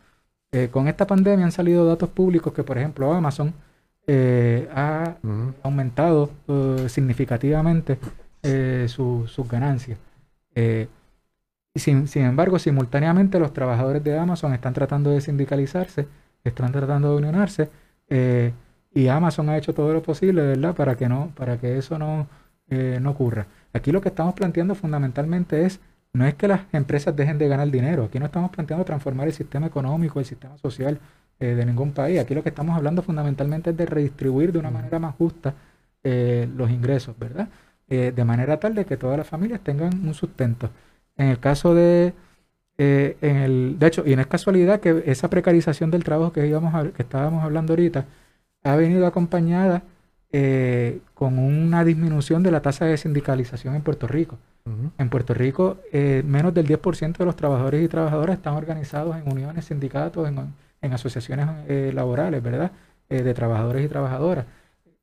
Eh, 0.52 0.68
con 0.72 0.88
esta 0.88 1.06
pandemia 1.06 1.44
han 1.44 1.52
salido 1.52 1.84
datos 1.84 2.08
públicos 2.08 2.50
que, 2.54 2.62
por 2.62 2.78
ejemplo, 2.78 3.12
Amazon 3.12 3.52
ha 4.74 5.16
aumentado 5.62 6.30
significativamente 6.88 7.98
sus 8.88 9.48
ganancias. 9.50 9.98
Sin, 11.74 12.08
sin, 12.08 12.24
embargo, 12.24 12.58
simultáneamente 12.58 13.38
los 13.38 13.52
trabajadores 13.52 14.02
de 14.02 14.18
Amazon 14.18 14.52
están 14.52 14.74
tratando 14.74 15.10
de 15.10 15.20
sindicalizarse, 15.20 16.08
están 16.44 16.72
tratando 16.72 17.10
de 17.12 17.16
unionarse, 17.16 17.70
eh, 18.08 18.52
y 18.92 19.08
Amazon 19.08 19.48
ha 19.48 19.56
hecho 19.56 19.74
todo 19.74 19.92
lo 19.92 20.02
posible, 20.02 20.42
¿verdad?, 20.42 20.74
para 20.74 20.96
que, 20.96 21.08
no, 21.08 21.30
para 21.36 21.58
que 21.58 21.78
eso 21.78 21.98
no, 21.98 22.26
eh, 22.68 22.98
no 23.00 23.10
ocurra. 23.10 23.46
Aquí 23.72 23.92
lo 23.92 24.00
que 24.00 24.08
estamos 24.08 24.34
planteando 24.34 24.74
fundamentalmente 24.74 25.64
es, 25.66 25.80
no 26.12 26.26
es 26.26 26.34
que 26.34 26.48
las 26.48 26.62
empresas 26.72 27.14
dejen 27.14 27.38
de 27.38 27.48
ganar 27.48 27.70
dinero, 27.70 28.04
aquí 28.04 28.18
no 28.18 28.26
estamos 28.26 28.50
planteando 28.50 28.84
transformar 28.84 29.28
el 29.28 29.34
sistema 29.34 29.66
económico, 29.66 30.18
el 30.18 30.24
sistema 30.24 30.56
social 30.58 30.98
eh, 31.38 31.54
de 31.54 31.66
ningún 31.66 31.92
país, 31.92 32.18
aquí 32.18 32.34
lo 32.34 32.42
que 32.42 32.48
estamos 32.48 32.76
hablando 32.76 33.02
fundamentalmente 33.02 33.70
es 33.70 33.76
de 33.76 33.86
redistribuir 33.86 34.52
de 34.52 34.58
una 34.58 34.70
manera 34.70 34.98
más 34.98 35.14
justa 35.14 35.54
los 36.02 36.70
ingresos, 36.70 37.18
¿verdad? 37.18 37.48
de 37.86 38.24
manera 38.24 38.58
tal 38.58 38.74
de 38.74 38.86
que 38.86 38.96
todas 38.96 39.18
las 39.18 39.26
familias 39.26 39.60
tengan 39.60 40.06
un 40.06 40.14
sustento. 40.14 40.70
En 41.18 41.26
el 41.28 41.40
caso 41.40 41.74
de, 41.74 42.14
eh, 42.78 43.16
en 43.20 43.36
el, 43.36 43.78
de 43.78 43.86
hecho, 43.88 44.04
y 44.06 44.14
no 44.14 44.22
es 44.22 44.28
casualidad 44.28 44.80
que 44.80 45.02
esa 45.06 45.28
precarización 45.28 45.90
del 45.90 46.04
trabajo 46.04 46.32
que, 46.32 46.46
íbamos 46.46 46.92
que 46.92 47.02
estábamos 47.02 47.42
hablando 47.42 47.72
ahorita 47.72 48.06
ha 48.62 48.76
venido 48.76 49.06
acompañada 49.06 49.82
eh, 50.30 51.00
con 51.14 51.38
una 51.38 51.84
disminución 51.84 52.42
de 52.44 52.52
la 52.52 52.62
tasa 52.62 52.84
de 52.84 52.96
sindicalización 52.96 53.74
en 53.74 53.82
Puerto 53.82 54.06
Rico. 54.06 54.38
En 54.98 55.08
Puerto 55.08 55.32
Rico, 55.32 55.78
eh, 55.94 56.22
menos 56.26 56.52
del 56.52 56.66
10% 56.66 57.16
de 57.16 57.24
los 57.24 57.36
trabajadores 57.36 57.82
y 57.82 57.88
trabajadoras 57.88 58.36
están 58.36 58.52
organizados 58.52 59.16
en 59.16 59.26
uniones, 59.32 59.64
sindicatos, 59.64 60.28
en, 60.28 60.92
asociaciones 60.92 61.94
laborales, 61.94 62.42
¿verdad? 62.42 62.72
de 63.08 63.32
trabajadores 63.32 63.86
y 63.86 63.88
trabajadoras. 63.88 64.44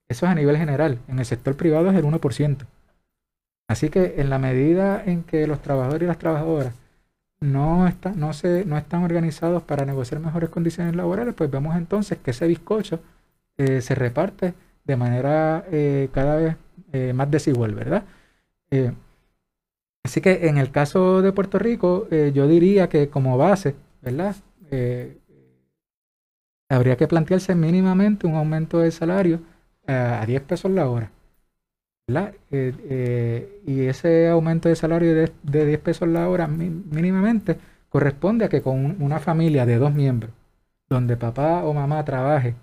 Eso 0.08 0.28
es 0.28 0.32
a 0.32 0.36
nivel 0.36 0.58
general. 0.58 1.00
En 1.08 1.18
el 1.18 1.26
sector 1.26 1.58
privado 1.58 1.90
es 1.90 1.96
el 1.96 2.06
1%. 2.06 2.68
Así 3.68 3.90
que 3.90 4.16
en 4.18 4.30
la 4.30 4.40
medida 4.40 5.04
en 5.04 5.24
que 5.24 5.48
los 5.48 5.62
trabajadores 5.62 6.04
y 6.04 6.08
las 6.08 6.20
trabajadoras 6.20 6.74
no, 7.40 7.88
están, 7.88 8.24
organizados 9.04 9.64
para 9.64 9.86
negociar 9.86 10.22
mejores 10.22 10.50
condiciones 10.50 10.96
laborales, 10.96 11.34
pues 11.36 11.50
vemos 11.52 11.76
entonces 11.76 12.18
que 12.20 12.32
ese 12.32 12.48
bizcocho 12.48 13.00
eh, 13.58 13.82
se 13.82 13.96
reparte 13.96 14.54
de 14.84 14.96
manera 14.96 15.66
eh, 15.72 16.10
cada 16.14 16.36
vez 16.38 16.56
eh, 16.94 17.14
más 17.14 17.30
desigual, 17.32 17.76
¿verdad? 17.76 18.04
así 20.04 20.20
que 20.20 20.50
en 20.50 20.58
el 20.58 20.70
caso 20.70 21.22
de 21.22 21.32
Puerto 21.32 21.58
Rico, 21.60 22.10
yo 22.10 22.46
diría 22.46 22.90
que 22.90 23.10
como 23.10 23.38
base, 23.38 23.76
¿verdad? 24.02 24.36
habría 26.68 26.98
que 26.98 27.08
plantearse 27.08 27.56
mínimamente 27.56 28.28
un 28.28 28.36
aumento 28.36 28.80
de 28.80 28.92
salario 28.92 29.40
a 29.88 30.26
10 30.26 30.42
pesos 30.42 30.72
la 30.72 30.90
hora. 30.90 31.10
Y 32.08 33.82
ese 33.88 34.28
aumento 34.28 34.70
de 34.70 34.76
salario 34.76 35.16
de, 35.16 35.32
de 35.42 35.66
10 35.66 35.80
pesos 35.80 36.08
la 36.08 36.30
hora 36.30 36.48
mínimamente 36.48 37.58
corresponde 37.90 38.46
a 38.46 38.50
que 38.50 38.62
con 38.62 39.02
una 39.02 39.20
familia 39.20 39.66
de 39.66 39.78
dos 39.78 39.94
miembros, 39.94 40.32
donde 40.90 41.18
papá 41.18 41.64
o 41.64 41.74
mamá 41.74 42.04
trabaje, 42.04 42.54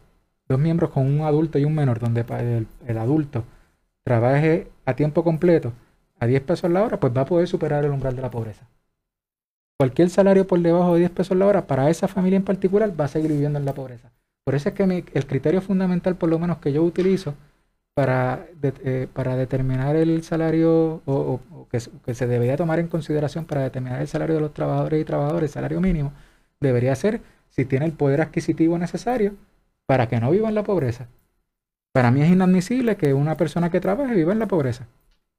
dos 0.46 0.60
miembros 0.60 0.90
con 0.90 1.06
un 1.06 1.22
adulto 1.22 1.58
y 1.58 1.64
un 1.64 1.74
menor, 1.74 1.98
donde 1.98 2.24
el, 2.86 2.98
adulto 2.98 3.44
trabaje 4.04 4.68
a 4.84 4.94
tiempo 4.94 5.24
completo 5.24 5.72
a 6.20 6.26
10 6.26 6.42
pesos 6.42 6.70
la 6.70 6.84
hora, 6.84 7.00
pues 7.00 7.16
va 7.16 7.22
a 7.22 7.26
poder 7.26 7.48
superar 7.48 7.84
el 7.84 7.92
umbral 7.92 8.14
de 8.14 8.22
la 8.22 8.30
pobreza. 8.30 8.68
Cualquier 9.78 10.10
salario 10.10 10.46
por 10.46 10.60
debajo 10.60 10.92
de 10.92 11.00
10 11.00 11.10
pesos 11.12 11.36
la 11.36 11.46
hora, 11.46 11.66
para 11.66 11.90
esa 11.90 12.06
familia 12.06 12.36
en 12.36 12.44
particular, 12.44 12.92
va 13.00 13.06
a 13.06 13.08
seguir 13.08 13.32
viviendo 13.32 13.58
en 13.58 13.64
la 13.64 13.72
pobreza. 13.72 14.12
Por 14.44 14.54
eso 14.54 14.68
es 14.68 14.74
que 14.74 15.04
el 15.14 15.26
criterio 15.26 15.62
fundamental, 15.62 16.14
por 16.16 16.28
lo 16.28 16.38
menos 16.38 16.58
que 16.58 16.72
yo 16.72 16.82
utilizo, 16.82 17.34
para, 17.94 18.46
eh, 18.62 19.08
para 19.12 19.36
determinar 19.36 19.96
el 19.96 20.22
salario 20.22 21.02
o, 21.04 21.40
que, 21.70 21.80
se 21.80 22.26
debería 22.26 22.56
tomar 22.56 22.78
en 22.78 22.88
consideración 22.88 23.44
para 23.44 23.62
determinar 23.62 24.00
el 24.00 24.08
salario 24.08 24.36
de 24.36 24.40
los 24.40 24.54
trabajadores 24.54 25.00
y 25.00 25.04
trabajadoras, 25.04 25.42
el 25.42 25.48
salario 25.48 25.80
mínimo, 25.80 26.12
debería 26.60 26.94
ser 26.94 27.20
si 27.50 27.64
tiene 27.64 27.86
el 27.86 27.92
poder 27.92 28.22
adquisitivo 28.22 28.78
necesario 28.78 29.34
para 29.86 30.08
que 30.08 30.20
no 30.20 30.30
viva 30.30 30.48
en 30.48 30.54
la 30.54 30.64
pobreza. 30.64 31.08
Para 31.92 32.10
mí 32.10 32.22
es 32.22 32.30
inadmisible 32.30 32.96
que 32.96 33.12
una 33.12 33.36
persona 33.36 33.70
que 33.70 33.80
trabaje 33.80 34.14
viva 34.14 34.32
en 34.32 34.38
la 34.38 34.46
pobreza. 34.48 34.86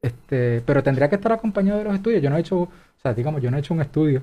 Este, 0.01 0.61
pero 0.65 0.83
tendría 0.83 1.09
que 1.09 1.15
estar 1.15 1.31
acompañado 1.31 1.79
de 1.79 1.85
los 1.85 1.95
estudios. 1.95 2.21
Yo 2.21 2.29
no 2.29 2.37
he 2.37 2.41
hecho, 2.41 2.59
o 2.61 2.69
sea, 3.01 3.13
digamos, 3.13 3.41
yo 3.41 3.49
no 3.49 3.57
he 3.57 3.61
hecho 3.61 3.73
un 3.73 3.81
estudio 3.81 4.21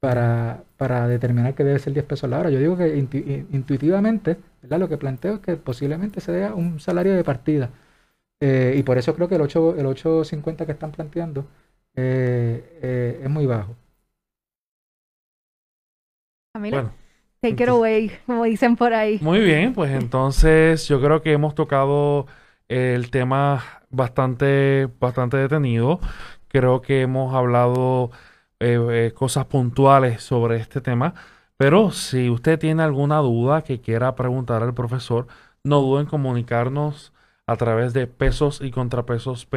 para, 0.00 0.64
para 0.76 1.08
determinar 1.08 1.54
que 1.54 1.64
debe 1.64 1.78
ser 1.78 1.92
10 1.92 2.04
pesos 2.04 2.30
la 2.30 2.38
hora. 2.38 2.50
Yo 2.50 2.58
digo 2.58 2.76
que 2.76 2.96
intuitivamente, 2.96 4.36
¿verdad? 4.62 4.78
Lo 4.78 4.88
que 4.88 4.96
planteo 4.96 5.34
es 5.34 5.40
que 5.40 5.56
posiblemente 5.56 6.20
se 6.20 6.32
dé 6.32 6.50
un 6.52 6.80
salario 6.80 7.14
de 7.14 7.24
partida. 7.24 7.70
Eh, 8.40 8.76
y 8.76 8.82
por 8.84 8.98
eso 8.98 9.14
creo 9.14 9.28
que 9.28 9.34
el 9.34 9.40
8, 9.40 9.76
el 9.76 9.86
8.50 9.86 10.64
que 10.64 10.72
están 10.72 10.92
planteando 10.92 11.46
eh, 11.96 12.78
eh, 12.82 13.20
es 13.24 13.30
muy 13.30 13.46
bajo. 13.46 13.74
Bueno, 16.56 16.92
take 17.40 17.62
it 17.62 17.68
away, 17.68 18.12
como 18.26 18.44
dicen 18.44 18.76
por 18.76 18.92
ahí. 18.92 19.18
Muy 19.20 19.40
bien, 19.40 19.74
pues 19.74 19.90
entonces 19.92 20.86
yo 20.88 21.00
creo 21.00 21.22
que 21.22 21.32
hemos 21.32 21.54
tocado 21.54 22.26
el 22.68 23.10
tema 23.10 23.82
bastante, 23.90 24.88
bastante 24.98 25.36
detenido. 25.36 26.00
Creo 26.48 26.80
que 26.80 27.02
hemos 27.02 27.34
hablado 27.34 28.10
eh, 28.60 28.78
eh, 28.90 29.12
cosas 29.14 29.46
puntuales 29.46 30.22
sobre 30.22 30.56
este 30.56 30.80
tema. 30.80 31.14
Pero 31.56 31.90
si 31.90 32.30
usted 32.30 32.58
tiene 32.58 32.82
alguna 32.82 33.18
duda 33.18 33.62
que 33.62 33.80
quiera 33.80 34.14
preguntar 34.14 34.62
al 34.62 34.74
profesor, 34.74 35.26
no 35.64 35.80
duden 35.80 36.02
en 36.02 36.10
comunicarnos 36.10 37.12
a 37.46 37.56
través 37.56 37.92
de 37.94 38.06
pesos 38.06 38.60
y 38.60 38.70
contrapesos 38.70 39.48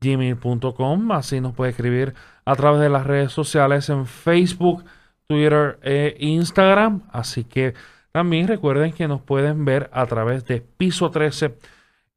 gmail.com. 0.00 1.12
Así 1.12 1.40
nos 1.40 1.54
puede 1.54 1.70
escribir 1.72 2.14
a 2.44 2.56
través 2.56 2.80
de 2.80 2.88
las 2.88 3.06
redes 3.06 3.32
sociales 3.32 3.88
en 3.90 4.06
Facebook, 4.06 4.84
Twitter 5.26 5.78
e 5.82 6.16
Instagram. 6.20 7.02
Así 7.12 7.44
que 7.44 7.74
también 8.12 8.48
recuerden 8.48 8.92
que 8.92 9.08
nos 9.08 9.20
pueden 9.20 9.64
ver 9.64 9.90
a 9.92 10.06
través 10.06 10.44
de 10.46 10.60
Piso 10.60 11.10
13, 11.10 11.56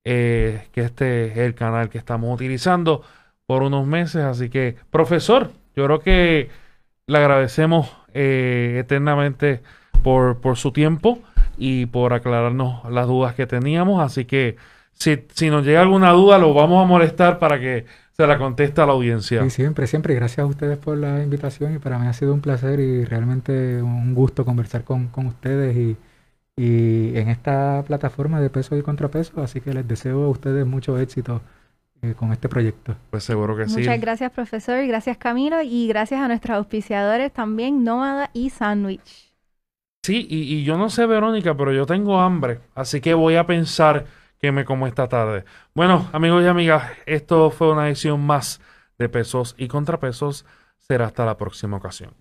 eh, 0.03 0.67
que 0.72 0.82
este 0.82 1.26
es 1.28 1.38
el 1.38 1.55
canal 1.55 1.89
que 1.89 1.97
estamos 1.97 2.34
utilizando 2.34 3.03
por 3.45 3.63
unos 3.63 3.86
meses. 3.86 4.24
Así 4.24 4.49
que, 4.49 4.78
profesor, 4.89 5.51
yo 5.76 5.86
creo 5.86 5.99
que 5.99 6.49
le 7.07 7.17
agradecemos 7.17 7.91
eh, 8.13 8.78
eternamente 8.80 9.61
por, 10.03 10.39
por 10.41 10.57
su 10.57 10.72
tiempo 10.72 11.19
y 11.57 11.86
por 11.86 12.13
aclararnos 12.13 12.89
las 12.91 13.07
dudas 13.07 13.36
que 13.36 13.47
teníamos. 13.47 14.01
Así 14.01 14.26
que 14.26 14.57
si, 14.93 15.26
si 15.34 15.49
nos 15.49 15.65
llega 15.65 15.82
alguna 15.82 16.11
duda, 16.11 16.38
lo 16.38 16.53
vamos 16.53 16.84
a 16.84 16.88
molestar 16.88 17.39
para 17.39 17.59
que 17.59 17.86
se 18.11 18.28
la 18.28 18.38
conteste 18.38 18.82
a 18.82 18.86
la 18.86 18.93
audiencia. 18.93 19.43
Sí, 19.43 19.49
siempre, 19.49 19.88
siempre. 19.88 20.15
Gracias 20.15 20.39
a 20.39 20.45
ustedes 20.45 20.78
por 20.78 20.97
la 20.97 21.24
invitación 21.24 21.76
y 21.76 21.80
para 21.80 21.97
mí 21.99 22.07
ha 22.07 22.13
sido 22.13 22.34
un 22.34 22.41
placer 22.41 22.80
y 22.80 23.05
realmente 23.05 23.82
un 23.82 24.13
gusto 24.13 24.45
conversar 24.45 24.84
con, 24.84 25.07
con 25.07 25.28
ustedes 25.28 25.76
y, 25.76 25.97
y 26.55 27.17
en 27.17 27.30
esta 27.30 27.84
plataforma 27.88 28.39
de 28.39 28.49
peso 28.49 28.78
y 28.78 28.82
contrapeso. 28.82 29.41
Así 29.41 29.61
que 29.61 29.74
les 29.74 29.88
deseo 29.88 30.24
a 30.24 30.30
ustedes 30.30 30.65
mucho 30.65 30.99
éxito 30.99 31.41
eh, 32.01 32.13
con 32.15 32.31
este 32.31 32.49
proyecto. 32.49 32.95
Pues 33.09 33.23
seguro 33.23 33.55
que 33.55 33.67
sí. 33.67 33.79
Muchas 33.79 33.99
gracias, 33.99 34.31
profesor, 34.31 34.83
y 34.83 34.87
gracias, 34.87 35.17
Camilo, 35.17 35.61
y 35.61 35.87
gracias 35.87 36.21
a 36.21 36.27
nuestros 36.27 36.57
auspiciadores 36.57 37.31
también, 37.31 37.83
Nómada 37.83 38.29
y 38.33 38.49
Sandwich. 38.49 39.31
Sí, 40.03 40.25
y, 40.29 40.55
y, 40.55 40.63
yo 40.63 40.77
no 40.77 40.89
sé, 40.89 41.05
Verónica, 41.05 41.55
pero 41.55 41.71
yo 41.71 41.85
tengo 41.85 42.19
hambre, 42.19 42.59
así 42.73 43.01
que 43.01 43.13
voy 43.13 43.35
a 43.35 43.45
pensar 43.45 44.05
que 44.39 44.51
me 44.51 44.65
como 44.65 44.87
esta 44.87 45.07
tarde. 45.07 45.45
Bueno, 45.75 46.09
amigos 46.11 46.43
y 46.43 46.47
amigas, 46.47 46.91
esto 47.05 47.51
fue 47.51 47.71
una 47.71 47.87
edición 47.87 48.25
más 48.25 48.59
de 48.97 49.07
pesos 49.07 49.53
y 49.57 49.67
contrapesos. 49.67 50.45
Será 50.79 51.05
hasta 51.05 51.25
la 51.25 51.37
próxima 51.37 51.77
ocasión. 51.77 52.15